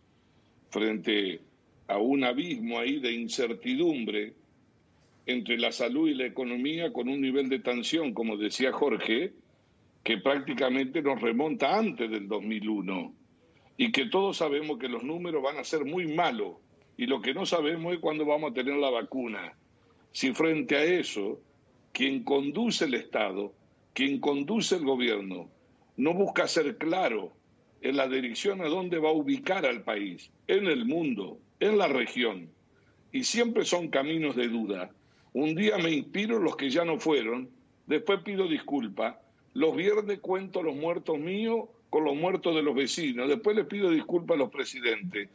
frente 0.70 1.40
a 1.88 2.00
un 2.00 2.26
abismo 2.26 2.80
ahí 2.80 3.00
de 3.00 3.14
incertidumbre 3.14 4.34
entre 5.30 5.60
la 5.60 5.72
salud 5.72 6.10
y 6.10 6.16
la 6.16 6.26
economía 6.26 6.92
con 6.92 7.08
un 7.08 7.22
nivel 7.22 7.50
de 7.50 7.60
tensión, 7.60 8.16
como 8.16 8.36
decía 8.36 8.72
Jorge, 8.72 9.34
que 10.04 10.18
prácticamente 10.18 11.04
nos 11.04 11.22
remonta 11.22 11.78
antes 11.78 12.10
del 12.10 12.28
2001 12.28 13.14
y 13.78 13.92
que 13.92 14.08
todos 14.08 14.38
sabemos 14.38 14.80
que 14.80 14.90
los 14.90 15.04
números 15.04 15.44
van 15.44 15.58
a 15.58 15.64
ser 15.64 15.86
muy 15.86 16.08
malos 16.08 16.56
y 16.98 17.06
lo 17.06 17.22
que 17.22 17.36
no 17.36 17.46
sabemos 17.46 17.94
es 17.94 18.00
cuándo 18.00 18.26
vamos 18.26 18.50
a 18.50 18.54
tener 18.56 18.76
la 18.78 18.90
vacuna. 18.90 19.54
Si 20.14 20.34
frente 20.34 20.76
a 20.76 20.84
eso, 20.84 21.40
quien 21.92 22.24
conduce 22.24 22.86
el 22.86 22.96
Estado, 22.96 23.54
quien 23.94 24.20
conduce 24.20 24.78
el 24.78 24.84
gobierno, 24.84 25.48
no 25.96 26.16
busca 26.16 26.48
ser 26.48 26.78
claro 26.80 27.34
en 27.82 27.98
la 27.98 28.08
dirección 28.08 28.62
a 28.62 28.68
dónde 28.68 28.98
va 28.98 29.10
a 29.10 29.14
ubicar 29.14 29.68
al 29.68 29.84
país, 29.84 30.32
en 30.48 30.66
el 30.66 30.86
mundo, 30.86 31.38
en 31.60 31.78
la 31.78 31.88
región, 31.88 32.50
y 33.12 33.26
siempre 33.26 33.64
son 33.64 33.90
caminos 33.90 34.36
de 34.36 34.48
duda. 34.48 34.92
Un 35.34 35.56
día 35.56 35.78
me 35.78 35.92
inspiro 35.92 36.40
los 36.40 36.56
que 36.56 36.70
ya 36.70 36.84
no 36.86 37.00
fueron, 37.00 37.50
después 37.88 38.22
pido 38.24 38.48
disculpas, 38.48 39.16
los 39.54 39.76
viernes 39.76 40.20
cuento 40.20 40.64
los 40.64 40.76
muertos 40.76 41.20
míos 41.20 41.70
con 41.90 42.04
los 42.04 42.16
muertos 42.16 42.56
de 42.56 42.64
los 42.64 42.76
vecinos, 42.76 43.28
después 43.28 43.56
les 43.56 43.66
pido 43.66 43.90
disculpas 43.90 44.36
a 44.36 44.40
los 44.40 44.50
presidentes. 44.50 45.30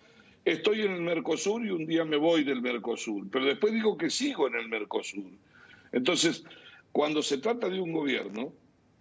Estoy 0.45 0.83
en 0.83 0.93
el 0.93 1.01
Mercosur 1.01 1.65
y 1.65 1.71
un 1.71 1.87
día 1.87 2.05
me 2.05 2.17
voy 2.17 2.45
del 2.45 2.61
Mercosur, 2.61 3.29
pero 3.31 3.45
después 3.47 3.73
digo 3.73 3.97
que 3.97 4.11
sigo 4.11 4.47
en 4.47 4.57
el 4.57 4.69
Mercosur. 4.69 5.31
Entonces, 5.93 6.45
cuando 6.93 7.23
se 7.23 7.39
trata 7.39 7.69
de 7.69 7.81
un 7.81 7.93
gobierno, 7.93 8.53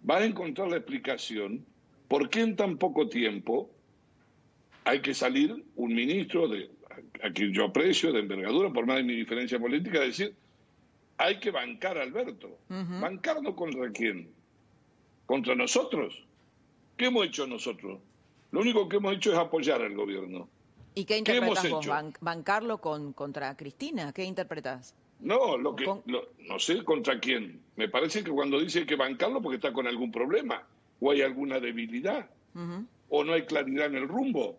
va 0.09 0.17
a 0.17 0.25
encontrar 0.25 0.69
la 0.69 0.77
explicación 0.77 1.65
por 2.07 2.29
qué 2.29 2.41
en 2.41 2.55
tan 2.55 2.77
poco 2.77 3.09
tiempo 3.09 3.69
hay 4.85 5.01
que 5.01 5.13
salir 5.13 5.63
un 5.75 5.93
ministro 5.93 6.47
de 6.47 6.69
a 7.23 7.31
quien 7.31 7.53
yo 7.53 7.65
aprecio 7.65 8.11
de 8.11 8.19
envergadura 8.19 8.71
por 8.71 8.85
más 8.85 8.97
de 8.97 9.03
mi 9.03 9.15
diferencia 9.15 9.59
política 9.59 9.99
a 9.99 10.05
decir 10.05 10.35
hay 11.17 11.39
que 11.39 11.51
bancar 11.51 11.97
a 11.97 12.03
Alberto. 12.03 12.57
¿Bancarnos 12.69 13.53
contra 13.55 13.91
quién? 13.91 14.29
¿Contra 15.25 15.55
nosotros? 15.55 16.23
¿Qué 16.97 17.05
hemos 17.05 17.25
hecho 17.25 17.47
nosotros? 17.47 17.99
Lo 18.51 18.61
único 18.61 18.87
que 18.87 18.97
hemos 18.97 19.15
hecho 19.15 19.31
es 19.31 19.37
apoyar 19.37 19.81
al 19.81 19.95
gobierno. 19.95 20.47
¿Y 20.95 21.05
qué 21.05 21.23
¿Qué 21.23 21.37
hemos 21.37 21.49
interpretas 21.57 21.71
vos? 21.71 21.87
Ban- 21.87 22.13
¿Bancarlo 22.21 22.77
con, 22.79 23.13
contra 23.13 23.55
Cristina? 23.57 24.13
¿Qué 24.13 24.23
interpretas? 24.25 24.93
No, 25.21 25.57
lo 25.57 25.75
que, 25.75 25.85
lo- 25.85 26.27
no 26.47 26.59
sé 26.59 26.83
contra 26.83 27.19
quién. 27.19 27.61
Me 27.77 27.87
parece 27.89 28.23
que 28.23 28.29
cuando 28.31 28.59
dice 28.59 28.79
hay 28.79 28.85
que 28.85 28.95
bancarlo 28.95 29.41
porque 29.41 29.55
está 29.55 29.73
con 29.73 29.87
algún 29.87 30.11
problema, 30.11 30.61
o 30.99 31.09
hay 31.11 31.21
alguna 31.21 31.59
debilidad, 31.59 32.29
o 33.09 33.23
no 33.23 33.33
hay 33.33 33.43
claridad 33.43 33.87
en 33.87 33.95
el 33.95 34.07
rumbo, 34.07 34.57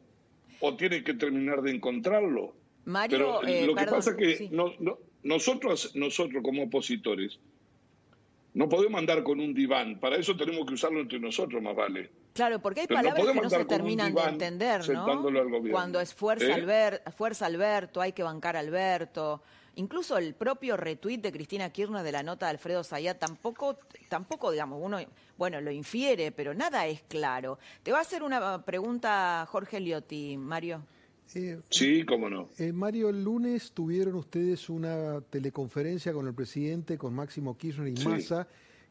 o 0.61 0.75
tiene 0.77 1.05
que 1.05 1.14
terminar 1.14 1.62
de 1.62 1.71
encontrarlo. 1.73 2.55
Mario, 2.87 3.38
Pero 3.40 3.47
eh, 3.47 3.67
lo 3.67 3.75
que 3.75 3.81
perdón, 3.81 3.95
pasa 3.99 4.11
es 4.12 4.17
que 4.17 4.37
sí. 4.37 4.49
no- 4.51 4.73
no- 4.81 4.99
nosotros, 5.24 5.94
nosotros 5.94 6.42
como 6.42 6.62
opositores 6.64 7.38
no 8.54 8.68
podemos 8.68 8.98
andar 8.98 9.24
con 9.24 9.40
un 9.40 9.52
diván. 9.52 9.98
Para 9.98 10.16
eso 10.16 10.37
tenemos 10.37 10.64
que 10.64 10.74
usarlo 10.74 11.00
entre 11.00 11.18
nosotros, 11.18 11.60
más 11.60 11.74
vale. 11.74 12.10
Claro, 12.32 12.60
porque 12.60 12.82
hay 12.82 12.87
Pero 12.87 13.02
no 13.02 13.10
palabras 13.10 13.34
que 13.34 13.40
no 13.42 13.50
se 13.50 13.64
terminan 13.64 14.14
de 14.14 14.22
entender, 14.22 14.88
¿no? 14.90 15.04
al. 15.04 15.70
Cuando 15.70 16.00
es 16.00 16.14
fuerza, 16.14 16.56
¿Eh? 16.56 17.00
Fuerza 17.16 17.46
Alberto, 17.46 18.00
hay 18.00 18.12
que 18.12 18.22
bancar 18.22 18.56
a 18.56 18.60
Alberto. 18.60 19.42
Incluso 19.76 20.18
el 20.18 20.34
propio 20.34 20.76
retweet 20.76 21.18
de 21.18 21.32
Cristina 21.32 21.70
Kirchner 21.70 22.04
de 22.04 22.12
la 22.12 22.22
nota 22.22 22.46
de 22.46 22.50
Alfredo 22.50 22.84
Zayat 22.84 23.18
tampoco, 23.18 23.76
tampoco, 24.08 24.52
digamos, 24.52 24.78
uno, 24.80 24.98
bueno, 25.37 25.60
lo 25.60 25.72
infiere, 25.72 26.30
pero 26.30 26.54
nada 26.54 26.87
es 26.87 27.02
claro. 27.02 27.58
Te 27.82 27.90
va 27.90 27.98
a 27.98 28.02
hacer 28.02 28.22
una 28.22 28.64
pregunta 28.64 29.44
Jorge 29.50 29.80
Liotti, 29.80 30.37
Mario. 30.37 30.84
Eh, 31.34 31.60
Sí, 31.70 32.04
cómo 32.04 32.28
no. 32.30 32.48
eh, 32.58 32.72
Mario, 32.72 33.08
el 33.08 33.24
lunes 33.24 33.72
tuvieron 33.72 34.14
ustedes 34.14 34.68
una 34.68 35.20
teleconferencia 35.22 36.12
con 36.12 36.26
el 36.26 36.34
presidente, 36.34 36.96
con 36.98 37.14
Máximo 37.14 37.56
Kirchner 37.56 37.88
y 37.88 37.96
Sí. 37.96 38.06
Massa. 38.08 38.46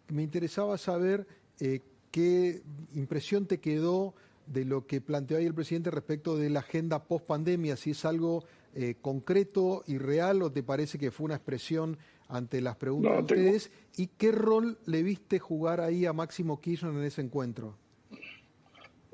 Me 0.10 0.24
interesaba 0.24 0.78
saber 0.78 1.26
eh, 1.60 1.80
qué 2.12 2.62
impresión 2.96 3.46
te 3.46 3.60
quedó 3.60 4.14
de 4.48 4.66
lo 4.66 4.86
que 4.86 5.00
planteó 5.00 5.38
ahí 5.38 5.46
el 5.46 5.54
presidente 5.54 5.90
respecto 5.92 6.36
de 6.38 6.50
la 6.50 6.60
agenda 6.60 7.04
post 7.06 7.26
pandemia, 7.26 7.78
si 7.78 7.92
es 7.92 8.04
algo 8.06 8.44
eh, 8.76 8.96
concreto 9.02 9.84
y 9.88 9.98
real 10.00 10.42
o 10.42 10.52
te 10.52 10.64
parece 10.64 10.98
que 10.98 11.12
fue 11.12 11.26
una 11.26 11.36
expresión 11.36 11.98
ante 12.28 12.60
las 12.60 12.76
preguntas 12.76 13.12
No, 13.12 13.22
de 13.22 13.28
tengo- 13.28 13.42
ustedes 13.56 13.72
y 13.96 14.08
qué 14.08 14.32
rol 14.32 14.80
le 14.86 15.04
viste 15.04 15.38
jugar 15.40 15.80
ahí 15.80 16.06
a 16.08 16.12
Máximo 16.14 16.60
Kirchner 16.60 16.92
en 16.94 17.04
ese 17.04 17.22
encuentro. 17.22 17.78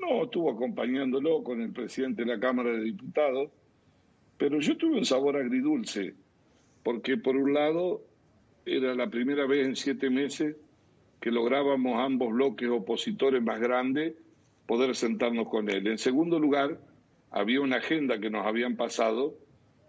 No, 0.00 0.24
estuvo 0.24 0.50
acompañándolo 0.50 1.42
con 1.44 1.60
el 1.60 1.72
presidente 1.72 2.24
de 2.24 2.34
la 2.34 2.40
Cámara 2.40 2.72
de 2.72 2.84
Diputados, 2.84 3.50
pero 4.38 4.58
yo 4.60 4.76
tuve 4.76 4.96
un 4.96 5.04
sabor 5.04 5.36
agridulce, 5.36 6.14
porque 6.82 7.18
por 7.18 7.36
un 7.36 7.52
lado 7.52 8.02
era 8.64 8.94
la 8.94 9.08
primera 9.10 9.46
vez 9.46 9.66
en 9.66 9.76
siete 9.76 10.08
meses 10.08 10.56
que 11.20 11.30
lográbamos 11.30 11.98
ambos 11.98 12.32
bloques 12.32 12.68
opositores 12.70 13.42
más 13.42 13.60
grandes 13.60 14.14
poder 14.66 14.94
sentarnos 14.96 15.48
con 15.48 15.68
él. 15.68 15.86
En 15.86 15.98
segundo 15.98 16.38
lugar, 16.38 16.80
había 17.30 17.60
una 17.60 17.76
agenda 17.76 18.18
que 18.18 18.30
nos 18.30 18.46
habían 18.46 18.76
pasado, 18.76 19.34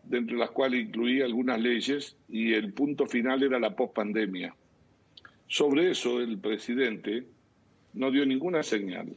dentro 0.04 0.36
de 0.36 0.42
las 0.42 0.52
cuales 0.52 0.82
incluía 0.82 1.26
algunas 1.26 1.60
leyes, 1.62 2.18
y 2.28 2.54
el 2.54 2.74
punto 2.74 3.06
final 3.06 3.44
era 3.44 3.60
la 3.60 3.76
pospandemia. 3.76 4.54
Sobre 5.48 5.92
eso 5.92 6.20
el 6.20 6.38
presidente 6.40 7.26
no 7.94 8.12
dio 8.12 8.26
ninguna 8.26 8.64
señal. 8.64 9.16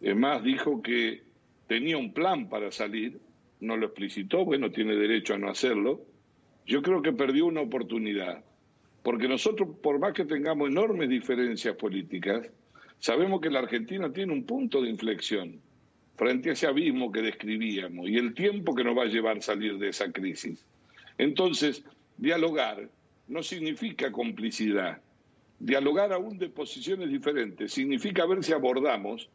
Es 0.00 0.16
más, 0.16 0.42
dijo 0.42 0.82
que 0.82 1.22
tenía 1.66 1.98
un 1.98 2.12
plan 2.12 2.48
para 2.48 2.72
salir, 2.72 3.20
no 3.60 3.76
lo 3.76 3.86
explicitó, 3.86 4.44
bueno, 4.44 4.70
tiene 4.70 4.96
derecho 4.96 5.34
a 5.34 5.38
no 5.38 5.50
hacerlo. 5.50 6.00
Yo 6.66 6.82
creo 6.82 7.02
que 7.02 7.12
perdió 7.12 7.46
una 7.46 7.60
oportunidad, 7.60 8.44
porque 9.02 9.28
nosotros, 9.28 9.68
por 9.82 9.98
más 9.98 10.14
que 10.14 10.24
tengamos 10.24 10.70
enormes 10.70 11.08
diferencias 11.08 11.76
políticas, 11.76 12.50
sabemos 12.98 13.40
que 13.40 13.50
la 13.50 13.60
Argentina 13.60 14.12
tiene 14.12 14.32
un 14.32 14.44
punto 14.44 14.80
de 14.82 14.88
inflexión 14.88 15.60
frente 16.16 16.50
a 16.50 16.52
ese 16.52 16.66
abismo 16.66 17.10
que 17.10 17.22
describíamos 17.22 18.08
y 18.08 18.16
el 18.16 18.34
tiempo 18.34 18.74
que 18.74 18.84
nos 18.84 18.96
va 18.96 19.04
a 19.04 19.06
llevar 19.06 19.42
salir 19.42 19.78
de 19.78 19.88
esa 19.88 20.12
crisis. 20.12 20.66
Entonces, 21.16 21.84
dialogar 22.16 22.88
no 23.26 23.42
significa 23.42 24.12
complicidad, 24.12 25.00
dialogar 25.58 26.12
aún 26.12 26.38
de 26.38 26.48
posiciones 26.48 27.10
diferentes 27.10 27.72
significa 27.72 28.26
ver 28.26 28.42
si 28.42 28.52
abordamos 28.52 29.30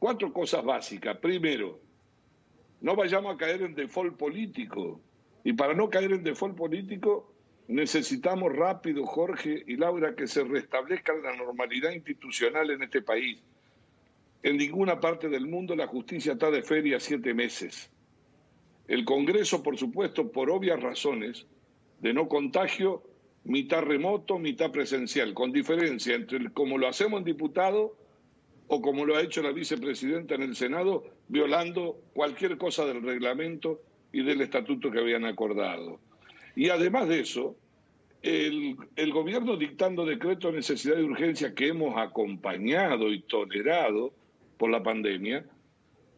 cuatro 0.00 0.32
cosas 0.32 0.64
básicas. 0.64 1.18
Primero, 1.18 1.78
no 2.80 2.96
vayamos 2.96 3.34
a 3.34 3.36
caer 3.36 3.62
en 3.62 3.76
default 3.76 4.16
político. 4.16 5.00
Y 5.44 5.52
para 5.52 5.74
no 5.74 5.88
caer 5.88 6.12
en 6.12 6.24
default 6.24 6.56
político, 6.56 7.32
necesitamos 7.68 8.52
rápido, 8.52 9.06
Jorge 9.06 9.62
y 9.66 9.76
Laura, 9.76 10.16
que 10.16 10.26
se 10.26 10.42
restablezca 10.42 11.14
la 11.14 11.36
normalidad 11.36 11.92
institucional 11.92 12.70
en 12.70 12.82
este 12.82 13.02
país. 13.02 13.38
En 14.42 14.56
ninguna 14.56 14.98
parte 14.98 15.28
del 15.28 15.46
mundo 15.46 15.76
la 15.76 15.86
justicia 15.86 16.32
está 16.32 16.50
de 16.50 16.62
feria 16.62 16.98
siete 16.98 17.34
meses. 17.34 17.90
El 18.88 19.04
Congreso, 19.04 19.62
por 19.62 19.78
supuesto, 19.78 20.32
por 20.32 20.50
obvias 20.50 20.82
razones 20.82 21.46
de 22.00 22.14
no 22.14 22.26
contagio, 22.26 23.02
mitad 23.44 23.82
remoto, 23.82 24.38
mitad 24.38 24.70
presencial, 24.70 25.34
con 25.34 25.52
diferencia 25.52 26.14
entre 26.14 26.50
como 26.52 26.78
lo 26.78 26.88
hacemos 26.88 27.18
en 27.18 27.24
diputado 27.24 27.99
o 28.72 28.80
como 28.80 29.04
lo 29.04 29.16
ha 29.16 29.22
hecho 29.22 29.42
la 29.42 29.50
vicepresidenta 29.50 30.36
en 30.36 30.42
el 30.42 30.54
Senado, 30.54 31.02
violando 31.26 32.00
cualquier 32.12 32.56
cosa 32.56 32.86
del 32.86 33.02
reglamento 33.02 33.82
y 34.12 34.22
del 34.22 34.40
estatuto 34.42 34.92
que 34.92 35.00
habían 35.00 35.24
acordado. 35.24 35.98
Y 36.54 36.68
además 36.68 37.08
de 37.08 37.18
eso, 37.18 37.56
el, 38.22 38.76
gobierno 39.12 39.56
dictando 39.56 40.06
decreto 40.06 40.48
de 40.48 40.58
necesidad 40.58 40.94
de 40.94 41.02
urgencia 41.02 41.52
que 41.52 41.66
hemos 41.66 41.96
acompañado 41.98 43.12
y 43.12 43.22
tolerado 43.22 44.12
por 44.56 44.70
la 44.70 44.84
pandemia, 44.84 45.44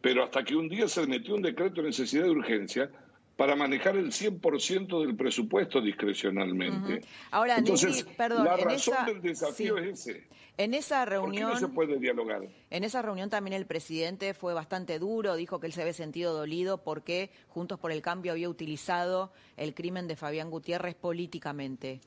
pero 0.01 0.23
hasta 0.23 0.43
que 0.43 0.55
un 0.55 0.69
día 0.69 0.87
se 0.87 1.07
metió 1.07 1.33
un 1.33 1.41
decreto 1.41 1.81
de 1.81 1.87
necesidad 1.87 2.25
de 2.25 2.29
urgencia 2.29 2.91
para 3.35 3.55
manejar 3.55 3.97
el 3.97 4.11
100% 4.11 5.01
del 5.05 5.15
presupuesto 5.15 5.81
discrecionalmente. 5.81 7.01
Ahora, 7.31 7.57
Entonces, 7.57 8.03
perdón, 8.15 8.45
la 8.45 8.55
en 8.55 8.65
razón 8.65 8.93
esa- 8.95 9.05
del 9.05 9.21
desafío 9.21 9.77
sí. 9.77 9.83
es 9.89 10.07
ese. 10.07 10.27
En 10.55 10.75
esa 10.75 10.99
¿Por 10.99 11.05
qué 11.09 11.15
reunión, 11.15 11.49
no 11.49 11.57
se 11.57 11.67
puede 11.67 11.97
dialogar? 11.97 12.43
en 12.69 12.83
esa 12.83 13.01
reunión 13.01 13.31
también 13.31 13.53
el 13.53 13.65
presidente 13.65 14.35
fue 14.35 14.53
bastante 14.53 14.99
duro, 14.99 15.35
dijo 15.35 15.59
que 15.59 15.65
él 15.65 15.73
se 15.73 15.81
había 15.81 15.93
sentido 15.93 16.31
dolido 16.33 16.83
porque 16.83 17.31
Juntos 17.47 17.79
por 17.79 17.91
el 17.91 18.03
Cambio 18.03 18.33
había 18.33 18.49
utilizado 18.49 19.33
el 19.57 19.73
crimen 19.73 20.07
de 20.07 20.15
Fabián 20.15 20.51
Gutiérrez 20.51 20.93
políticamente. 20.93 22.01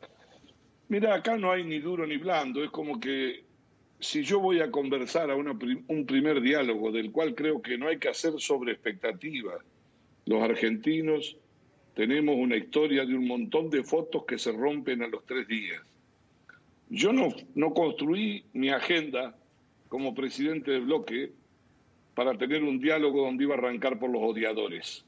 Mira, 0.89 1.14
acá 1.16 1.37
no 1.37 1.51
hay 1.51 1.64
ni 1.64 1.81
duro 1.81 2.07
ni 2.07 2.18
blando, 2.18 2.62
es 2.62 2.70
como 2.70 3.01
que 3.01 3.45
si 3.99 4.22
yo 4.22 4.39
voy 4.39 4.61
a 4.61 4.70
conversar 4.70 5.29
a 5.33 5.35
una 5.35 5.51
un 5.89 6.07
primer 6.07 6.41
diálogo 6.41 6.93
del 6.93 7.11
cual 7.11 7.35
creo 7.35 7.61
que 7.61 7.77
no 7.77 7.89
hay 7.89 7.99
que 7.99 8.09
hacer 8.09 8.35
sobre 8.39 8.72
expectativas, 8.74 9.57
los 10.27 10.43
argentinos 10.43 11.37
tenemos 11.95 12.37
una 12.37 12.57
historia 12.57 13.07
de 13.07 13.14
un 13.14 13.27
montón 13.27 13.70
de 13.70 13.83
fotos 13.83 14.24
que 14.27 14.39
se 14.39 14.53
rompen 14.53 15.03
a 15.03 15.09
los 15.09 15.24
tres 15.24 15.49
días. 15.49 15.81
Yo 16.91 17.12
no, 17.12 17.35
no 17.55 17.72
construí 17.72 18.45
mi 18.53 18.68
agenda 18.68 19.35
como 19.89 20.14
presidente 20.14 20.72
del 20.72 20.83
bloque 20.83 21.33
para 22.14 22.37
tener 22.37 22.62
un 22.62 22.81
diálogo 22.81 23.22
donde 23.22 23.45
iba 23.45 23.55
a 23.55 23.59
arrancar 23.59 23.99
por 23.99 24.11
los 24.11 24.22
odiadores. 24.22 25.05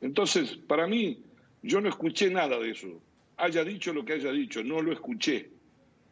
Entonces, 0.00 0.56
para 0.56 0.86
mí, 0.86 1.22
yo 1.62 1.80
no 1.80 1.88
escuché 1.88 2.30
nada 2.30 2.58
de 2.58 2.70
eso. 2.70 3.00
Haya 3.36 3.64
dicho 3.64 3.92
lo 3.92 4.04
que 4.04 4.14
haya 4.14 4.32
dicho, 4.32 4.62
no 4.62 4.80
lo 4.82 4.92
escuché. 4.92 5.50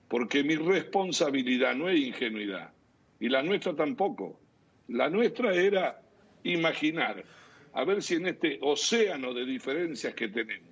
Porque 0.09 0.45
mi 0.45 0.57
responsabilidad 0.57 1.75
no 1.75 1.89
es 1.89 1.99
ingenuidad. 1.99 2.73
Y 3.21 3.29
la 3.29 3.43
nuestra 3.43 3.75
tampoco. 3.75 4.39
La 4.89 5.09
nuestra 5.09 5.55
era 5.55 6.01
imaginar, 6.43 7.25
a 7.75 7.85
ver 7.85 8.03
si 8.03 8.15
en 8.15 8.27
este 8.29 8.59
océano 8.63 9.35
de 9.35 9.45
diferencias 9.45 10.15
que 10.15 10.29
tenemos, 10.29 10.71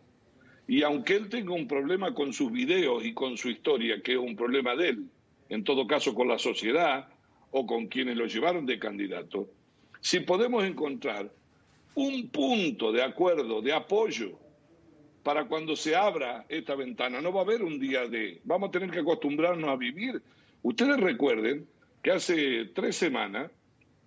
y 0.67 0.83
aunque 0.83 1.17
él 1.17 1.29
tenga 1.29 1.53
un 1.53 1.69
problema 1.69 2.15
con 2.15 2.33
sus 2.33 2.51
videos 2.51 3.05
y 3.05 3.13
con 3.13 3.37
su 3.37 3.51
historia, 3.51 4.01
que 4.03 4.13
es 4.13 4.19
un 4.19 4.37
problema 4.37 4.75
de 4.75 4.91
él, 4.91 5.07
en 5.49 5.65
todo 5.65 5.87
caso 5.87 6.15
con 6.15 6.29
la 6.29 6.39
sociedad 6.39 7.09
o 7.51 7.67
con 7.67 7.89
quienes 7.89 8.17
lo 8.17 8.27
llevaron 8.27 8.65
de 8.65 8.79
candidato, 8.79 9.51
si 10.01 10.21
podemos 10.21 10.65
encontrar 10.65 11.31
un 11.95 12.29
punto 12.29 12.91
de 12.93 13.03
acuerdo, 13.03 13.61
de 13.61 13.73
apoyo, 13.73 14.39
para 15.23 15.45
cuando 15.45 15.77
se 15.77 15.95
abra 15.95 16.45
esta 16.49 16.75
ventana. 16.75 17.21
No 17.21 17.33
va 17.33 17.41
a 17.41 17.45
haber 17.45 17.63
un 17.63 17.79
día 17.79 18.07
de... 18.09 18.41
Vamos 18.45 18.69
a 18.69 18.73
tener 18.73 18.91
que 18.91 19.01
acostumbrarnos 19.01 19.71
a 19.71 19.77
vivir. 19.77 20.21
Ustedes 20.63 20.99
recuerden 20.99 21.67
que 22.03 22.11
hace 22.11 22.67
tres 22.75 22.97
semanas 22.97 23.51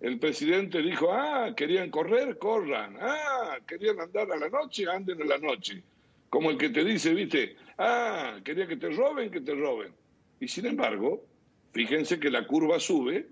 el 0.00 0.18
presidente 0.18 0.82
dijo, 0.82 1.12
ah, 1.12 1.52
querían 1.56 1.90
correr, 1.90 2.38
corran. 2.38 2.96
Ah, 3.00 3.58
querían 3.66 4.00
andar 4.00 4.30
a 4.30 4.36
la 4.36 4.48
noche, 4.48 4.86
anden 4.88 5.22
a 5.22 5.24
la 5.24 5.38
noche. 5.38 5.82
Como 6.28 6.50
el 6.50 6.58
que 6.58 6.68
te 6.68 6.84
dice, 6.84 7.14
viste, 7.14 7.56
ah, 7.78 8.38
quería 8.44 8.66
que 8.66 8.76
te 8.76 8.90
roben, 8.90 9.30
que 9.30 9.40
te 9.40 9.54
roben. 9.54 9.92
Y 10.40 10.48
sin 10.48 10.66
embargo, 10.66 11.24
fíjense 11.72 12.20
que 12.20 12.30
la 12.30 12.46
curva 12.46 12.78
sube 12.78 13.26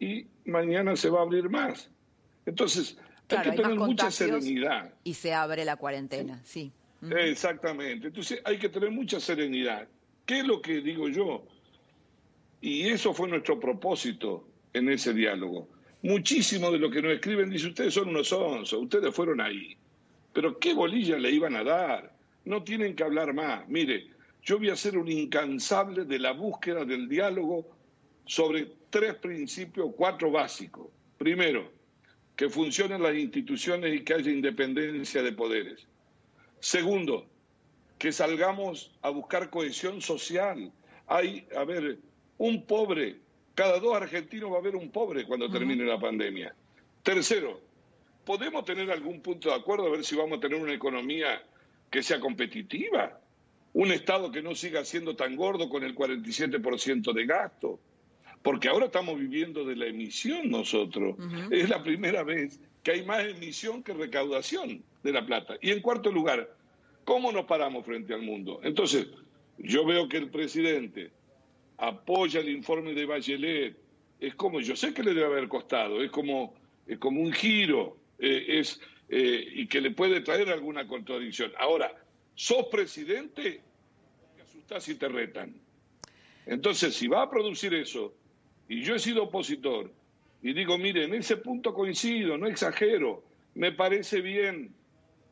y 0.00 0.26
mañana 0.46 0.96
se 0.96 1.10
va 1.10 1.20
a 1.20 1.22
abrir 1.22 1.50
más. 1.50 1.90
Entonces, 2.46 2.96
Claro, 3.26 3.50
hay 3.50 3.56
que 3.56 3.62
tener 3.62 3.78
mucha 3.78 4.10
serenidad. 4.10 4.94
Y 5.02 5.14
se 5.14 5.34
abre 5.34 5.64
la 5.64 5.76
cuarentena, 5.76 6.40
sí. 6.44 6.72
Exactamente. 7.02 8.06
Entonces 8.08 8.40
hay 8.44 8.58
que 8.58 8.68
tener 8.68 8.90
mucha 8.90 9.20
serenidad. 9.20 9.88
¿Qué 10.24 10.40
es 10.40 10.46
lo 10.46 10.62
que 10.62 10.80
digo 10.80 11.08
yo? 11.08 11.44
Y 12.60 12.88
eso 12.88 13.12
fue 13.12 13.28
nuestro 13.28 13.60
propósito 13.60 14.48
en 14.72 14.88
ese 14.88 15.12
diálogo. 15.12 15.68
Muchísimo 16.06 16.70
de 16.70 16.78
lo 16.78 16.88
que 16.88 17.02
nos 17.02 17.14
escriben 17.14 17.50
dice, 17.50 17.66
ustedes 17.66 17.94
son 17.94 18.10
unos 18.10 18.32
onzos, 18.32 18.80
ustedes 18.80 19.12
fueron 19.12 19.40
ahí. 19.40 19.76
Pero 20.32 20.56
¿qué 20.60 20.72
bolilla 20.72 21.18
le 21.18 21.32
iban 21.32 21.56
a 21.56 21.64
dar? 21.64 22.14
No 22.44 22.62
tienen 22.62 22.94
que 22.94 23.02
hablar 23.02 23.34
más. 23.34 23.68
Mire, 23.68 24.06
yo 24.40 24.56
voy 24.56 24.70
a 24.70 24.76
ser 24.76 24.96
un 24.96 25.10
incansable 25.10 26.04
de 26.04 26.20
la 26.20 26.30
búsqueda 26.30 26.84
del 26.84 27.08
diálogo 27.08 27.66
sobre 28.24 28.70
tres 28.88 29.16
principios, 29.16 29.90
cuatro 29.96 30.30
básicos. 30.30 30.86
Primero, 31.18 31.72
que 32.36 32.48
funcionen 32.50 33.02
las 33.02 33.16
instituciones 33.16 33.92
y 33.92 34.04
que 34.04 34.14
haya 34.14 34.30
independencia 34.30 35.24
de 35.24 35.32
poderes. 35.32 35.88
Segundo, 36.60 37.26
que 37.98 38.12
salgamos 38.12 38.92
a 39.02 39.10
buscar 39.10 39.50
cohesión 39.50 40.00
social. 40.00 40.70
Hay, 41.08 41.48
a 41.56 41.64
ver, 41.64 41.98
un 42.38 42.64
pobre, 42.64 43.16
cada 43.56 43.80
dos 43.80 43.96
argentinos 43.96 44.52
va 44.52 44.56
a 44.56 44.58
haber 44.58 44.76
un 44.76 44.90
pobre 44.90 45.24
cuando 45.24 45.50
termine 45.50 45.82
la 45.84 45.98
pandemia. 45.98 46.54
Tercero, 47.02 47.58
podemos 48.26 48.66
tener 48.66 48.90
algún 48.90 49.22
punto 49.22 49.48
de 49.48 49.54
acuerdo 49.54 49.86
a 49.86 49.90
ver 49.90 50.04
si 50.04 50.14
vamos 50.14 50.36
a 50.36 50.40
tener 50.42 50.60
una 50.60 50.74
economía 50.74 51.42
que 51.90 52.02
sea 52.02 52.20
competitiva, 52.20 53.18
un 53.72 53.92
Estado 53.92 54.30
que 54.30 54.42
no 54.42 54.54
siga 54.54 54.84
siendo 54.84 55.16
tan 55.16 55.36
gordo 55.36 55.70
con 55.70 55.84
el 55.84 55.94
47% 55.94 57.14
de 57.14 57.24
gasto, 57.24 57.80
porque 58.42 58.68
ahora 58.68 58.86
estamos 58.86 59.18
viviendo 59.18 59.64
de 59.64 59.74
la 59.74 59.86
emisión 59.86 60.50
nosotros. 60.50 61.16
Es 61.50 61.70
la 61.70 61.82
primera 61.82 62.24
vez 62.24 62.60
que 62.82 62.90
hay 62.90 63.06
más 63.06 63.24
emisión 63.24 63.82
que 63.82 63.94
recaudación 63.94 64.84
de 65.02 65.12
la 65.12 65.24
plata. 65.24 65.56
Y 65.62 65.70
en 65.70 65.80
cuarto 65.80 66.12
lugar, 66.12 66.54
¿cómo 67.06 67.32
nos 67.32 67.46
paramos 67.46 67.86
frente 67.86 68.12
al 68.12 68.20
mundo? 68.20 68.60
Entonces, 68.64 69.06
yo 69.56 69.86
veo 69.86 70.10
que 70.10 70.18
el 70.18 70.28
presidente 70.28 71.10
apoya 71.78 72.40
el 72.40 72.48
informe 72.48 72.94
de 72.94 73.06
Bachelet, 73.06 73.76
es 74.18 74.34
como, 74.34 74.60
yo 74.60 74.76
sé 74.76 74.94
que 74.94 75.02
le 75.02 75.14
debe 75.14 75.26
haber 75.26 75.48
costado, 75.48 76.02
es 76.02 76.10
como, 76.10 76.54
es 76.86 76.98
como 76.98 77.20
un 77.20 77.32
giro, 77.32 77.98
eh, 78.18 78.60
es, 78.60 78.80
eh, 79.08 79.46
y 79.52 79.66
que 79.66 79.80
le 79.80 79.90
puede 79.90 80.20
traer 80.20 80.48
alguna 80.48 80.86
contradicción. 80.86 81.52
Ahora, 81.58 81.92
sos 82.34 82.66
presidente, 82.68 83.60
te 84.36 84.42
asustás 84.42 84.84
si 84.84 84.94
te 84.94 85.08
retan. 85.08 85.54
Entonces, 86.46 86.94
si 86.94 87.08
va 87.08 87.22
a 87.22 87.30
producir 87.30 87.74
eso, 87.74 88.14
y 88.68 88.82
yo 88.82 88.94
he 88.94 88.98
sido 88.98 89.24
opositor, 89.24 89.92
y 90.42 90.52
digo, 90.52 90.78
mire, 90.78 91.04
en 91.04 91.14
ese 91.14 91.36
punto 91.36 91.74
coincido, 91.74 92.38
no 92.38 92.46
exagero, 92.46 93.24
me 93.54 93.72
parece 93.72 94.20
bien, 94.20 94.74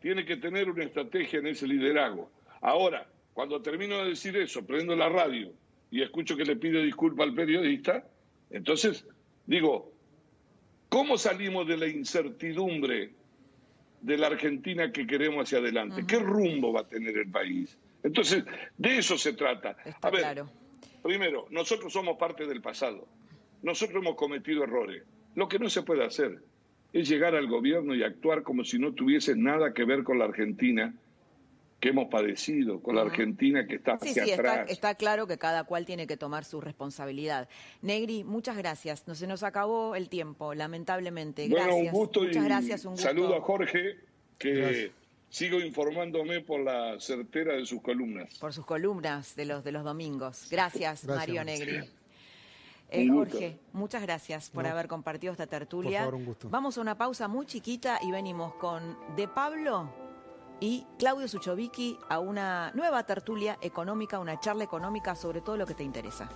tiene 0.00 0.24
que 0.24 0.36
tener 0.36 0.68
una 0.70 0.84
estrategia 0.84 1.38
en 1.38 1.46
ese 1.46 1.66
liderazgo. 1.66 2.30
Ahora, 2.60 3.08
cuando 3.32 3.62
termino 3.62 3.98
de 3.98 4.10
decir 4.10 4.36
eso, 4.36 4.66
prendo 4.66 4.94
la 4.96 5.08
radio 5.08 5.52
y 5.94 6.02
escucho 6.02 6.36
que 6.36 6.44
le 6.44 6.56
pide 6.56 6.82
disculpa 6.82 7.22
al 7.22 7.34
periodista, 7.34 8.04
entonces 8.50 9.06
digo, 9.46 9.92
¿cómo 10.88 11.16
salimos 11.16 11.68
de 11.68 11.76
la 11.76 11.86
incertidumbre 11.86 13.12
de 14.00 14.18
la 14.18 14.26
Argentina 14.26 14.90
que 14.90 15.06
queremos 15.06 15.44
hacia 15.44 15.58
adelante? 15.58 16.04
¿Qué 16.04 16.18
rumbo 16.18 16.72
va 16.72 16.80
a 16.80 16.88
tener 16.88 17.16
el 17.16 17.30
país? 17.30 17.78
Entonces, 18.02 18.42
de 18.76 18.98
eso 18.98 19.16
se 19.16 19.34
trata. 19.34 19.76
Está 19.84 20.08
a 20.08 20.10
ver, 20.10 20.20
claro. 20.22 20.50
primero, 21.00 21.46
nosotros 21.50 21.92
somos 21.92 22.18
parte 22.18 22.44
del 22.44 22.60
pasado. 22.60 23.06
Nosotros 23.62 24.02
hemos 24.02 24.16
cometido 24.16 24.64
errores. 24.64 25.04
Lo 25.36 25.46
que 25.46 25.60
no 25.60 25.70
se 25.70 25.82
puede 25.82 26.04
hacer 26.04 26.42
es 26.92 27.08
llegar 27.08 27.36
al 27.36 27.46
gobierno 27.46 27.94
y 27.94 28.02
actuar 28.02 28.42
como 28.42 28.64
si 28.64 28.80
no 28.80 28.94
tuviese 28.94 29.36
nada 29.36 29.72
que 29.72 29.84
ver 29.84 30.02
con 30.02 30.18
la 30.18 30.24
Argentina 30.24 30.92
que 31.84 31.90
hemos 31.90 32.06
padecido, 32.08 32.80
con 32.80 32.96
la 32.96 33.02
Argentina 33.02 33.66
que 33.66 33.74
está 33.74 33.98
Sí, 34.00 34.08
hacia 34.08 34.24
sí, 34.24 34.30
está, 34.30 34.52
atrás. 34.52 34.70
está 34.70 34.94
claro 34.94 35.26
que 35.26 35.36
cada 35.36 35.64
cual 35.64 35.84
tiene 35.84 36.06
que 36.06 36.16
tomar 36.16 36.46
su 36.46 36.62
responsabilidad. 36.62 37.46
Negri, 37.82 38.24
muchas 38.24 38.56
gracias. 38.56 39.06
No 39.06 39.14
se 39.14 39.26
nos 39.26 39.42
acabó 39.42 39.94
el 39.94 40.08
tiempo, 40.08 40.54
lamentablemente. 40.54 41.46
Bueno, 41.46 41.66
Gracias. 41.66 41.86
un 41.92 41.98
gusto 42.00 42.20
Muchas 42.22 42.36
y 42.42 42.44
gracias, 42.46 42.84
un 42.86 42.92
gusto. 42.92 43.06
saludo 43.06 43.36
a 43.36 43.42
Jorge, 43.42 43.98
que 44.38 44.52
Gracias. 44.54 44.90
Sigo 45.28 45.60
informándome 45.60 46.40
por 46.40 46.60
la 46.60 46.98
certera 47.00 47.52
de 47.54 47.66
sus 47.66 47.82
columnas. 47.82 48.38
Por 48.38 48.54
sus 48.54 48.64
columnas 48.64 49.36
de 49.36 49.44
los, 49.44 49.62
de 49.62 49.72
los 49.72 49.84
domingos. 49.84 50.46
Gracias, 50.50 51.04
Gracias, 51.04 51.06
Mario. 51.28 51.44
Negri. 51.44 51.80
Eh. 52.90 53.08
Jorge, 53.08 53.58
muchas 53.74 54.00
gracias 54.00 54.48
por 54.48 54.64
No. 54.64 54.70
haber 54.70 54.86
compartido 54.88 55.32
esta 55.32 55.46
tertulia. 55.46 55.98
favor, 56.00 56.14
un 56.14 56.24
gusto. 56.24 56.48
Vamos 56.48 56.78
a 56.78 56.80
una 56.80 56.96
pausa 56.96 57.28
muy 57.28 57.44
chiquita 57.44 57.98
y 58.02 58.10
venimos 58.10 58.54
con 58.54 58.96
De 59.16 59.26
Pablo 59.28 59.90
y 60.64 60.86
Claudio 60.98 61.28
Suchovicki 61.28 61.98
a 62.08 62.20
una 62.20 62.72
nueva 62.72 63.04
tertulia 63.04 63.58
económica, 63.60 64.18
una 64.18 64.40
charla 64.40 64.64
económica 64.64 65.14
sobre 65.14 65.42
todo 65.42 65.58
lo 65.58 65.66
que 65.66 65.74
te 65.74 65.82
interesa. 65.82 66.30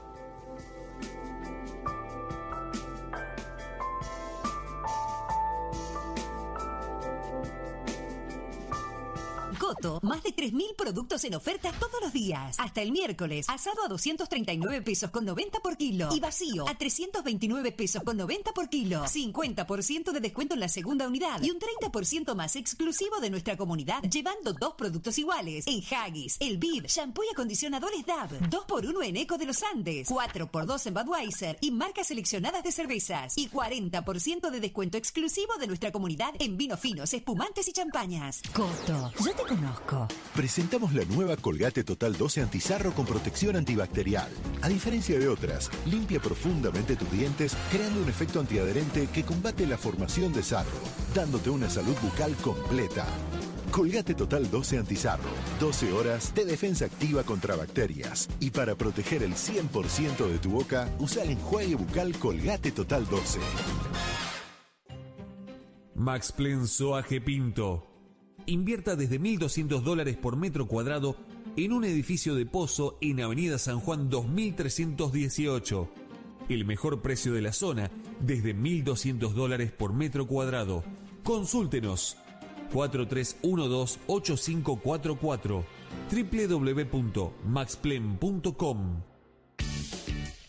Más 10.02 10.22
de 10.24 10.34
3.000 10.34 10.74
productos 10.76 11.22
en 11.24 11.34
oferta 11.36 11.72
todos 11.78 12.00
los 12.02 12.12
días. 12.12 12.56
Hasta 12.58 12.82
el 12.82 12.90
miércoles, 12.90 13.46
asado 13.48 13.84
a 13.84 13.88
239 13.88 14.82
pesos 14.82 15.10
con 15.10 15.24
90 15.24 15.60
por 15.60 15.76
kilo 15.76 16.08
y 16.12 16.18
vacío 16.18 16.68
a 16.68 16.74
329 16.74 17.72
pesos 17.72 18.02
con 18.02 18.16
90 18.16 18.52
por 18.52 18.68
kilo. 18.68 19.04
50% 19.04 20.10
de 20.10 20.20
descuento 20.20 20.54
en 20.54 20.60
la 20.60 20.68
segunda 20.68 21.06
unidad 21.06 21.40
y 21.42 21.50
un 21.50 21.58
30% 21.58 22.34
más 22.34 22.56
exclusivo 22.56 23.20
de 23.20 23.30
nuestra 23.30 23.56
comunidad 23.56 24.02
llevando 24.02 24.52
dos 24.52 24.74
productos 24.74 25.16
iguales. 25.18 25.64
En 25.68 25.80
Haggis, 25.94 26.38
el 26.40 26.58
BID, 26.58 26.86
shampoo 26.86 27.22
y 27.22 27.32
acondicionadores 27.32 28.04
DAB. 28.04 28.50
2x1 28.50 29.04
en 29.04 29.16
Eco 29.16 29.38
de 29.38 29.46
los 29.46 29.62
Andes. 29.62 30.08
4x2 30.08 30.86
en 30.88 30.94
Budweiser 30.94 31.58
y 31.60 31.70
marcas 31.70 32.08
seleccionadas 32.08 32.64
de 32.64 32.72
cervezas. 32.72 33.38
Y 33.38 33.48
40% 33.48 34.50
de 34.50 34.60
descuento 34.60 34.98
exclusivo 34.98 35.56
de 35.60 35.68
nuestra 35.68 35.92
comunidad 35.92 36.34
en 36.40 36.56
vinos 36.56 36.80
finos, 36.80 37.14
espumantes 37.14 37.68
y 37.68 37.72
champañas. 37.72 38.42
Coto, 38.52 39.12
yo 39.24 39.32
te 39.34 39.42
conozco. 39.42 39.67
Presentamos 40.34 40.94
la 40.94 41.04
nueva 41.04 41.36
Colgate 41.36 41.84
Total 41.84 42.16
12 42.16 42.42
Antizarro 42.42 42.92
con 42.92 43.06
protección 43.06 43.56
antibacterial. 43.56 44.28
A 44.62 44.68
diferencia 44.68 45.18
de 45.18 45.28
otras, 45.28 45.70
limpia 45.86 46.20
profundamente 46.20 46.96
tus 46.96 47.10
dientes, 47.10 47.56
creando 47.70 48.00
un 48.02 48.08
efecto 48.08 48.40
antiadherente 48.40 49.08
que 49.08 49.24
combate 49.24 49.66
la 49.66 49.78
formación 49.78 50.32
de 50.32 50.42
sarro, 50.42 50.78
dándote 51.14 51.50
una 51.50 51.68
salud 51.68 51.96
bucal 52.02 52.34
completa. 52.36 53.06
Colgate 53.70 54.14
Total 54.14 54.50
12 54.50 54.78
Antizarro. 54.78 55.28
12 55.60 55.92
horas 55.92 56.34
de 56.34 56.44
defensa 56.44 56.86
activa 56.86 57.22
contra 57.22 57.56
bacterias. 57.56 58.28
Y 58.40 58.50
para 58.50 58.74
proteger 58.74 59.22
el 59.22 59.34
100% 59.34 60.26
de 60.26 60.38
tu 60.38 60.50
boca, 60.50 60.88
usa 60.98 61.22
el 61.22 61.30
enjuague 61.30 61.74
bucal 61.74 62.18
Colgate 62.18 62.72
Total 62.72 63.06
12. 63.06 63.40
Max 65.94 66.32
Soaje 66.66 67.20
Pinto. 67.20 67.97
Invierta 68.48 68.96
desde 68.96 69.20
1.200 69.20 69.82
dólares 69.82 70.16
por 70.16 70.36
metro 70.38 70.66
cuadrado 70.66 71.16
en 71.56 71.74
un 71.74 71.84
edificio 71.84 72.34
de 72.34 72.46
pozo 72.46 72.96
en 73.02 73.20
Avenida 73.20 73.58
San 73.58 73.78
Juan 73.78 74.08
2318. 74.08 75.90
El 76.48 76.64
mejor 76.64 77.02
precio 77.02 77.34
de 77.34 77.42
la 77.42 77.52
zona 77.52 77.90
desde 78.20 78.56
1.200 78.56 79.34
dólares 79.34 79.70
por 79.70 79.92
metro 79.92 80.26
cuadrado. 80.26 80.82
Consúltenos 81.24 82.16
4312-8544 82.72 85.64
www.maxplen.com 86.10 89.02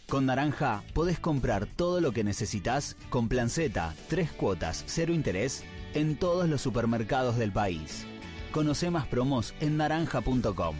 Con 0.07 0.25
Naranja 0.25 0.85
podés 0.93 1.19
comprar 1.19 1.65
todo 1.65 1.99
lo 1.99 2.13
que 2.13 2.23
necesitas 2.23 2.95
con 3.09 3.27
Plan 3.27 3.49
Z, 3.49 3.93
tres 4.07 4.31
cuotas, 4.31 4.85
cero 4.87 5.13
interés 5.13 5.65
en 5.93 6.17
todos 6.17 6.47
los 6.49 6.61
supermercados 6.61 7.37
del 7.37 7.51
país. 7.51 8.05
Conoce 8.51 8.89
más 8.89 9.07
promos 9.07 9.53
en 9.59 9.77
naranja.com. 9.77 10.75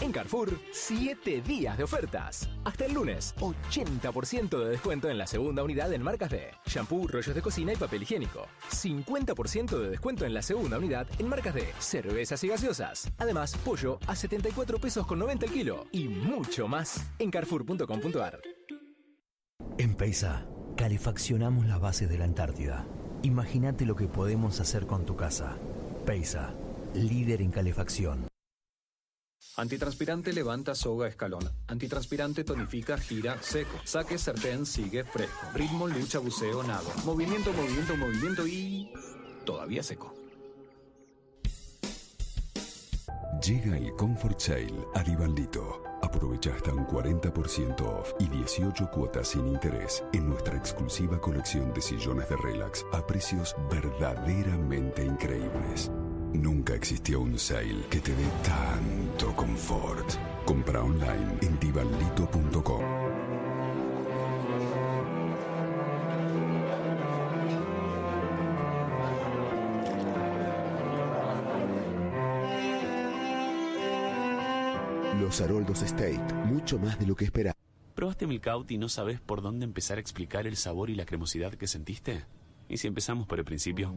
En 0.00 0.12
Carrefour, 0.12 0.58
7 0.72 1.40
días 1.40 1.78
de 1.78 1.84
ofertas. 1.84 2.48
Hasta 2.64 2.84
el 2.84 2.92
lunes, 2.92 3.34
80% 3.38 4.58
de 4.62 4.70
descuento 4.70 5.08
en 5.08 5.16
la 5.16 5.26
segunda 5.26 5.62
unidad 5.62 5.92
en 5.92 6.02
marcas 6.02 6.30
de 6.30 6.50
shampoo, 6.66 7.08
rollos 7.08 7.34
de 7.34 7.40
cocina 7.40 7.72
y 7.72 7.76
papel 7.76 8.02
higiénico. 8.02 8.46
50% 8.70 9.78
de 9.78 9.90
descuento 9.90 10.26
en 10.26 10.34
la 10.34 10.42
segunda 10.42 10.78
unidad 10.78 11.06
en 11.18 11.28
marcas 11.28 11.54
de 11.54 11.72
cervezas 11.78 12.44
y 12.44 12.48
gaseosas. 12.48 13.10
Además, 13.16 13.56
pollo 13.64 13.98
a 14.06 14.14
74 14.14 14.78
pesos 14.78 15.06
con 15.06 15.18
90 15.18 15.46
el 15.46 15.52
kilo 15.52 15.86
y 15.92 16.08
mucho 16.08 16.68
más 16.68 17.02
en 17.18 17.30
carrefour.com.ar. 17.30 18.40
En 19.78 19.94
Peisa, 19.94 20.46
calefaccionamos 20.76 21.66
las 21.66 21.80
bases 21.80 22.08
de 22.08 22.18
la 22.18 22.24
Antártida. 22.24 22.86
Imagínate 23.22 23.86
lo 23.86 23.96
que 23.96 24.06
podemos 24.06 24.60
hacer 24.60 24.86
con 24.86 25.04
tu 25.04 25.16
casa. 25.16 25.56
Peisa, 26.04 26.54
líder 26.94 27.40
en 27.42 27.50
calefacción. 27.50 28.28
Antitranspirante 29.56 30.34
levanta 30.34 30.74
soga 30.74 31.08
escalón. 31.08 31.50
Antitranspirante 31.66 32.44
tonifica, 32.44 32.98
gira, 32.98 33.42
seco. 33.42 33.80
Saque, 33.84 34.18
sartén, 34.18 34.66
sigue, 34.66 35.02
fresco. 35.02 35.46
Ritmo, 35.54 35.88
lucha, 35.88 36.18
buceo, 36.18 36.62
nado. 36.62 36.90
Movimiento, 37.04 37.52
movimiento, 37.54 37.96
movimiento 37.96 38.46
y... 38.46 38.92
todavía 39.46 39.82
seco. 39.82 40.14
Llega 43.42 43.78
el 43.78 43.94
Comfort 43.96 44.40
Sale 44.40 44.74
a. 44.94 45.85
Aprovecha 46.02 46.54
hasta 46.54 46.72
un 46.72 46.86
40% 46.86 47.80
off 47.80 48.12
y 48.18 48.28
18 48.28 48.90
cuotas 48.90 49.28
sin 49.28 49.48
interés 49.48 50.04
en 50.12 50.28
nuestra 50.28 50.56
exclusiva 50.56 51.20
colección 51.20 51.72
de 51.72 51.80
sillones 51.80 52.28
de 52.28 52.36
relax 52.36 52.84
a 52.92 53.06
precios 53.06 53.56
verdaderamente 53.70 55.04
increíbles. 55.04 55.90
Nunca 56.32 56.74
existió 56.74 57.20
un 57.20 57.38
sale 57.38 57.86
que 57.88 58.00
te 58.00 58.12
dé 58.12 58.26
tanto 58.44 59.34
confort. 59.34 60.06
Compra 60.44 60.82
online 60.82 61.38
en 61.40 61.58
divanlito.com. 61.58 63.05
Los 75.26 75.40
Haroldos 75.40 75.82
State, 75.82 76.20
mucho 76.44 76.78
más 76.78 77.00
de 77.00 77.06
lo 77.06 77.16
que 77.16 77.24
esperaba. 77.24 77.56
¿Probaste 77.96 78.28
Milkout 78.28 78.70
y 78.70 78.78
no 78.78 78.88
sabes 78.88 79.18
por 79.18 79.42
dónde 79.42 79.64
empezar 79.64 79.98
a 79.98 80.00
explicar 80.00 80.46
el 80.46 80.54
sabor 80.54 80.88
y 80.88 80.94
la 80.94 81.04
cremosidad 81.04 81.52
que 81.54 81.66
sentiste? 81.66 82.22
¿Y 82.68 82.76
si 82.76 82.86
empezamos 82.86 83.26
por 83.26 83.40
el 83.40 83.44
principio? 83.44 83.92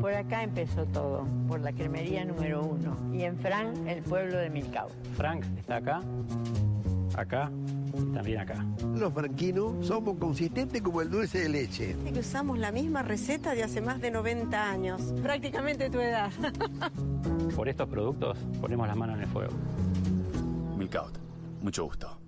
Por 0.00 0.12
acá 0.12 0.42
empezó 0.42 0.84
todo, 0.86 1.24
por 1.46 1.60
la 1.60 1.72
cremería 1.72 2.24
número 2.24 2.64
uno. 2.64 2.98
Y 3.14 3.22
en 3.22 3.38
Frank, 3.38 3.76
el 3.86 4.02
pueblo 4.02 4.38
de 4.38 4.50
Milcao. 4.50 4.88
Frank 5.16 5.44
está 5.56 5.76
acá, 5.76 6.02
acá 7.14 7.52
y 7.96 8.12
también 8.12 8.40
acá. 8.40 8.66
Los 8.96 9.12
franquinos 9.12 9.86
somos 9.86 10.18
consistentes 10.18 10.82
como 10.82 11.00
el 11.00 11.10
dulce 11.10 11.42
de 11.42 11.48
leche. 11.48 11.96
que 12.12 12.18
usamos 12.18 12.58
la 12.58 12.72
misma 12.72 13.04
receta 13.04 13.54
de 13.54 13.62
hace 13.62 13.80
más 13.80 14.00
de 14.00 14.10
90 14.10 14.70
años. 14.70 15.00
Prácticamente 15.22 15.90
tu 15.90 16.00
edad. 16.00 16.32
Por 17.54 17.68
estos 17.68 17.88
productos 17.88 18.36
ponemos 18.60 18.88
las 18.88 18.96
manos 18.96 19.14
en 19.14 19.22
el 19.22 19.28
fuego. 19.28 19.52
Milkout. 20.76 21.18
Mucho 21.60 21.84
gusto. 21.84 22.22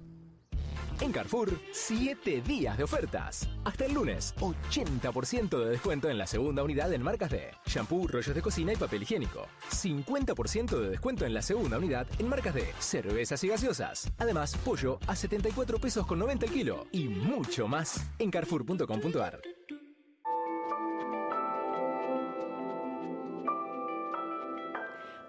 En 1.00 1.10
Carrefour, 1.10 1.58
7 1.72 2.40
días 2.42 2.78
de 2.78 2.84
ofertas. 2.84 3.48
Hasta 3.64 3.84
el 3.86 3.94
lunes, 3.94 4.32
80% 4.38 5.58
de 5.58 5.70
descuento 5.70 6.08
en 6.08 6.18
la 6.18 6.26
segunda 6.26 6.62
unidad 6.62 6.92
en 6.92 7.02
marcas 7.02 7.30
de 7.30 7.50
shampoo, 7.66 8.06
rollos 8.06 8.34
de 8.34 8.40
cocina 8.40 8.72
y 8.72 8.76
papel 8.76 9.02
higiénico. 9.02 9.48
50% 9.70 10.78
de 10.78 10.90
descuento 10.90 11.24
en 11.26 11.34
la 11.34 11.42
segunda 11.42 11.78
unidad 11.78 12.06
en 12.18 12.28
marcas 12.28 12.54
de 12.54 12.72
cervezas 12.78 13.42
y 13.42 13.48
gaseosas. 13.48 14.12
Además, 14.18 14.56
pollo 14.64 14.98
a 15.06 15.16
74 15.16 15.78
pesos 15.78 16.06
con 16.06 16.18
90 16.20 16.46
el 16.46 16.52
kilo 16.52 16.86
y 16.92 17.08
mucho 17.08 17.66
más 17.66 18.00
en 18.18 18.30
carrefour.com.ar. 18.30 19.40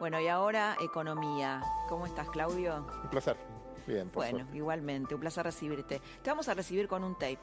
Bueno, 0.06 0.22
y 0.22 0.28
ahora 0.28 0.76
economía. 0.80 1.64
¿Cómo 1.90 2.06
estás, 2.06 2.30
Claudio? 2.30 2.86
Un 3.06 3.10
placer. 3.10 3.36
Bien, 3.88 4.08
por 4.12 4.22
Bueno, 4.22 4.38
suerte. 4.42 4.56
igualmente, 4.58 5.16
un 5.16 5.20
placer 5.20 5.44
recibirte. 5.44 6.00
Te 6.22 6.30
vamos 6.30 6.48
a 6.48 6.54
recibir 6.54 6.88
con 6.88 7.04
un 7.04 7.16
tape 7.16 7.40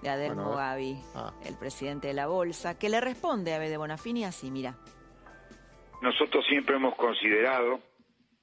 de 0.00 0.08
Adelmo 0.10 0.44
Bueno, 0.44 0.56
Gavi, 0.56 0.96
Ah. 1.16 1.32
el 1.44 1.56
presidente 1.58 2.06
de 2.06 2.14
la 2.14 2.28
Bolsa, 2.28 2.78
que 2.78 2.88
le 2.88 3.00
responde 3.00 3.52
a 3.52 3.58
Bede 3.58 3.76
Bonafini 3.78 4.24
así, 4.24 4.52
mira. 4.52 4.76
Nosotros 6.02 6.44
siempre 6.48 6.76
hemos 6.76 6.94
considerado 6.94 7.80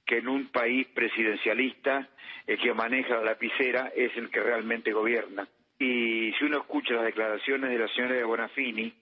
que 0.05 0.17
en 0.17 0.27
un 0.27 0.51
país 0.51 0.85
presidencialista 0.93 2.09
el 2.47 2.59
que 2.59 2.73
maneja 2.73 3.15
la 3.15 3.23
lapicera 3.23 3.89
es 3.95 4.11
el 4.17 4.29
que 4.29 4.41
realmente 4.41 4.91
gobierna. 4.91 5.47
Y 5.79 6.33
si 6.33 6.43
uno 6.43 6.57
escucha 6.57 6.95
las 6.95 7.05
declaraciones 7.05 7.69
de 7.69 7.79
la 7.79 7.87
señora 7.87 8.15
de 8.15 8.23
Bonafini 8.25 8.93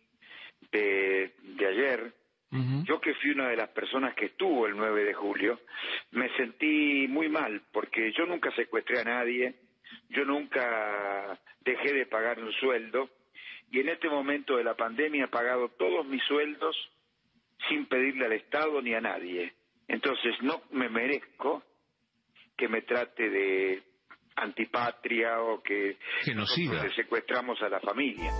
de, 0.72 1.34
de 1.58 1.68
ayer, 1.68 2.14
yo 2.52 3.00
que 3.00 3.14
fui 3.16 3.32
una 3.32 3.50
de 3.50 3.58
las 3.58 3.70
personas 3.70 4.16
que 4.16 4.26
estuvo 4.26 4.66
el 4.66 4.76
9 4.76 5.04
de 5.04 5.14
julio, 5.14 5.60
me 6.12 6.30
sentí 6.36 7.08
muy 7.08 7.30
mal 7.30 7.62
porque 7.72 8.12
yo 8.18 8.26
nunca 8.26 8.52
secuestré 8.56 9.02
a 9.02 9.04
nadie, 9.04 9.56
yo 10.10 10.26
nunca 10.26 11.40
dejé 11.62 11.94
de 11.94 12.06
pagar 12.08 12.40
un 12.40 12.52
sueldo 12.54 13.10
y 13.72 13.82
en 13.82 13.90
este 13.90 14.10
momento 14.10 14.58
de 14.58 14.64
la 14.64 14.76
pandemia 14.76 15.26
he 15.26 15.28
pagado 15.28 15.70
todos 15.70 16.06
mis 16.08 16.24
sueldos 16.24 16.76
sin 17.68 17.86
pedirle 17.86 18.26
al 18.26 18.34
Estado 18.34 18.82
ni 18.82 18.94
a 18.94 19.02
nadie. 19.02 19.54
Entonces 19.88 20.36
no 20.42 20.64
me 20.72 20.90
merezco 20.90 21.64
que 22.58 22.68
me 22.68 22.82
trate 22.82 23.30
de 23.30 23.84
antipatria 24.36 25.42
o 25.42 25.62
que 25.62 25.98
Genocida. 26.22 26.84
le 26.84 26.94
secuestramos 26.96 27.62
a 27.62 27.70
la 27.70 27.80
familia. 27.80 28.32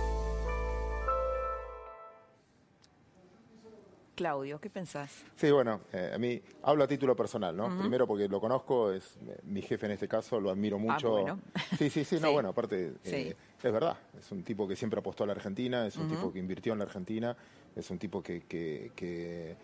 Claudio, 4.24 4.60
¿qué 4.60 4.68
pensás? 4.68 5.24
Sí, 5.34 5.50
bueno, 5.50 5.80
eh, 5.94 6.10
a 6.14 6.18
mí 6.18 6.42
hablo 6.64 6.84
a 6.84 6.86
título 6.86 7.16
personal, 7.16 7.56
¿no? 7.56 7.74
Primero 7.78 8.06
porque 8.06 8.28
lo 8.28 8.38
conozco, 8.38 8.92
es 8.92 9.16
eh, 9.26 9.38
mi 9.44 9.62
jefe 9.62 9.86
en 9.86 9.92
este 9.92 10.06
caso, 10.08 10.38
lo 10.38 10.50
admiro 10.50 10.78
mucho. 10.78 11.16
Ah, 11.16 11.20
bueno. 11.22 11.40
Sí, 11.78 11.88
sí, 11.88 12.04
sí, 12.04 12.16
no, 12.20 12.26
Sí. 12.28 12.32
bueno, 12.34 12.50
aparte, 12.50 12.92
Sí. 13.02 13.14
eh, 13.16 13.36
es 13.62 13.72
verdad, 13.72 13.96
es 14.18 14.30
un 14.30 14.42
tipo 14.42 14.68
que 14.68 14.76
siempre 14.76 15.00
apostó 15.00 15.24
a 15.24 15.26
la 15.26 15.32
Argentina, 15.32 15.86
es 15.86 15.96
un 15.96 16.06
tipo 16.06 16.30
que 16.30 16.38
invirtió 16.38 16.74
en 16.74 16.80
la 16.80 16.84
Argentina, 16.84 17.34
es 17.74 17.90
un 17.90 17.98
tipo 17.98 18.22
que, 18.22 18.42
que- 18.42 18.92
que, 18.94 19.56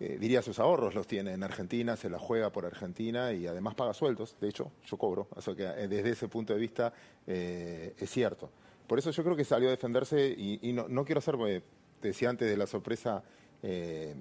eh, 0.00 0.18
diría 0.20 0.42
sus 0.42 0.58
ahorros 0.58 0.94
los 0.94 1.06
tiene 1.06 1.32
en 1.32 1.42
Argentina, 1.42 1.96
se 1.96 2.10
la 2.10 2.18
juega 2.18 2.52
por 2.52 2.66
Argentina 2.66 3.32
y 3.32 3.46
además 3.46 3.74
paga 3.74 3.94
sueldos, 3.94 4.36
de 4.38 4.48
hecho, 4.50 4.70
yo 4.84 4.98
cobro, 4.98 5.28
o 5.34 5.40
sea 5.40 5.54
que 5.54 5.62
desde 5.64 6.10
ese 6.10 6.28
punto 6.28 6.52
de 6.52 6.58
vista 6.60 6.92
es 7.26 8.10
cierto. 8.10 8.50
Por 8.86 8.98
eso 8.98 9.10
yo 9.12 9.24
creo 9.24 9.34
que 9.34 9.44
salió 9.44 9.68
a 9.68 9.70
defenderse 9.70 10.28
y, 10.36 10.58
y 10.60 10.74
no, 10.74 10.88
no 10.88 11.06
quiero 11.06 11.20
hacer, 11.20 11.36
te 12.02 12.08
decía 12.08 12.28
antes 12.28 12.50
de 12.50 12.54
la 12.58 12.66
sorpresa, 12.66 13.22
eh, 13.64 14.14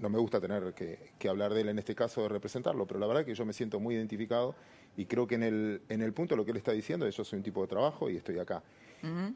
no 0.00 0.08
me 0.10 0.18
gusta 0.18 0.40
tener 0.40 0.74
que, 0.74 0.98
que 1.18 1.28
hablar 1.28 1.54
de 1.54 1.60
él 1.62 1.68
en 1.70 1.78
este 1.78 1.94
caso, 1.94 2.22
de 2.22 2.28
representarlo, 2.28 2.86
pero 2.86 3.00
la 3.00 3.06
verdad 3.06 3.24
que 3.24 3.34
yo 3.34 3.44
me 3.46 3.52
siento 3.52 3.78
muy 3.80 3.94
identificado 3.94 4.54
y 4.96 5.06
creo 5.06 5.26
que 5.26 5.36
en 5.36 5.42
el, 5.42 5.80
en 5.88 6.02
el 6.02 6.12
punto 6.12 6.34
de 6.34 6.36
lo 6.38 6.44
que 6.44 6.50
él 6.50 6.56
está 6.58 6.72
diciendo, 6.72 7.08
yo 7.08 7.24
soy 7.24 7.36
un 7.38 7.42
tipo 7.42 7.62
de 7.62 7.68
trabajo 7.68 8.10
y 8.10 8.16
estoy 8.16 8.38
acá. 8.38 8.62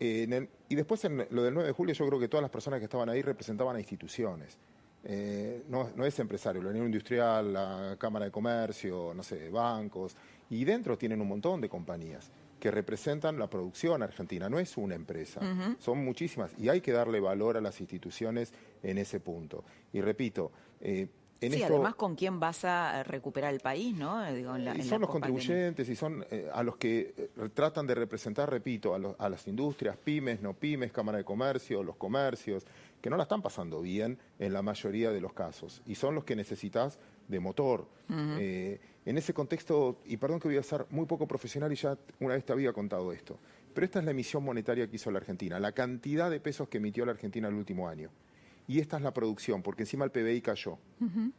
Eh, 0.00 0.22
en 0.24 0.32
el- 0.32 0.48
y 0.68 0.74
después 0.74 1.04
en 1.04 1.26
lo 1.30 1.42
del 1.42 1.54
9 1.54 1.68
de 1.68 1.72
julio 1.72 1.94
yo 1.94 2.06
creo 2.06 2.20
que 2.20 2.28
todas 2.28 2.42
las 2.42 2.50
personas 2.50 2.78
que 2.78 2.84
estaban 2.84 3.08
ahí 3.08 3.22
representaban 3.22 3.74
a 3.76 3.78
instituciones. 3.80 4.58
Eh, 5.04 5.62
no, 5.68 5.90
no 5.94 6.04
es 6.04 6.18
empresario, 6.18 6.62
la 6.62 6.70
Unión 6.70 6.86
Industrial, 6.86 7.52
la 7.52 7.96
Cámara 7.98 8.24
de 8.26 8.30
Comercio, 8.32 9.12
no 9.14 9.22
sé, 9.22 9.50
bancos, 9.50 10.16
y 10.50 10.64
dentro 10.64 10.98
tienen 10.98 11.20
un 11.20 11.28
montón 11.28 11.60
de 11.60 11.68
compañías 11.68 12.30
que 12.60 12.70
representan 12.70 13.38
la 13.38 13.48
producción 13.48 14.02
argentina, 14.02 14.48
no 14.48 14.58
es 14.58 14.76
una 14.76 14.94
empresa, 14.94 15.40
son 15.78 16.04
muchísimas 16.04 16.52
y 16.58 16.68
hay 16.68 16.80
que 16.80 16.92
darle 16.92 17.20
valor 17.20 17.56
a 17.56 17.60
las 17.60 17.80
instituciones 17.80 18.52
en 18.82 18.98
ese 18.98 19.20
punto. 19.20 19.64
Y 19.92 20.00
repito, 20.00 20.50
eh, 20.80 21.06
en 21.38 21.52
sí, 21.52 21.60
esto... 21.60 21.74
además 21.74 21.94
con 21.96 22.14
quién 22.16 22.40
vas 22.40 22.64
a 22.64 23.02
recuperar 23.02 23.52
el 23.52 23.60
país, 23.60 23.94
¿no? 23.94 24.24
Eh, 24.26 24.34
Digo, 24.34 24.56
en 24.56 24.64
la- 24.64 24.74
Y 24.74 24.80
en 24.80 24.84
son 24.84 24.92
la 24.92 25.06
los 25.06 25.10
contribuyentes 25.10 25.86
y 25.90 25.94
son 25.94 26.24
eh, 26.30 26.48
a 26.50 26.62
los 26.62 26.78
que 26.78 27.14
eh, 27.14 27.48
tratan 27.52 27.86
de 27.86 27.94
representar, 27.94 28.48
repito, 28.50 28.94
a, 28.94 28.98
los- 28.98 29.14
a 29.18 29.28
las 29.28 29.46
industrias, 29.46 29.98
pymes, 29.98 30.40
no 30.40 30.54
pymes, 30.54 30.92
Cámara 30.92 31.18
de 31.18 31.24
Comercio, 31.24 31.82
los 31.82 31.96
comercios, 31.96 32.64
que 33.02 33.10
no 33.10 33.18
la 33.18 33.24
están 33.24 33.42
pasando 33.42 33.82
bien 33.82 34.18
en 34.38 34.54
la 34.54 34.62
mayoría 34.62 35.10
de 35.10 35.20
los 35.20 35.34
casos. 35.34 35.82
Y 35.84 35.94
son 35.96 36.14
los 36.14 36.24
que 36.24 36.34
necesitas 36.36 36.98
de 37.28 37.38
motor. 37.38 37.86
En 39.06 39.16
ese 39.16 39.32
contexto, 39.32 40.00
y 40.04 40.16
perdón 40.16 40.40
que 40.40 40.48
voy 40.48 40.56
a 40.58 40.62
ser 40.62 40.84
muy 40.90 41.06
poco 41.06 41.26
profesional 41.26 41.72
y 41.72 41.76
ya 41.76 41.96
una 42.20 42.34
vez 42.34 42.44
te 42.44 42.52
había 42.52 42.72
contado 42.72 43.12
esto, 43.12 43.38
pero 43.72 43.84
esta 43.84 44.00
es 44.00 44.04
la 44.04 44.10
emisión 44.10 44.42
monetaria 44.44 44.88
que 44.88 44.96
hizo 44.96 45.10
la 45.10 45.18
Argentina, 45.18 45.60
la 45.60 45.72
cantidad 45.72 46.30
de 46.30 46.40
pesos 46.40 46.68
que 46.68 46.78
emitió 46.78 47.06
la 47.06 47.12
Argentina 47.12 47.48
el 47.48 47.54
último 47.54 47.88
año. 47.88 48.10
Y 48.68 48.80
esta 48.80 48.96
es 48.96 49.02
la 49.04 49.14
producción, 49.14 49.62
porque 49.62 49.84
encima 49.84 50.04
el 50.04 50.10
PBI 50.10 50.40
cayó. 50.40 50.76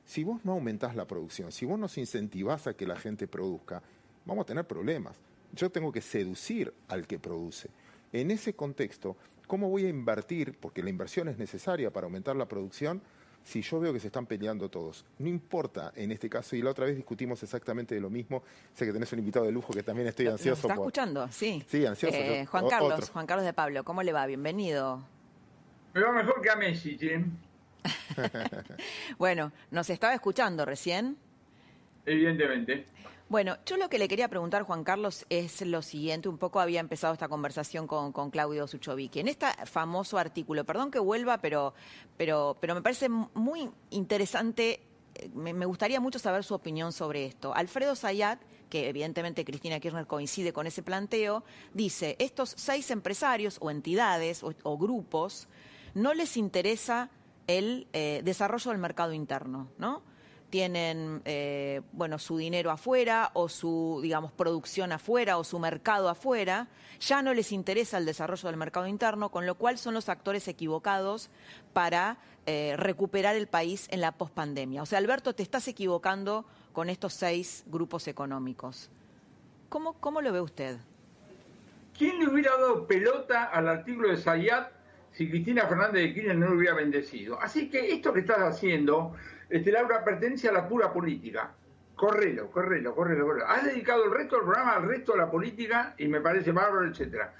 Si 0.05 0.24
vos 0.24 0.45
no 0.45 0.53
aumentás 0.53 0.95
la 0.95 1.05
producción, 1.05 1.51
si 1.51 1.65
vos 1.65 1.78
nos 1.78 1.97
incentivás 1.97 2.68
a 2.68 2.74
que 2.74 2.88
la 2.88 2.95
gente 2.95 3.28
produzca, 3.28 3.84
vamos 4.26 4.43
a 4.43 4.45
tener 4.45 4.65
problemas. 4.65 5.18
Yo 5.51 5.70
tengo 5.70 5.91
que 5.91 5.99
seducir 5.99 6.74
al 6.88 7.05
que 7.05 7.20
produce. 7.20 7.70
En 8.13 8.32
ese 8.32 8.53
contexto, 8.53 9.18
¿cómo 9.45 9.70
voy 9.70 9.86
a 9.86 9.89
invertir? 9.89 10.57
Porque 10.57 10.82
la 10.82 10.89
inversión 10.89 11.28
es 11.28 11.38
necesaria 11.38 11.91
para 11.91 12.05
aumentar 12.05 12.38
la 12.38 12.47
producción. 12.47 13.01
Si 13.48 13.62
yo 13.62 13.80
veo 13.80 13.93
que 13.93 14.00
se 14.02 14.08
están 14.08 14.26
peleando 14.26 14.68
todos, 14.70 15.06
no 15.20 15.30
importa 15.30 15.93
en 15.95 16.12
este 16.12 16.30
caso, 16.30 16.54
y 16.58 16.62
la 16.62 16.72
otra 16.72 16.86
vez 16.86 16.98
discutimos 16.98 17.41
exactamente 17.41 17.95
de 17.95 18.02
lo 18.02 18.10
mismo, 18.10 18.43
sé 18.74 18.86
que 18.86 18.91
tenés 18.91 19.10
un 19.14 19.20
invitado 19.20 19.45
de 19.45 19.54
lujo 19.54 19.72
que 19.72 19.84
también 19.84 20.06
estoy 20.10 20.26
¿Nos 20.26 20.34
ansioso 20.34 20.68
está 20.68 20.76
por... 20.76 20.84
escuchando? 20.84 21.30
Sí. 21.32 21.64
Sí, 21.66 21.86
ansioso. 21.86 22.18
Eh, 22.18 22.41
yo- 22.43 22.52
Juan 22.52 22.68
Carlos, 22.68 22.93
otro. 22.95 23.08
Juan 23.14 23.26
Carlos 23.26 23.45
de 23.45 23.54
Pablo, 23.54 23.86
¿cómo 23.86 24.04
le 24.04 24.12
va? 24.12 24.26
Bienvenido. 24.26 25.02
Me 25.93 26.02
va 26.02 26.12
mejor 26.12 26.41
que 26.41 26.50
a 26.50 26.56
Messi, 26.58 26.98
¿sí? 26.98 27.10
Bueno, 29.18 29.54
nos 29.72 29.89
estaba 29.89 30.14
escuchando 30.14 30.66
recién. 30.66 31.16
evidentemente. 32.06 32.86
Bueno, 33.30 33.57
yo 33.65 33.75
lo 33.75 33.89
que 33.89 33.99
le 33.99 34.07
quería 34.07 34.30
preguntar, 34.30 34.63
Juan 34.63 34.86
Carlos, 34.86 35.25
es 35.30 35.61
lo 35.61 35.82
siguiente. 35.82 36.30
Un 36.30 36.38
poco 36.38 36.61
había 36.61 36.80
empezado 36.80 37.11
esta 37.11 37.28
conversación 37.28 37.86
con, 37.86 38.13
con 38.13 38.32
Claudio 38.32 38.67
Suchovicki. 38.67 39.19
En 39.19 39.28
este 39.28 39.47
famoso 39.65 40.17
artículo, 40.17 40.63
perdón 40.63 40.91
que 40.91 40.99
vuelva, 40.99 41.39
pero, 41.39 41.73
pero, 42.15 42.55
pero 42.61 42.73
me 42.73 42.82
parece 42.82 43.09
muy 43.09 43.69
interesante, 43.89 44.80
eh, 45.15 45.30
me, 45.36 45.65
gustaría 45.65 45.99
mucho 45.99 46.19
saber 46.19 46.45
su 46.45 46.53
opinión 46.53 46.93
sobre 46.93 47.25
esto. 47.25 47.53
Alfredo 47.53 47.97
Zayat, 47.97 48.39
que 48.69 48.88
evidentemente 48.88 49.43
Cristina 49.43 49.82
Kirchner 49.82 50.07
coincide 50.07 50.53
con 50.53 50.65
ese 50.65 50.82
planteo, 50.82 51.43
dice, 51.73 52.15
estos 52.19 52.53
seis 52.55 52.89
empresarios 52.91 53.57
o 53.59 53.69
entidades 53.69 54.41
o, 54.41 54.53
o 54.63 54.78
grupos 54.78 55.49
no 55.93 56.13
les 56.13 56.38
interesa 56.38 57.09
el 57.47 57.88
eh, 57.91 58.21
desarrollo 58.23 58.71
del 58.71 58.80
mercado 58.80 59.11
interno, 59.11 59.67
¿no? 59.78 60.01
Tienen 60.50 61.22
eh, 61.26 61.82
bueno 61.91 62.20
su 62.20 62.38
dinero 62.38 62.72
afuera 62.72 63.32
o 63.34 63.50
su 63.50 64.00
digamos 64.02 64.32
producción 64.32 64.91
afuera 64.91 65.38
o 65.38 65.43
su 65.43 65.60
mercado 65.60 66.10
afuera 66.10 66.68
ya 67.00 67.22
no 67.22 67.34
les 67.34 67.52
interesa 67.52 67.98
el 67.98 68.06
desarrollo 68.06 68.48
del 68.48 68.58
mercado 68.58 68.88
interno 68.88 69.30
con 69.30 69.45
lo 69.45 69.56
cual 69.56 69.78
son 69.78 69.93
los 69.93 70.10
actores 70.10 70.48
equivocados 70.48 71.30
para 71.74 72.18
eh, 72.45 72.76
recuperar 72.78 73.36
el 73.36 73.48
país 73.48 73.88
en 73.91 74.00
la 74.00 74.14
pospandemia. 74.14 74.82
O 74.82 74.86
sea 74.86 75.00
Alberto 75.00 75.36
te 75.36 75.43
estás 75.43 75.68
equivocando 75.68 76.45
con 76.72 76.89
estos 76.89 77.14
seis 77.14 77.64
grupos 77.68 78.08
económicos. 78.08 78.89
Cómo 79.70 79.93
cómo 79.93 80.22
lo 80.22 80.32
ve 80.32 80.41
usted 80.41 80.78
¿Quién 81.98 82.20
le 82.20 82.30
hubiera 82.30 82.52
dado 82.52 82.86
pelota 82.86 83.45
al 83.45 83.68
artículo 83.68 84.10
de 84.10 84.18
Zayat 84.18 84.72
si 85.14 85.28
Cristina 85.30 85.66
Fernández 85.66 86.04
de 86.04 86.14
Kirchner 86.14 86.38
no 86.38 86.50
lo 86.50 86.58
hubiera 86.58 86.76
bendecido? 86.76 87.41
Así 87.41 87.70
que 87.70 87.91
esto 87.91 88.14
que 88.14 88.20
estás 88.20 88.38
haciendo, 88.38 89.16
este, 89.50 89.72
Laura, 89.72 90.04
pertenece 90.04 90.50
a 90.50 90.52
la 90.52 90.68
pura 90.68 90.91
política. 90.91 91.52
Correlo, 91.95 92.52
correlo, 92.52 92.93
correlo, 92.93 93.26
correlo. 93.26 93.48
Has 93.48 93.66
dedicado 93.66 94.06
el 94.06 94.12
resto 94.12 94.36
del 94.36 94.45
programa 94.45 94.76
al 94.76 94.88
resto 94.88 95.14
de 95.14 95.18
la 95.18 95.32
política 95.32 95.95
y 95.98 96.08
me 96.08 96.22
parece 96.22 96.52
bárbaro, 96.52 96.88
etcétera. 96.88 97.34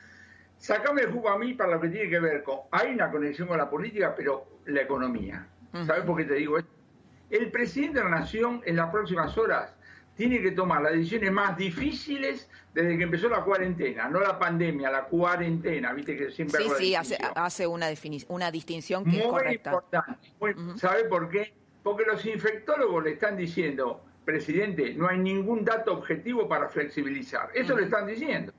Sacame 0.58 1.04
el 1.04 1.12
jugo 1.12 1.30
a 1.30 1.38
mí 1.38 1.54
para 1.54 1.74
lo 1.74 1.82
que 1.82 1.90
tiene 1.90 2.10
que 2.10 2.20
ver 2.20 2.42
con. 2.42 2.62
Hay 2.72 2.92
una 2.92 3.12
conexión 3.12 3.48
con 3.48 3.58
la 3.58 3.70
política, 3.70 4.16
pero 4.16 4.62
la 4.66 4.82
economía. 4.82 5.48
¿Sabes 5.86 6.04
por 6.06 6.18
qué 6.18 6.26
te 6.26 6.34
digo 6.36 6.58
esto? 6.58 6.72
El 7.30 7.52
presidente 7.52 8.00
de 8.00 8.06
la 8.06 8.12
Nación 8.12 8.62
en 8.66 8.78
las 8.78 8.90
próximas 8.90 9.38
horas 9.38 9.76
tiene 10.16 10.42
que 10.42 10.52
tomar 10.52 10.82
las 10.82 10.94
decisiones 10.94 11.32
más 11.32 11.56
difíciles 11.56 12.50
desde 12.74 12.98
que 12.98 13.04
empezó 13.04 13.30
la 13.30 13.44
cuarentena, 13.44 14.10
no 14.10 14.20
la 14.20 14.40
pandemia, 14.40 14.90
la 14.90 15.06
cuarentena, 15.06 15.94
viste 15.94 16.18
que 16.18 16.32
siempre 16.32 16.64
sí 16.64 16.70
sí 16.78 16.96
hace, 16.96 17.68
una, 17.68 18.52
distinción 18.52 19.04
que 19.04 19.12
Muy 19.12 19.20
es 19.20 19.28
correcta 19.28 19.70
importante. 19.72 20.34
Muy- 20.40 20.80
¿Sabe 20.80 21.04
por 21.06 21.30
qué? 21.30 21.54
Porque 21.88 22.04
los 22.04 22.26
infectólogos 22.26 23.02
le 23.02 23.12
están 23.12 23.38
diciendo, 23.38 24.02
presidente, 24.26 24.94
no 24.94 25.08
hay 25.08 25.20
ningún 25.20 25.64
dato 25.64 25.94
objetivo 25.94 26.46
para 26.46 26.68
flexibilizar. 26.68 27.50
Eso 27.54 27.78
le 27.78 27.84
están 27.86 28.06
diciendo. 28.06 28.52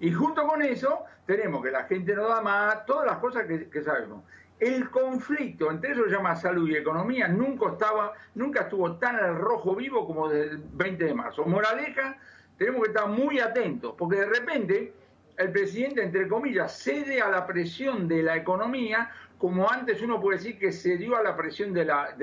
Y 0.00 0.10
junto 0.12 0.46
con 0.46 0.62
eso, 0.62 1.04
tenemos 1.26 1.62
que 1.62 1.70
la 1.70 1.84
gente 1.84 2.14
no 2.14 2.26
da 2.26 2.40
más, 2.40 2.86
todas 2.86 3.04
las 3.04 3.18
cosas 3.18 3.44
que, 3.44 3.68
que 3.68 3.82
sabemos. 3.82 4.24
El 4.58 4.88
conflicto 4.88 5.70
entre 5.70 5.92
eso 5.92 6.04
se 6.04 6.10
llama 6.10 6.34
salud 6.34 6.70
y 6.70 6.76
economía 6.76 7.28
nunca 7.28 7.72
estaba, 7.72 8.14
nunca 8.34 8.62
estuvo 8.62 8.96
tan 8.96 9.16
al 9.16 9.36
rojo 9.36 9.76
vivo 9.76 10.06
como 10.06 10.30
desde 10.30 10.52
el 10.52 10.62
20 10.72 11.04
de 11.04 11.12
marzo. 11.12 11.44
Moraleja, 11.44 12.16
tenemos 12.56 12.84
que 12.84 12.88
estar 12.92 13.08
muy 13.08 13.40
atentos, 13.40 13.94
porque 13.98 14.20
de 14.20 14.26
repente 14.26 14.94
el 15.36 15.52
presidente, 15.52 16.02
entre 16.02 16.26
comillas, 16.28 16.78
cede 16.78 17.20
a 17.20 17.28
la 17.28 17.46
presión 17.46 18.08
de 18.08 18.22
la 18.22 18.38
economía, 18.38 19.10
como 19.40 19.70
antes 19.70 20.02
uno 20.02 20.20
puede 20.20 20.36
decir 20.36 20.58
que 20.58 20.70
cedió 20.70 21.16
a 21.16 21.22
la 21.22 21.34
presión 21.34 21.72
de 21.72 21.86
la, 21.86 22.14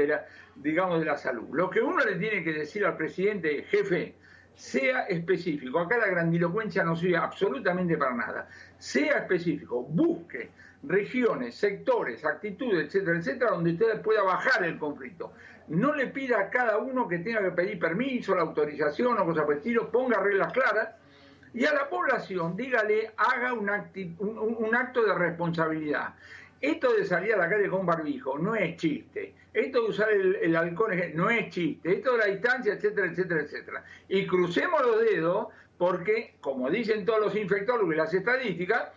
digamos, 0.55 0.99
de 0.99 1.05
la 1.05 1.17
salud. 1.17 1.47
Lo 1.51 1.67
que 1.67 1.81
uno 1.81 2.05
le 2.05 2.15
tiene 2.15 2.43
que 2.43 2.53
decir 2.53 2.85
al 2.85 2.95
presidente, 2.95 3.63
jefe, 3.63 4.13
sea 4.53 5.07
específico. 5.07 5.79
Acá 5.79 5.97
la 5.97 6.09
grandilocuencia 6.09 6.83
no 6.83 6.95
sirve 6.95 7.17
absolutamente 7.17 7.97
para 7.97 8.13
nada. 8.13 8.49
Sea 8.77 9.17
específico, 9.17 9.81
busque 9.81 10.51
regiones, 10.83 11.55
sectores, 11.55 12.23
actitudes, 12.23 12.85
etcétera, 12.85 13.17
etcétera, 13.17 13.51
donde 13.51 13.71
usted 13.71 13.99
pueda 14.03 14.21
bajar 14.21 14.63
el 14.63 14.77
conflicto. 14.77 15.33
No 15.69 15.95
le 15.95 16.07
pida 16.07 16.39
a 16.39 16.49
cada 16.51 16.77
uno 16.77 17.07
que 17.07 17.17
tenga 17.17 17.41
que 17.41 17.51
pedir 17.51 17.79
permiso, 17.79 18.35
la 18.35 18.43
autorización 18.43 19.17
o 19.17 19.25
cosas 19.25 19.43
por 19.43 19.53
el 19.53 19.57
estilo, 19.57 19.89
ponga 19.89 20.19
reglas 20.19 20.53
claras 20.53 20.89
y 21.51 21.65
a 21.65 21.73
la 21.73 21.89
población 21.89 22.55
dígale, 22.55 23.11
haga 23.17 23.53
un 23.53 24.75
acto 24.75 25.03
de 25.03 25.15
responsabilidad. 25.15 26.13
Esto 26.61 26.93
de 26.93 27.05
salir 27.05 27.33
a 27.33 27.37
la 27.37 27.49
calle 27.49 27.69
con 27.69 27.85
barbijo 27.85 28.37
no 28.39 28.55
es 28.55 28.77
chiste. 28.77 29.33
Esto 29.53 29.81
de 29.83 29.89
usar 29.89 30.11
el, 30.11 30.35
el 30.35 30.55
alcohol 30.55 30.91
no 31.13 31.29
es 31.29 31.49
chiste. 31.49 31.91
Esto 31.93 32.13
de 32.13 32.17
la 32.19 32.25
distancia, 32.25 32.73
etcétera, 32.73 33.07
etcétera, 33.07 33.41
etcétera. 33.41 33.83
Y 34.09 34.25
crucemos 34.27 34.81
los 34.81 34.99
dedos 35.01 35.47
porque, 35.77 36.35
como 36.41 36.69
dicen 36.69 37.05
todos 37.05 37.19
los 37.19 37.35
infectólogos 37.35 37.93
y 37.93 37.97
las 37.97 38.13
estadísticas, 38.13 38.89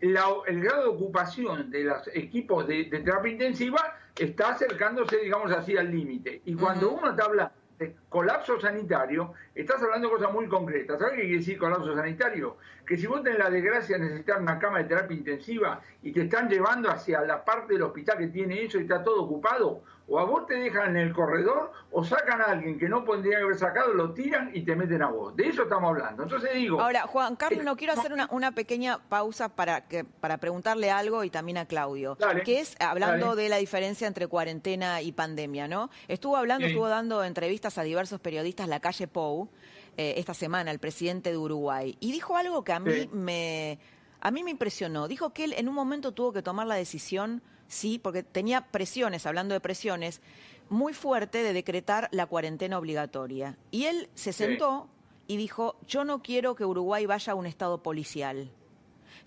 la- 0.00 0.28
el 0.46 0.62
grado 0.62 0.82
de 0.82 0.88
ocupación 0.88 1.70
de 1.70 1.84
los 1.84 2.08
equipos 2.14 2.66
de, 2.66 2.84
de 2.84 3.00
terapia 3.00 3.32
intensiva 3.32 3.98
está 4.18 4.50
acercándose, 4.50 5.18
digamos 5.18 5.52
así, 5.52 5.76
al 5.76 5.90
límite. 5.90 6.42
Y 6.44 6.54
cuando 6.54 6.90
uno 6.92 7.10
está 7.10 7.24
hablando 7.24 7.52
de 7.80 7.96
colapso 8.10 8.60
sanitario, 8.60 9.32
estás 9.54 9.82
hablando 9.82 10.08
de 10.08 10.14
cosas 10.14 10.32
muy 10.32 10.46
concretas. 10.46 10.98
¿Sabes 10.98 11.14
qué 11.14 11.22
quiere 11.22 11.38
decir 11.38 11.58
colapso 11.58 11.94
sanitario? 11.94 12.58
Que 12.86 12.96
si 12.98 13.06
vos 13.06 13.22
tenés 13.22 13.38
la 13.38 13.48
desgracia 13.48 13.96
de 13.96 14.04
necesitar 14.04 14.40
una 14.40 14.58
cama 14.58 14.78
de 14.78 14.84
terapia 14.84 15.16
intensiva 15.16 15.80
y 16.02 16.12
te 16.12 16.22
están 16.22 16.50
llevando 16.50 16.90
hacia 16.90 17.22
la 17.22 17.42
parte 17.42 17.72
del 17.72 17.82
hospital 17.82 18.18
que 18.18 18.26
tiene 18.28 18.62
eso 18.64 18.78
y 18.78 18.82
está 18.82 19.02
todo 19.02 19.22
ocupado, 19.22 19.82
o 20.12 20.18
a 20.18 20.24
vos 20.24 20.44
te 20.46 20.54
dejan 20.54 20.96
en 20.96 20.96
el 21.08 21.12
corredor 21.14 21.70
o 21.92 22.02
sacan 22.04 22.40
a 22.40 22.46
alguien 22.46 22.78
que 22.80 22.88
no 22.88 23.04
podría 23.04 23.38
haber 23.38 23.56
sacado, 23.56 23.94
lo 23.94 24.12
tiran 24.12 24.50
y 24.52 24.62
te 24.62 24.74
meten 24.74 25.02
a 25.02 25.08
vos. 25.08 25.36
De 25.36 25.46
eso 25.46 25.62
estamos 25.62 25.88
hablando. 25.90 26.24
Entonces 26.24 26.52
digo... 26.52 26.80
Ahora, 26.80 27.02
Juan 27.06 27.36
Carlos, 27.36 27.64
no 27.64 27.76
quiero 27.76 27.92
hacer 27.92 28.12
una, 28.12 28.28
una 28.32 28.50
pequeña 28.52 28.98
pausa 29.08 29.48
para, 29.50 29.86
que, 29.86 30.02
para 30.02 30.38
preguntarle 30.38 30.90
algo 30.90 31.22
y 31.22 31.30
también 31.30 31.58
a 31.58 31.66
Claudio, 31.66 32.16
Dale, 32.18 32.42
que 32.42 32.58
es 32.58 32.74
hablando 32.80 33.28
dale. 33.30 33.42
de 33.42 33.48
la 33.50 33.56
diferencia 33.58 34.08
entre 34.08 34.26
cuarentena 34.26 35.00
y 35.00 35.12
pandemia, 35.12 35.68
¿no? 35.68 35.90
Estuvo 36.08 36.36
hablando, 36.36 36.66
Sí. 36.66 36.72
estuvo 36.72 36.88
dando 36.88 37.22
entrevistas 37.22 37.78
a 37.78 37.82
diversos 37.84 38.18
periodistas 38.20 38.68
la 38.68 38.80
calle 38.80 39.06
Pou 39.06 39.48
eh, 39.96 40.14
esta 40.16 40.34
semana, 40.34 40.72
el 40.72 40.80
presidente 40.80 41.30
de 41.30 41.38
Uruguay, 41.38 41.96
y 42.00 42.10
dijo 42.10 42.36
algo 42.36 42.64
que 42.64 42.72
a 42.72 42.80
mí 42.80 42.92
Sí. 42.92 43.10
me 43.12 43.78
a 44.20 44.30
mí 44.30 44.42
me 44.42 44.50
impresionó. 44.50 45.08
Dijo 45.08 45.30
que 45.32 45.44
él 45.44 45.54
en 45.56 45.68
un 45.68 45.74
momento 45.74 46.12
tuvo 46.12 46.32
que 46.32 46.42
tomar 46.42 46.66
la 46.66 46.74
decisión, 46.74 47.42
sí, 47.70 47.98
porque 47.98 48.22
tenía 48.22 48.66
presiones, 48.66 49.24
hablando 49.24 49.54
de 49.54 49.60
presiones, 49.60 50.20
muy 50.68 50.92
fuerte 50.92 51.42
de 51.42 51.52
decretar 51.54 52.08
la 52.12 52.26
cuarentena 52.26 52.76
obligatoria. 52.78 53.56
Y 53.70 53.84
él 53.86 54.10
se 54.14 54.32
Sí. 54.32 54.44
sentó 54.44 54.88
y 55.26 55.36
dijo, 55.36 55.76
yo 55.86 56.04
no 56.04 56.22
quiero 56.22 56.54
que 56.56 56.64
Uruguay 56.64 57.06
vaya 57.06 57.32
a 57.32 57.36
un 57.36 57.46
estado 57.46 57.82
policial. 57.82 58.50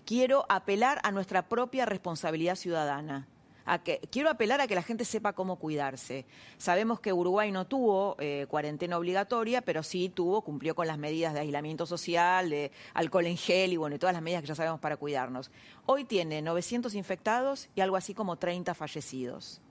Quiero 0.04 0.44
apelar 0.48 1.00
a 1.02 1.10
nuestra 1.10 1.48
propia 1.48 1.86
responsabilidad 1.86 2.56
ciudadana. 2.56 3.26
Quiero 4.10 4.28
apelar 4.28 4.60
a 4.60 4.66
que 4.66 4.74
la 4.74 4.82
gente 4.82 5.04
sepa 5.04 5.32
cómo 5.32 5.56
cuidarse. 5.56 6.26
Sabemos 6.58 7.00
que 7.00 7.12
Uruguay 7.12 7.50
no 7.50 7.66
tuvo 7.66 8.16
eh, 8.18 8.46
cuarentena 8.48 8.98
obligatoria, 8.98 9.62
pero 9.62 9.82
sí 9.82 10.10
tuvo, 10.10 10.42
cumplió 10.42 10.74
con 10.74 10.86
las 10.86 10.98
medidas 10.98 11.32
de 11.32 11.40
aislamiento 11.40 11.86
social, 11.86 12.50
de 12.50 12.70
alcohol 12.92 13.26
en 13.26 13.36
gel 13.38 13.72
y 13.72 13.76
bueno, 13.76 13.96
y 13.96 13.98
todas 13.98 14.14
las 14.14 14.22
medidas 14.22 14.42
que 14.42 14.48
ya 14.48 14.54
sabemos 14.54 14.80
para 14.80 14.96
cuidarnos. 14.96 15.50
Hoy 15.86 16.04
tiene 16.04 16.42
900 16.42 16.94
infectados 16.94 17.68
y 17.74 17.80
algo 17.80 17.96
así 17.96 18.12
como 18.12 18.36
30 18.36 18.74
fallecidos. 18.74 19.62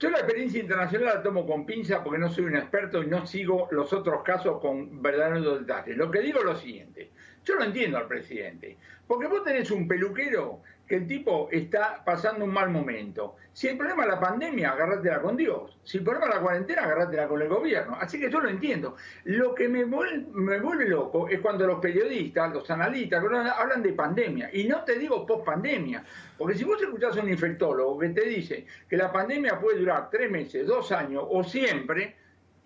Yo 0.00 0.10
la 0.10 0.18
experiencia 0.18 0.60
internacional 0.60 1.16
la 1.16 1.22
tomo 1.22 1.44
con 1.44 1.66
pinza 1.66 2.04
porque 2.04 2.20
no 2.20 2.30
soy 2.30 2.44
un 2.44 2.56
experto 2.56 3.02
y 3.02 3.08
no 3.08 3.26
sigo 3.26 3.66
los 3.72 3.92
otros 3.92 4.22
casos 4.22 4.60
con 4.60 5.02
verdaderos 5.02 5.60
detalles. 5.60 5.96
Lo 5.96 6.08
que 6.08 6.20
digo 6.20 6.38
es 6.38 6.44
lo 6.44 6.56
siguiente. 6.56 7.10
Yo 7.44 7.56
lo 7.56 7.64
entiendo 7.64 7.98
al 7.98 8.06
presidente. 8.06 8.76
Porque 9.08 9.26
vos 9.26 9.42
tenés 9.42 9.72
un 9.72 9.88
peluquero 9.88 10.62
que 10.88 10.96
el 10.96 11.06
tipo 11.06 11.48
está 11.52 12.02
pasando 12.04 12.46
un 12.46 12.52
mal 12.52 12.70
momento. 12.70 13.36
Si 13.52 13.68
el 13.68 13.76
problema 13.76 14.04
es 14.04 14.08
la 14.08 14.20
pandemia, 14.20 14.70
agárratela 14.70 15.20
con 15.20 15.36
Dios. 15.36 15.76
Si 15.84 15.98
el 15.98 16.04
problema 16.04 16.28
es 16.28 16.34
la 16.36 16.40
cuarentena, 16.40 16.82
agárratela 16.82 17.28
con 17.28 17.42
el 17.42 17.48
gobierno. 17.48 17.98
Así 18.00 18.18
que 18.18 18.30
yo 18.30 18.40
lo 18.40 18.48
entiendo. 18.48 18.96
Lo 19.24 19.54
que 19.54 19.68
me 19.68 19.84
vuelve, 19.84 20.26
me 20.32 20.58
vuelve 20.60 20.88
loco 20.88 21.28
es 21.28 21.40
cuando 21.40 21.66
los 21.66 21.78
periodistas, 21.78 22.52
los 22.54 22.70
analistas, 22.70 23.22
hablan 23.22 23.82
de 23.82 23.92
pandemia. 23.92 24.48
Y 24.52 24.66
no 24.66 24.82
te 24.84 24.98
digo 24.98 25.26
post-pandemia. 25.26 26.02
Porque 26.38 26.54
si 26.54 26.64
vos 26.64 26.80
escuchás 26.80 27.16
a 27.18 27.20
un 27.20 27.28
infectólogo 27.28 27.98
que 27.98 28.08
te 28.08 28.22
dice 28.22 28.66
que 28.88 28.96
la 28.96 29.12
pandemia 29.12 29.60
puede 29.60 29.80
durar 29.80 30.08
tres 30.10 30.30
meses, 30.30 30.66
dos 30.66 30.90
años 30.92 31.24
o 31.28 31.44
siempre, 31.44 32.16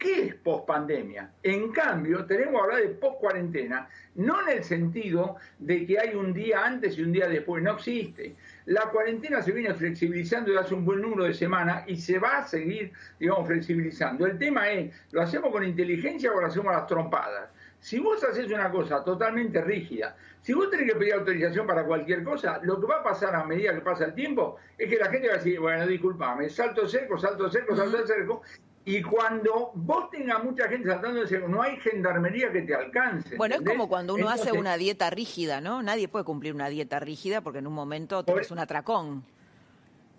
¿Qué 0.02 0.24
es 0.24 0.34
post-pandemia? 0.34 1.30
En 1.44 1.70
cambio, 1.70 2.24
tenemos 2.24 2.54
que 2.54 2.60
hablar 2.60 2.80
de 2.80 2.88
post-cuarentena, 2.88 3.88
no 4.16 4.42
en 4.42 4.58
el 4.58 4.64
sentido 4.64 5.36
de 5.60 5.86
que 5.86 5.96
hay 5.96 6.16
un 6.16 6.32
día 6.32 6.64
antes 6.64 6.98
y 6.98 7.04
un 7.04 7.12
día 7.12 7.28
después, 7.28 7.62
no 7.62 7.74
existe. 7.74 8.34
La 8.64 8.86
cuarentena 8.86 9.40
se 9.42 9.52
viene 9.52 9.72
flexibilizando 9.74 10.50
desde 10.50 10.64
hace 10.64 10.74
un 10.74 10.84
buen 10.84 11.00
número 11.00 11.22
de 11.22 11.34
semanas 11.34 11.84
y 11.86 11.96
se 11.96 12.18
va 12.18 12.38
a 12.38 12.48
seguir, 12.48 12.90
digamos, 13.20 13.46
flexibilizando. 13.46 14.26
El 14.26 14.38
tema 14.38 14.72
es, 14.72 14.92
¿lo 15.12 15.22
hacemos 15.22 15.52
con 15.52 15.62
inteligencia 15.62 16.32
o 16.32 16.40
lo 16.40 16.48
hacemos 16.48 16.74
a 16.74 16.78
las 16.78 16.88
trompadas? 16.88 17.50
Si 17.78 18.00
vos 18.00 18.24
haces 18.24 18.50
una 18.50 18.72
cosa 18.72 19.04
totalmente 19.04 19.60
rígida, 19.60 20.16
si 20.40 20.52
vos 20.52 20.68
tenés 20.68 20.92
que 20.92 20.98
pedir 20.98 21.14
autorización 21.14 21.64
para 21.64 21.84
cualquier 21.84 22.24
cosa, 22.24 22.58
lo 22.64 22.80
que 22.80 22.86
va 22.88 22.96
a 22.96 23.02
pasar 23.04 23.36
a 23.36 23.44
medida 23.44 23.72
que 23.72 23.82
pasa 23.82 24.06
el 24.06 24.14
tiempo 24.14 24.56
es 24.76 24.90
que 24.90 24.96
la 24.96 25.10
gente 25.10 25.28
va 25.28 25.34
a 25.34 25.36
decir, 25.36 25.60
bueno, 25.60 25.86
disculpame, 25.86 26.50
salto 26.50 26.88
cerco, 26.88 27.16
salto 27.18 27.48
cerco, 27.48 27.76
salto 27.76 28.04
cerco, 28.04 28.42
y 28.84 29.00
cuando 29.02 29.70
vos 29.74 30.10
tengas 30.10 30.42
mucha 30.42 30.68
gente 30.68 30.90
cerco, 31.28 31.46
no 31.48 31.62
hay 31.62 31.76
gendarmería 31.76 32.50
que 32.50 32.62
te 32.62 32.74
alcance. 32.74 33.36
Bueno, 33.36 33.54
es 33.56 33.60
como 33.62 33.88
cuando 33.88 34.14
uno 34.14 34.24
hace 34.28 34.50
una 34.60 34.76
dieta 34.76 35.08
rígida, 35.10 35.60
¿no? 35.60 35.82
Nadie 35.82 36.08
puede 36.08 36.24
cumplir 36.24 36.54
una 36.54 36.68
dieta 36.68 36.98
rígida 36.98 37.40
porque 37.42 37.60
en 37.60 37.66
un 37.68 37.74
momento 37.74 38.24
tienes 38.24 38.50
un 38.50 38.58
atracón. 38.58 39.24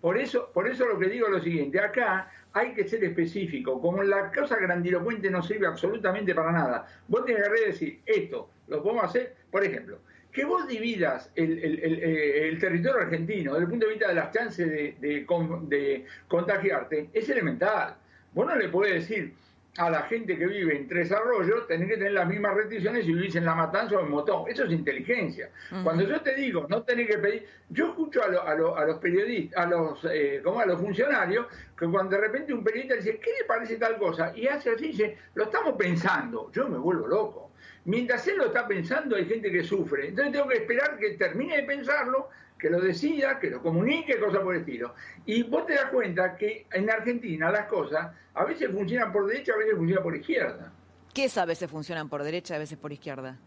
Por 0.01 0.17
eso, 0.17 0.49
por 0.53 0.67
eso 0.67 0.85
lo 0.85 0.97
que 0.99 1.07
digo 1.07 1.27
es 1.27 1.33
lo 1.33 1.39
siguiente, 1.41 1.79
acá 1.79 2.29
hay 2.53 2.73
que 2.73 2.87
ser 2.87 3.03
específico, 3.03 3.81
como 3.81 4.03
la 4.03 4.31
cosa 4.31 4.57
grandilocuente 4.57 5.29
no 5.29 5.41
sirve 5.41 5.65
absolutamente 5.65 6.35
para 6.35 6.51
nada. 6.51 6.85
Vos 7.07 7.25
tenés 7.25 7.47
que 7.49 7.65
decir, 7.67 8.01
esto 8.05 8.49
lo 8.67 8.83
podemos 8.83 9.05
hacer, 9.05 9.35
por 9.49 9.63
ejemplo, 9.63 9.99
que 10.31 10.45
vos 10.45 10.67
dividas 10.67 11.31
el, 11.35 11.57
el- 11.59 11.79
el- 11.83 11.99
eh, 12.03 12.47
el 12.49 12.59
territorio 12.59 13.01
argentino 13.01 13.53
desde 13.53 13.63
el 13.65 13.69
punto 13.69 13.85
de 13.85 13.91
vista 13.93 14.07
de 14.09 14.15
las 14.15 14.31
chances 14.31 14.69
de, 14.69 14.95
de 14.99 15.25
con- 15.25 15.67
de 15.69 16.05
contagiarte 16.27 17.09
es 17.13 17.29
elemental. 17.29 17.95
Vos 18.33 18.45
no 18.47 18.55
le 18.55 18.69
podés 18.69 18.93
decir 18.93 19.33
a 19.77 19.89
la 19.89 20.03
gente 20.03 20.37
que 20.37 20.45
vive 20.45 20.75
en 20.77 20.87
Tres 20.87 21.11
Arroyos, 21.11 21.65
tenés 21.67 21.87
que 21.87 21.95
tener 21.97 22.11
las 22.13 22.27
mismas 22.27 22.53
restricciones 22.55 23.05
si 23.05 23.13
vivís 23.13 23.35
en 23.35 23.45
La 23.45 23.55
Matanza 23.55 23.95
o 23.97 24.01
en 24.01 24.11
Motón. 24.11 24.43
Eso 24.47 24.65
es 24.65 24.71
inteligencia. 24.71 25.49
Cuando 25.83 26.03
yo 26.03 26.21
te 26.21 26.35
digo, 26.35 26.67
no 26.69 26.83
tenés 26.83 27.07
que 27.07 27.17
pedir... 27.17 27.47
Yo 27.69 27.87
escucho 27.87 28.23
a, 28.23 28.27
lo- 28.27 28.43
a 28.47 28.53
lo- 28.53 28.77
a 28.77 28.85
los 28.85 28.99
periodistas, 28.99 29.65
a 29.65 29.67
los, 29.67 30.05
eh, 30.11 30.41
¿cómo? 30.43 30.59
a 30.59 30.65
los 30.67 30.79
funcionarios, 30.79 31.47
que 31.75 31.87
cuando 31.87 32.15
de 32.15 32.21
repente 32.21 32.53
un 32.53 32.63
periodista 32.63 32.95
dice, 32.97 33.17
¿qué 33.17 33.31
le 33.39 33.45
parece 33.45 33.77
tal 33.77 33.97
cosa? 33.97 34.31
Y 34.35 34.45
hace 34.45 34.69
así, 34.71 34.89
dice, 34.89 35.17
lo 35.33 35.45
estamos 35.45 35.73
pensando. 35.75 36.51
Yo 36.51 36.69
me 36.69 36.77
vuelvo 36.77 37.07
loco. 37.07 37.51
Mientras 37.85 38.27
él 38.27 38.37
lo 38.37 38.45
está 38.45 38.67
pensando, 38.67 39.15
hay 39.15 39.25
gente 39.25 39.51
que 39.51 39.63
sufre. 39.63 40.09
Entonces 40.09 40.33
tengo 40.33 40.47
que 40.47 40.57
esperar 40.57 40.97
que 40.99 41.11
termine 41.17 41.57
de 41.57 41.63
pensarlo, 41.63 42.29
que 42.63 42.69
lo 42.69 42.79
decida, 42.79 43.39
que 43.39 43.49
lo 43.49 43.61
comunique, 43.61 44.17
cosas 44.17 44.41
por 44.41 44.55
el 44.55 44.61
estilo. 44.61 44.95
Y 45.25 45.43
vos 45.43 45.65
te 45.65 45.73
das 45.73 45.91
cuenta 45.91 46.33
que 46.37 46.65
en 46.71 46.89
Argentina 46.89 47.51
las 47.51 47.67
cosas 47.67 48.15
a 48.33 48.45
veces 48.45 48.71
funcionan 48.71 49.11
por 49.11 49.27
derecha, 49.27 49.51
a 49.53 49.57
veces 49.57 49.75
funcionan 49.75 50.01
por 50.01 50.15
izquierda. 50.15 50.71
¿Qué 51.13 51.25
es 51.25 51.37
a 51.37 51.43
veces 51.43 51.69
funcionan 51.69 52.07
por 52.07 52.23
derecha, 52.23 52.55
a 52.55 52.59
veces 52.59 52.77
por 52.77 52.93
izquierda? 52.93 53.37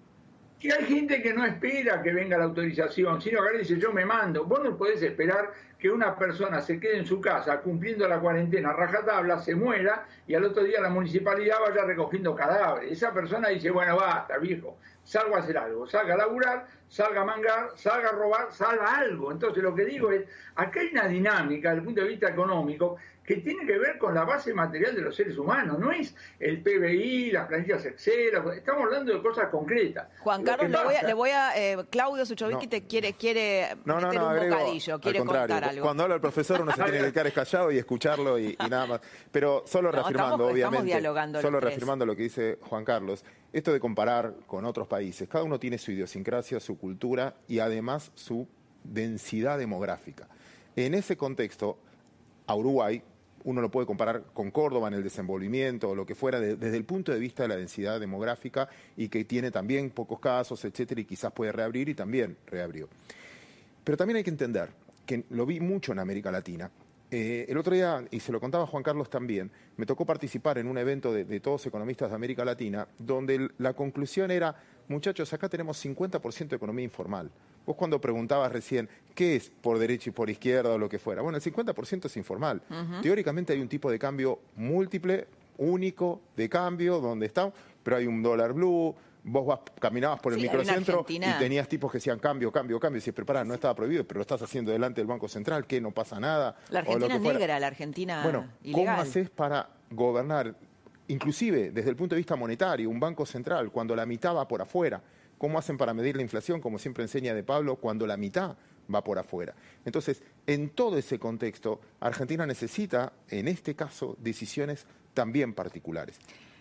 Que 0.66 0.72
hay 0.72 0.84
gente 0.84 1.22
que 1.22 1.32
no 1.32 1.44
espera 1.44 2.02
que 2.02 2.12
venga 2.12 2.36
la 2.36 2.42
autorización, 2.42 3.22
sino 3.22 3.40
que 3.44 3.58
dice 3.58 3.78
yo 3.78 3.92
me 3.92 4.04
mando. 4.04 4.46
Vos 4.46 4.64
no 4.64 4.76
podés 4.76 5.00
esperar 5.00 5.52
que 5.78 5.88
una 5.88 6.18
persona 6.18 6.60
se 6.60 6.80
quede 6.80 6.98
en 6.98 7.06
su 7.06 7.20
casa 7.20 7.60
cumpliendo 7.60 8.08
la 8.08 8.18
cuarentena 8.18 8.72
rajatabla, 8.72 9.38
se 9.38 9.54
muera 9.54 10.04
y 10.26 10.34
al 10.34 10.42
otro 10.42 10.64
día 10.64 10.80
la 10.80 10.88
municipalidad 10.88 11.58
vaya 11.60 11.84
recogiendo 11.84 12.34
cadáveres. 12.34 12.90
Esa 12.90 13.14
persona 13.14 13.50
dice, 13.50 13.70
bueno, 13.70 13.94
basta, 13.94 14.38
viejo, 14.38 14.76
salgo 15.04 15.36
a 15.36 15.38
hacer 15.38 15.56
algo, 15.56 15.86
salga 15.86 16.14
a 16.14 16.16
laburar, 16.16 16.66
salga 16.88 17.20
a 17.20 17.24
mangar, 17.24 17.70
salga 17.76 18.08
a 18.08 18.12
robar, 18.12 18.50
salga 18.50 18.98
algo. 18.98 19.30
Entonces 19.30 19.62
lo 19.62 19.72
que 19.72 19.84
digo 19.84 20.10
es, 20.10 20.24
acá 20.56 20.80
hay 20.80 20.88
una 20.88 21.06
dinámica 21.06 21.68
desde 21.68 21.78
el 21.78 21.84
punto 21.84 22.00
de 22.00 22.08
vista 22.08 22.28
económico 22.28 22.96
que 23.26 23.36
tiene 23.36 23.66
que 23.66 23.76
ver 23.78 23.98
con 23.98 24.14
la 24.14 24.24
base 24.24 24.54
material 24.54 24.94
de 24.94 25.02
los 25.02 25.16
seres 25.16 25.36
humanos, 25.36 25.78
no 25.78 25.90
es 25.90 26.14
el 26.38 26.62
PBI, 26.62 27.32
las 27.32 27.48
planillas 27.48 27.84
Excel, 27.84 28.30
estamos 28.56 28.84
hablando 28.84 29.12
de 29.12 29.20
cosas 29.20 29.48
concretas. 29.50 30.08
Juan 30.20 30.42
Lo 30.44 30.46
Carlos, 30.46 30.70
le 30.70 30.76
voy 30.78 30.84
a, 30.86 30.94
pasa- 30.94 31.06
le 31.06 31.14
voy 31.14 31.30
a 31.30 31.56
eh, 31.72 31.84
Claudio 31.90 32.24
Suchovicki 32.24 32.66
No. 32.66 32.70
te 32.70 32.86
quiere, 32.86 33.12
quiere 33.14 33.76
No, 33.84 34.00
no, 34.00 34.06
meter 34.08 34.20
no, 34.20 34.26
un 34.26 34.32
agrego, 34.32 34.56
bocadillo, 34.56 35.00
quiere 35.00 35.18
contar 35.18 35.64
algo. 35.64 35.82
Cuando 35.82 36.02
habla 36.04 36.14
el 36.14 36.20
profesor 36.20 36.60
uno 36.60 36.72
se 36.72 36.82
tiene 36.84 36.98
que 37.00 37.12
quedar 37.12 37.32
callado 37.32 37.72
y 37.72 37.78
escucharlo 37.78 38.38
y, 38.38 38.56
y 38.64 38.68
nada 38.70 38.86
más. 38.86 39.00
Pero 39.32 39.64
solo 39.66 39.88
No, 39.92 39.96
reafirmando, 39.96 40.34
estamos- 40.34 40.38
estamos 40.38 40.52
obviamente, 40.52 40.86
dialogando 40.86 41.36
los 41.38 41.42
solo 41.42 41.60
reafirmando 41.60 42.06
lo 42.06 42.14
que 42.16 42.22
dice 42.22 42.58
Juan 42.62 42.84
Carlos, 42.84 43.24
esto 43.52 43.72
de 43.72 43.80
comparar 43.80 44.34
con 44.46 44.64
otros 44.64 44.86
países, 44.86 45.28
cada 45.28 45.42
uno 45.44 45.58
tiene 45.58 45.78
su 45.78 45.90
idiosincrasia, 45.90 46.60
su 46.60 46.78
cultura 46.78 47.34
y 47.48 47.58
además 47.58 48.12
su 48.14 48.46
densidad 48.84 49.58
demográfica. 49.58 50.28
En 50.76 50.94
ese 50.94 51.16
contexto, 51.16 51.78
a 52.46 52.54
Uruguay, 52.54 53.02
uno 53.46 53.60
lo 53.60 53.70
puede 53.70 53.86
comparar 53.86 54.24
con 54.34 54.50
Córdoba 54.50 54.88
en 54.88 54.94
el 54.94 55.02
desenvolvimiento 55.02 55.90
o 55.90 55.94
lo 55.94 56.04
que 56.04 56.14
fuera, 56.14 56.38
de- 56.40 56.56
desde 56.56 56.76
el 56.76 56.84
punto 56.84 57.12
de 57.12 57.18
vista 57.18 57.44
de 57.44 57.48
la 57.48 57.56
densidad 57.56 57.98
demográfica 58.00 58.68
y 58.96 59.08
que 59.08 59.24
tiene 59.24 59.50
también 59.50 59.90
pocos 59.90 60.18
casos, 60.20 60.64
etcétera, 60.64 61.00
y 61.00 61.04
quizás 61.04 61.32
puede 61.32 61.52
reabrir 61.52 61.88
y 61.88 61.94
también 61.94 62.36
reabrió. 62.46 62.88
Pero 63.84 63.96
también 63.96 64.16
hay 64.16 64.24
que 64.24 64.30
entender 64.30 64.70
que 65.06 65.24
lo 65.30 65.46
vi 65.46 65.60
mucho 65.60 65.92
en 65.92 66.00
América 66.00 66.32
Latina. 66.32 66.68
Eh, 67.08 67.46
el 67.48 67.56
otro 67.56 67.72
día, 67.72 68.04
y 68.10 68.18
se 68.18 68.32
lo 68.32 68.40
contaba 68.40 68.66
Juan 68.66 68.82
Carlos 68.82 69.08
también, 69.08 69.52
me 69.76 69.86
tocó 69.86 70.04
participar 70.04 70.58
en 70.58 70.66
un 70.66 70.76
evento 70.76 71.12
de, 71.12 71.24
de 71.24 71.38
todos 71.38 71.64
economistas 71.66 72.10
de 72.10 72.16
América 72.16 72.44
Latina, 72.44 72.88
donde 72.98 73.48
la 73.58 73.74
conclusión 73.74 74.32
era, 74.32 74.56
muchachos, 74.88 75.32
acá 75.32 75.48
tenemos 75.48 75.84
50% 75.84 76.48
de 76.48 76.56
economía 76.56 76.84
informal. 76.84 77.30
Vos 77.64 77.76
cuando 77.76 78.00
preguntabas 78.00 78.52
recién, 78.52 78.88
¿qué 79.14 79.36
es 79.36 79.50
por 79.60 79.78
derecha 79.78 80.10
y 80.10 80.12
por 80.12 80.30
izquierda 80.30 80.70
o 80.74 80.78
lo 80.78 80.88
que 80.88 80.98
fuera? 80.98 81.22
Bueno, 81.22 81.36
el 81.38 81.42
50% 81.42 82.06
es 82.06 82.16
informal. 82.16 82.62
Teóricamente 83.02 83.52
hay 83.52 83.60
un 83.60 83.68
tipo 83.68 83.90
de 83.90 83.98
cambio 83.98 84.38
múltiple, 84.54 85.26
único, 85.58 86.20
de 86.36 86.48
cambio, 86.48 87.00
donde 87.00 87.26
está, 87.26 87.52
pero 87.82 87.96
hay 87.96 88.06
un 88.06 88.22
dólar 88.22 88.52
blue, 88.52 88.94
vos 89.24 89.46
vas, 89.46 89.58
caminabas 89.80 90.20
por 90.20 90.32
el 90.32 90.38
Sí, 90.38 90.46
microcentro 90.46 91.04
y 91.08 91.18
tenías 91.38 91.66
tipos 91.66 91.90
que 91.90 91.98
decían 91.98 92.18
cambio, 92.20 92.52
cambio, 92.52 92.78
cambio. 92.78 92.98
Y 92.98 93.00
decís, 93.00 93.12
pero 93.14 93.26
pará, 93.26 93.42
no 93.44 93.54
estaba 93.54 93.74
prohibido, 93.74 94.04
pero 94.06 94.18
lo 94.18 94.22
estás 94.22 94.40
haciendo 94.42 94.70
delante 94.70 95.00
del 95.00 95.08
Banco 95.08 95.28
Central, 95.28 95.66
que 95.66 95.80
no 95.80 95.90
pasa 95.90 96.20
nada. 96.20 96.56
La 96.70 96.80
o 96.80 96.84
lo 96.84 96.90
Argentina 97.06 97.18
fuera. 97.20 97.38
negra, 97.38 97.58
la 97.60 97.66
Argentina 97.66 98.22
Bueno, 98.22 98.46
¿cómo 98.72 98.90
haces 98.92 99.28
para 99.30 99.68
gobernar, 99.90 100.54
inclusive 101.08 101.70
desde 101.70 101.90
el 101.90 101.96
punto 101.96 102.14
de 102.14 102.20
vista 102.20 102.36
monetario, 102.36 102.90
un 102.90 103.00
banco 103.00 103.26
central, 103.26 103.70
cuando 103.70 103.94
la 103.94 104.06
mitad 104.06 104.34
va 104.34 104.48
por 104.48 104.62
afuera? 104.62 105.02
¿Cómo 105.38 105.58
hacen 105.58 105.76
para 105.76 105.92
medir 105.92 106.16
la 106.16 106.22
inflación, 106.22 106.60
como 106.60 106.78
siempre 106.78 107.04
enseña 107.04 107.34
De 107.34 107.42
Pablo, 107.42 107.76
cuando 107.76 108.06
la 108.06 108.16
mitad 108.16 108.56
va 108.92 109.04
por 109.04 109.18
afuera? 109.18 109.54
Entonces, 109.84 110.22
en 110.46 110.70
todo 110.70 110.96
ese 110.96 111.18
contexto, 111.18 111.80
Argentina 112.00 112.46
necesita, 112.46 113.12
en 113.28 113.48
este 113.48 113.74
caso, 113.74 114.16
decisiones 114.20 114.86
también 115.12 115.52
particulares. 115.52 116.18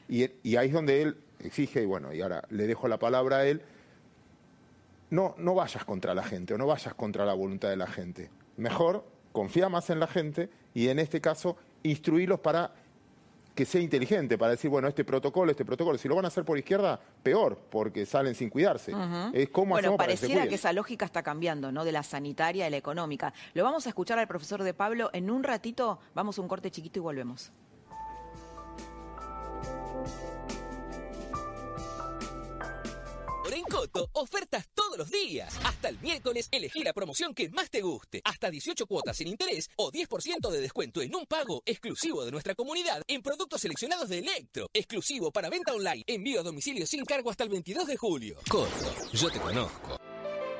Y, 0.10 0.24
ahí 0.56 0.68
es 0.68 0.74
donde 0.74 1.02
él 1.02 1.18
exige, 1.40 1.84
y 1.84 1.86
bueno, 1.86 2.14
y 2.14 2.22
ahora 2.22 2.44
le 2.50 2.68
dejo 2.68 2.88
la 2.88 3.00
palabra 3.00 3.38
a 3.38 3.48
él, 3.48 3.62
no, 5.10 5.36
no 5.38 5.56
vayas 5.56 5.86
contra 5.86 6.14
la 6.14 6.24
gente 6.24 6.54
o 6.54 6.58
no 6.58 6.68
vayas 6.68 6.94
contra 6.94 7.26
la 7.26 7.34
voluntad 7.34 7.70
de 7.70 7.78
la 7.78 7.88
gente. 7.88 8.30
Mejor 8.58 9.06
confía 9.32 9.70
más 9.70 9.90
en 9.90 10.00
la 10.00 10.08
gente 10.08 10.50
y 10.74 10.88
en 10.90 11.00
este 11.00 11.22
caso 11.22 11.58
instruirlos 11.84 12.40
para 12.40 12.74
que 13.56 13.66
sea 13.66 13.82
inteligente, 13.82 14.38
para 14.38 14.52
decir, 14.52 14.70
bueno, 14.70 14.88
este 14.90 15.06
protocolo, 15.06 15.50
este 15.50 15.64
protocolo, 15.64 15.98
si 15.98 16.10
lo 16.10 16.16
van 16.16 16.26
a 16.26 16.28
hacer 16.28 16.44
por 16.44 16.58
izquierda, 16.58 17.00
peor, 17.24 17.58
porque 17.72 18.06
salen 18.06 18.36
sin 18.36 18.50
cuidarse. 18.50 18.94
Ujú. 18.94 19.32
Es 19.34 19.50
cómo 19.50 19.70
bueno, 19.70 19.88
hacemos 19.88 19.98
para 19.98 20.12
que 20.12 20.18
se 20.18 20.28
pareciera 20.28 20.50
que 20.50 20.56
esa 20.56 20.74
lógica 20.74 21.06
está 21.06 21.24
cambiando, 21.24 21.72
¿no? 21.72 21.86
De 21.86 21.94
la 21.94 22.04
sanitaria 22.04 22.66
a 22.66 22.70
la 22.70 22.78
económica. 22.78 23.34
Lo 23.54 23.64
vamos 23.64 23.86
a 23.86 23.90
escuchar 23.90 24.20
al 24.20 24.28
profesor 24.28 24.62
de 24.62 24.74
Pablo 24.74 25.10
en 25.14 25.32
un 25.32 25.44
ratito. 25.44 26.00
Vamos 26.14 26.38
a 26.38 26.42
un 26.42 26.50
corte 26.50 26.70
chiquito 26.70 27.00
y 27.00 27.02
volvemos. 27.02 27.52
Coto, 33.76 34.10
ofertas 34.14 34.70
todos 34.74 34.98
los 34.98 35.12
días. 35.12 35.54
Hasta 35.66 35.90
el 35.90 36.00
miércoles 36.00 36.48
elegí 36.50 36.82
la 36.82 36.94
promoción 36.94 37.34
que 37.34 37.50
más 37.50 37.70
te 37.70 37.82
guste. 37.82 38.22
Hasta 38.24 38.50
18 38.50 38.86
cuotas 38.88 39.18
sin 39.18 39.28
interés 39.28 39.70
o 39.76 39.92
10% 39.92 40.50
de 40.50 40.62
descuento 40.62 41.02
en 41.02 41.14
un 41.14 41.26
pago 41.26 41.62
exclusivo 41.66 42.24
de 42.24 42.32
nuestra 42.32 42.56
comunidad 42.56 43.02
en 43.06 43.22
productos 43.22 43.60
seleccionados 43.60 44.08
de 44.08 44.20
Electro. 44.20 44.68
Exclusivo 44.74 45.30
para 45.30 45.50
venta 45.50 45.74
online. 45.74 46.06
Envío 46.08 46.40
a 46.40 46.44
domicilio 46.44 46.88
sin 46.88 47.04
cargo 47.04 47.30
hasta 47.30 47.44
el 47.44 47.50
22 47.50 47.86
de 47.86 47.98
julio. 47.98 48.38
Coto, 48.50 48.96
yo 49.12 49.30
te 49.30 49.42
conozco. 49.42 50.00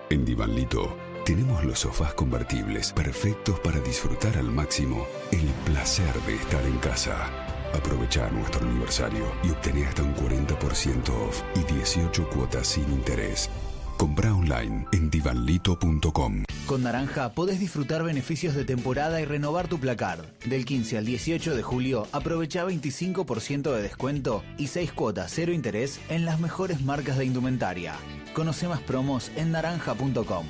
En 0.10 0.26
Divanlito 0.26 0.98
tenemos 1.26 1.64
los 1.64 1.80
sofás 1.80 2.14
convertibles 2.16 2.92
perfectos 2.92 3.62
para 3.62 3.80
disfrutar 3.80 4.38
al 4.38 4.52
máximo 4.52 5.08
el 5.32 5.48
placer 5.64 6.14
de 6.24 6.36
estar 6.36 6.66
en 6.66 6.78
casa. 6.80 7.45
Aprovecha 7.76 8.30
nuestro 8.30 8.66
aniversario 8.68 9.26
y 9.44 9.50
obtené 9.50 9.86
hasta 9.86 10.02
un 10.04 10.16
40% 10.16 11.10
off 11.10 11.42
y 11.56 11.74
18 11.74 12.30
cuotas 12.30 12.68
sin 12.68 12.90
interés. 12.92 13.50
Compra 13.98 14.34
online 14.34 14.86
en 14.92 15.10
divanlito.com. 15.10 16.44
Con 16.68 16.84
Naranja 16.84 17.34
podés 17.34 17.60
disfrutar 17.60 18.04
beneficios 18.04 18.56
de 18.56 18.66
temporada 18.66 19.22
y 19.22 19.26
renovar 19.26 19.68
tu 19.68 19.80
placar. 19.80 20.26
Del 20.46 20.66
15 20.66 20.98
al 20.98 21.06
18 21.06 21.56
de 21.56 21.64
julio, 21.64 22.08
aprovecha 22.12 22.66
25% 22.66 23.74
de 23.74 23.82
descuento 23.82 24.44
y 24.58 24.68
6 24.68 24.94
cuotas 24.94 25.32
cero 25.34 25.54
interés 25.54 26.00
en 26.10 26.26
las 26.26 26.40
mejores 26.40 26.82
marcas 26.82 27.18
de 27.18 27.26
indumentaria. 27.26 27.96
Conoce 28.34 28.68
más 28.68 28.82
promos 28.82 29.32
en 29.36 29.52
naranja.com. 29.52 30.46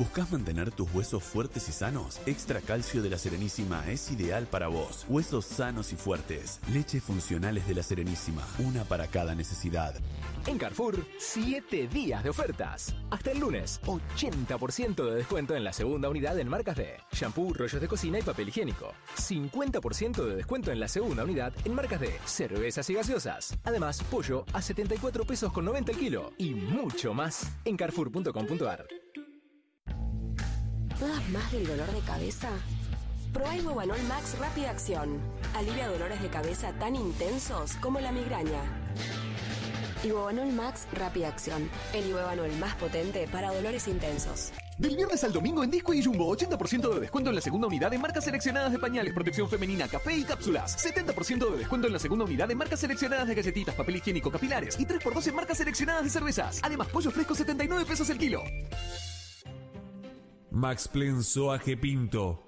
¿Buscas 0.00 0.32
mantener 0.32 0.70
tus 0.70 0.90
huesos 0.94 1.22
fuertes 1.22 1.68
y 1.68 1.72
sanos? 1.72 2.20
Extra 2.24 2.62
Calcio 2.62 3.02
de 3.02 3.10
la 3.10 3.18
Serenísima 3.18 3.86
es 3.86 4.10
ideal 4.10 4.46
para 4.46 4.68
vos. 4.68 5.04
Huesos 5.10 5.44
sanos 5.44 5.92
y 5.92 5.96
fuertes. 5.96 6.58
Leche 6.72 7.02
funcionales 7.02 7.68
de 7.68 7.74
la 7.74 7.82
Serenísima. 7.82 8.42
Una 8.60 8.84
para 8.84 9.08
cada 9.08 9.34
necesidad. 9.34 9.94
En 10.46 10.56
Carrefour, 10.56 11.04
7 11.18 11.86
días 11.88 12.24
de 12.24 12.30
ofertas. 12.30 12.94
Hasta 13.10 13.32
el 13.32 13.40
lunes, 13.40 13.78
80% 13.84 15.04
de 15.04 15.16
descuento 15.16 15.54
en 15.54 15.64
la 15.64 15.72
segunda 15.74 16.08
unidad 16.08 16.38
en 16.38 16.48
marcas 16.48 16.78
de 16.78 16.96
shampoo, 17.12 17.52
rollos 17.52 17.78
de 17.78 17.88
cocina 17.88 18.18
y 18.18 18.22
papel 18.22 18.48
higiénico. 18.48 18.94
50% 19.18 20.24
de 20.24 20.36
descuento 20.36 20.72
en 20.72 20.80
la 20.80 20.88
segunda 20.88 21.24
unidad 21.24 21.52
en 21.66 21.74
marcas 21.74 22.00
de 22.00 22.18
cervezas 22.24 22.88
y 22.88 22.94
gaseosas. 22.94 23.58
Además, 23.64 24.02
pollo 24.04 24.46
a 24.54 24.62
74 24.62 25.24
pesos 25.24 25.52
con 25.52 25.66
90 25.66 25.92
el 25.92 25.98
kilo. 25.98 26.32
Y 26.38 26.54
mucho 26.54 27.12
más 27.12 27.52
en 27.66 27.76
carrefour.com.ar. 27.76 28.86
¿Todas 31.00 31.26
más 31.30 31.50
del 31.50 31.66
dolor 31.66 31.90
de 31.92 32.00
cabeza? 32.00 32.50
Probá 33.32 33.56
Ibuevanol 33.56 34.02
Max 34.02 34.36
Rápida 34.38 34.68
Acción. 34.68 35.18
Alivia 35.56 35.88
dolores 35.88 36.20
de 36.20 36.28
cabeza 36.28 36.74
tan 36.74 36.94
intensos 36.94 37.72
como 37.76 38.00
la 38.00 38.12
migraña. 38.12 38.60
Ibuevanol 40.04 40.52
Max 40.52 40.86
Rápida 40.92 41.28
Acción. 41.28 41.70
El 41.94 42.06
Ibuevanol 42.06 42.52
más 42.58 42.74
potente 42.74 43.26
para 43.32 43.50
dolores 43.50 43.88
intensos. 43.88 44.52
Del 44.76 44.94
viernes 44.94 45.24
al 45.24 45.32
domingo 45.32 45.64
en 45.64 45.70
Disco 45.70 45.94
y 45.94 46.04
Jumbo, 46.04 46.36
80% 46.36 46.92
de 46.92 47.00
descuento 47.00 47.30
en 47.30 47.36
la 47.36 47.42
segunda 47.42 47.68
unidad 47.68 47.90
de 47.90 47.98
marcas 47.98 48.24
seleccionadas 48.24 48.70
de 48.70 48.78
pañales, 48.78 49.14
protección 49.14 49.48
femenina, 49.48 49.88
café 49.88 50.14
y 50.14 50.24
cápsulas. 50.24 50.76
70% 50.86 51.50
de 51.50 51.56
descuento 51.56 51.86
en 51.86 51.94
la 51.94 51.98
segunda 51.98 52.26
unidad 52.26 52.46
de 52.46 52.56
marcas 52.56 52.78
seleccionadas 52.78 53.26
de 53.26 53.36
galletitas, 53.36 53.74
papel 53.74 53.96
higiénico, 53.96 54.30
capilares. 54.30 54.78
Y 54.78 54.84
3x2 54.84 55.28
en 55.28 55.34
marcas 55.34 55.56
seleccionadas 55.56 56.04
de 56.04 56.10
cervezas. 56.10 56.60
Además, 56.62 56.88
pollo 56.88 57.10
fresco 57.10 57.34
79 57.34 57.86
pesos 57.86 58.10
el 58.10 58.18
kilo. 58.18 58.42
Max 60.50 60.88
Plan 60.88 61.22
Soaje 61.22 61.76
Pinto. 61.76 62.42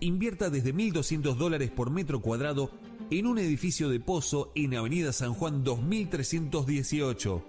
Invierta 0.00 0.50
desde 0.50 0.74
1.200 0.74 1.36
dólares 1.36 1.70
por 1.70 1.90
metro 1.90 2.20
cuadrado 2.20 2.70
en 3.10 3.26
un 3.26 3.38
edificio 3.38 3.88
de 3.88 4.00
pozo 4.00 4.52
en 4.54 4.76
Avenida 4.76 5.12
San 5.12 5.32
Juan 5.34 5.64
2318. 5.64 7.42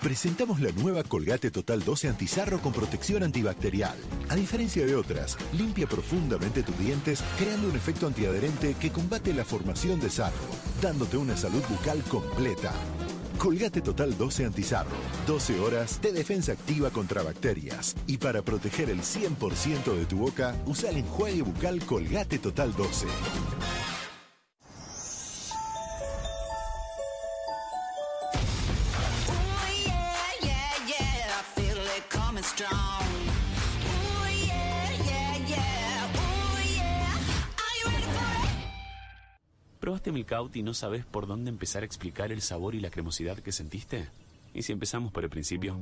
Presentamos 0.04 0.60
la 0.60 0.70
nueva 0.74 1.02
Colgate 1.02 1.50
Total 1.50 1.82
12 1.82 2.10
Antizarro 2.10 2.60
con 2.60 2.74
protección 2.74 3.24
antibacterial. 3.24 3.96
A 4.28 4.36
diferencia 4.36 4.86
de 4.86 4.98
otras, 4.98 5.38
limpia 5.54 5.88
profundamente 5.88 6.62
tus 6.62 6.78
dientes 6.78 7.24
creando 7.38 7.70
un 7.70 7.76
efecto 7.78 8.08
antiadherente 8.08 8.74
que 8.74 8.92
combate 8.92 9.34
la 9.34 9.46
formación 9.46 10.02
de 10.02 10.10
sarro, 10.10 10.36
dándote 10.82 11.16
una 11.16 11.38
salud 11.38 11.64
bucal 11.70 12.04
completa. 12.04 12.74
Colgate 13.38 13.80
Total 13.80 14.18
12 14.18 14.46
Antizarro. 14.46 14.92
12 15.26 15.62
horas 15.62 16.02
de 16.02 16.12
defensa 16.12 16.52
activa 16.52 16.90
contra 16.90 17.24
bacterias. 17.24 17.96
Y 18.06 18.18
para 18.18 18.42
proteger 18.42 18.90
el 18.90 19.00
100% 19.00 19.96
de 19.96 20.06
tu 20.06 20.18
boca, 20.18 20.54
usa 20.66 20.90
el 20.90 20.98
enjuague 20.98 21.44
bucal 21.44 21.80
Colgate 21.86 22.40
Total 22.40 22.76
12. 22.76 23.08
¿Probaste 39.84 40.14
Milkout 40.14 40.56
y 40.56 40.64
no 40.64 40.74
sabes 40.74 41.04
por 41.04 41.28
dónde 41.28 41.50
empezar 41.50 41.84
a 41.84 41.86
explicar 41.86 42.32
el 42.32 42.42
sabor 42.42 42.74
y 42.74 42.80
la 42.80 42.90
cremosidad 42.90 43.40
que 43.40 43.52
sentiste? 43.52 44.08
¿Y 44.54 44.62
si 44.62 44.72
empezamos 44.72 45.12
por 45.12 45.26
el 45.26 45.30
principio? 45.30 45.78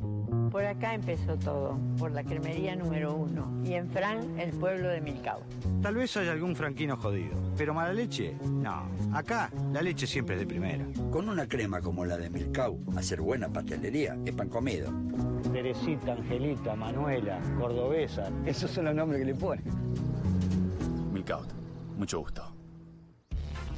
Por 0.49 0.65
acá 0.65 0.95
empezó 0.95 1.37
todo, 1.37 1.77
por 1.99 2.11
la 2.11 2.23
cremería 2.23 2.75
número 2.75 3.13
uno. 3.13 3.61
Y 3.63 3.73
en 3.73 3.91
Fran, 3.91 4.39
el 4.39 4.53
pueblo 4.53 4.89
de 4.89 5.01
Milcao. 5.01 5.43
Tal 5.83 5.93
vez 5.93 6.17
haya 6.17 6.31
algún 6.31 6.55
franquino 6.55 6.97
jodido, 6.97 7.37
pero 7.55 7.75
mala 7.75 7.93
leche, 7.93 8.35
no. 8.43 8.89
Acá 9.13 9.51
la 9.71 9.83
leche 9.83 10.07
siempre 10.07 10.33
es 10.33 10.41
de 10.41 10.47
primera. 10.47 10.83
Con 11.11 11.29
una 11.29 11.47
crema 11.47 11.79
como 11.79 12.03
la 12.03 12.17
de 12.17 12.31
Milcau, 12.31 12.79
hacer 12.97 13.21
buena 13.21 13.49
pastelería 13.49 14.17
es 14.25 14.33
pan 14.33 14.49
comido. 14.49 14.91
Teresita, 15.53 16.13
Angelita, 16.13 16.75
Manuela, 16.75 17.39
Cordobesa, 17.59 18.31
esos 18.47 18.71
son 18.71 18.85
los 18.85 18.95
nombres 18.95 19.19
que 19.19 19.25
le 19.25 19.35
ponen. 19.35 19.63
Milkout. 21.13 21.49
Mucho 21.99 22.19
gusto. 22.21 22.60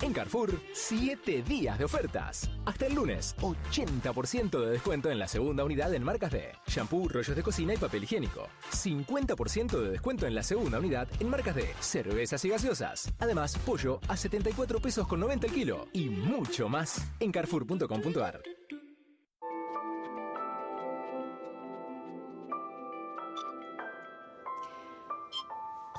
En 0.04 0.12
Carrefour, 0.12 0.60
7 0.74 1.44
días 1.44 1.80
de 1.80 1.86
ofertas. 1.86 2.50
Hasta 2.66 2.88
el 2.88 2.94
lunes, 2.94 3.38
80% 3.40 4.60
de 4.60 4.72
descuento 4.72 5.10
en 5.10 5.18
la 5.18 5.30
segunda 5.30 5.64
unidad 5.64 5.94
en 5.94 6.04
marcas 6.04 6.34
de 6.34 6.52
shampoo, 6.68 7.08
rollos 7.08 7.34
de 7.34 7.42
cocina 7.42 7.74
y 7.74 7.78
papel 7.78 8.04
higiénico. 8.04 8.50
50% 8.70 9.80
de 9.82 9.92
descuento 9.92 10.28
en 10.28 10.36
la 10.36 10.44
segunda 10.44 10.80
unidad 10.80 11.08
en 11.22 11.30
marcas 11.30 11.56
de 11.56 11.74
cervezas 11.80 12.44
y 12.44 12.50
gaseosas. 12.50 13.14
Además, 13.18 13.58
pollo 13.60 14.02
a 14.10 14.18
74 14.18 14.82
pesos 14.82 15.08
con 15.08 15.22
90 15.22 15.48
el 15.48 15.54
kilo. 15.54 15.88
Y 15.94 16.10
mucho 16.10 16.68
más 16.68 17.08
en 17.22 17.32
carrefour.com.ar. 17.32 18.42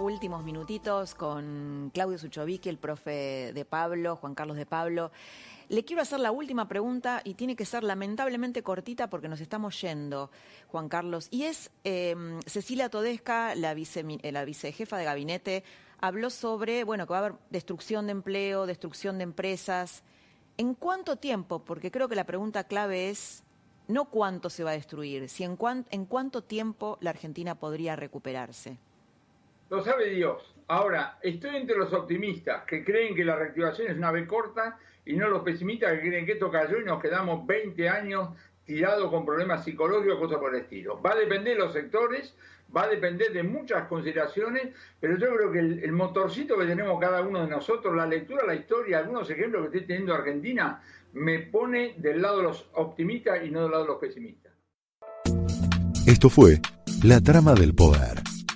Últimos 0.01 0.42
minutitos 0.42 1.14
con 1.14 1.90
Claudio 1.95 2.18
Suchovicki, 2.18 2.68
el 2.68 2.78
profe 2.78 3.53
de 3.55 3.64
Pablo, 3.64 4.16
Juan 4.16 4.34
Carlos 4.34 4.57
de 4.57 4.66
Pablo. 4.66 5.12
Le 5.68 5.84
quiero 5.84 6.03
hacer 6.03 6.18
la 6.18 6.32
última 6.32 6.66
pregunta 6.66 7.20
y 7.22 7.34
tiene 7.34 7.55
que 7.55 7.64
ser 7.64 7.84
lamentablemente 7.84 8.64
cortita 8.64 9.09
porque 9.09 9.28
nos 9.28 9.40
estamos 9.40 9.80
yendo, 9.80 10.32
Juan 10.66 10.88
Carlos. 10.88 11.28
Y 11.30 11.45
es 11.45 11.70
eh, 11.84 12.16
Cecilia 12.45 12.88
Todesca, 12.88 13.53
eh, 13.53 14.32
la 14.32 14.45
vicejefa 14.45 14.97
de 14.97 15.05
gabinete, 15.05 15.62
habló 16.01 16.28
sobre, 16.28 16.82
bueno, 16.82 17.07
que 17.07 17.12
va 17.12 17.18
a 17.18 17.26
haber 17.26 17.38
destrucción 17.51 18.07
de 18.07 18.12
empleo, 18.12 18.66
destrucción 18.66 19.18
de 19.18 19.24
empresas. 19.24 20.03
¿En 20.57 20.74
cuánto 20.74 21.16
tiempo? 21.16 21.64
Porque 21.64 21.92
creo 21.92 22.09
que 22.09 22.16
la 22.16 22.26
pregunta 22.26 22.64
clave 22.64 23.11
es 23.11 23.45
no 23.86 24.07
cuánto 24.07 24.51
se 24.51 24.64
va 24.64 24.70
a 24.70 24.74
destruir, 24.74 25.28
sino 25.28 25.57
en 25.90 26.05
cuánto 26.07 26.42
tiempo 26.42 26.99
la 27.01 27.11
Argentina 27.11 27.55
podría 27.55 27.95
recuperarse. 27.95 28.80
Lo 29.71 29.83
sabe 29.83 30.11
Dios. 30.11 30.55
Ahora, 30.69 31.19
estoy 31.23 31.57
entre 31.57 31.77
los 31.77 31.93
optimistas 31.93 32.65
que 32.65 32.85
creen 32.85 33.15
que 33.15 33.25
la 33.25 33.37
reactivación 33.37 33.91
es 33.91 33.97
una 33.97 34.11
vez 34.11 34.27
corta 34.27 34.79
y 35.05 35.15
no 35.15 35.29
los 35.29 35.43
pesimistas 35.43 35.93
que 35.93 36.01
creen 36.01 36.27
que 36.27 36.33
esto 36.33 36.51
cayó 36.51 36.81
y 36.81 36.85
nos 36.85 37.01
quedamos 37.01 37.47
20 37.47 37.89
años 37.89 38.31
tirados 38.65 39.11
con 39.11 39.27
problemas 39.27 39.65
psicológicos, 39.65 40.19
cosas 40.19 40.39
por 40.39 40.55
el 40.55 40.62
estilo. 40.62 41.01
Va 41.03 41.12
a 41.12 41.17
depender 41.17 41.57
de 41.57 41.65
los 41.65 41.73
sectores, 41.73 42.35
va 42.75 42.85
a 42.85 42.89
depender 42.89 43.33
de 43.33 43.43
muchas 43.43 43.87
consideraciones, 43.89 44.75
pero 45.01 45.19
yo 45.19 45.35
creo 45.35 45.53
que 45.53 45.59
el, 45.59 45.93
motorcito 45.93 46.59
que 46.59 46.65
tenemos 46.65 46.99
cada 46.99 47.21
uno 47.21 47.43
de 47.43 47.49
nosotros, 47.49 47.95
la 47.95 48.07
lectura, 48.07 48.47
la 48.47 48.55
historia, 48.55 48.99
algunos 48.99 49.29
ejemplos 49.29 49.62
que 49.62 49.79
estoy 49.79 49.87
teniendo 49.87 50.15
Argentina, 50.15 50.83
me 51.12 51.41
pone 51.41 51.95
del 51.99 52.23
lado 52.23 52.39
de 52.39 52.43
los 52.45 52.71
optimistas 52.73 53.45
y 53.45 53.51
no 53.51 53.62
del 53.62 53.71
lado 53.71 53.85
de 53.85 53.89
los 53.89 53.99
pesimistas. 53.99 54.53
Esto 56.07 56.31
fue 56.31 56.61
La 57.03 57.21
Trama 57.21 57.55
del 57.55 57.75
Poder 57.75 58.34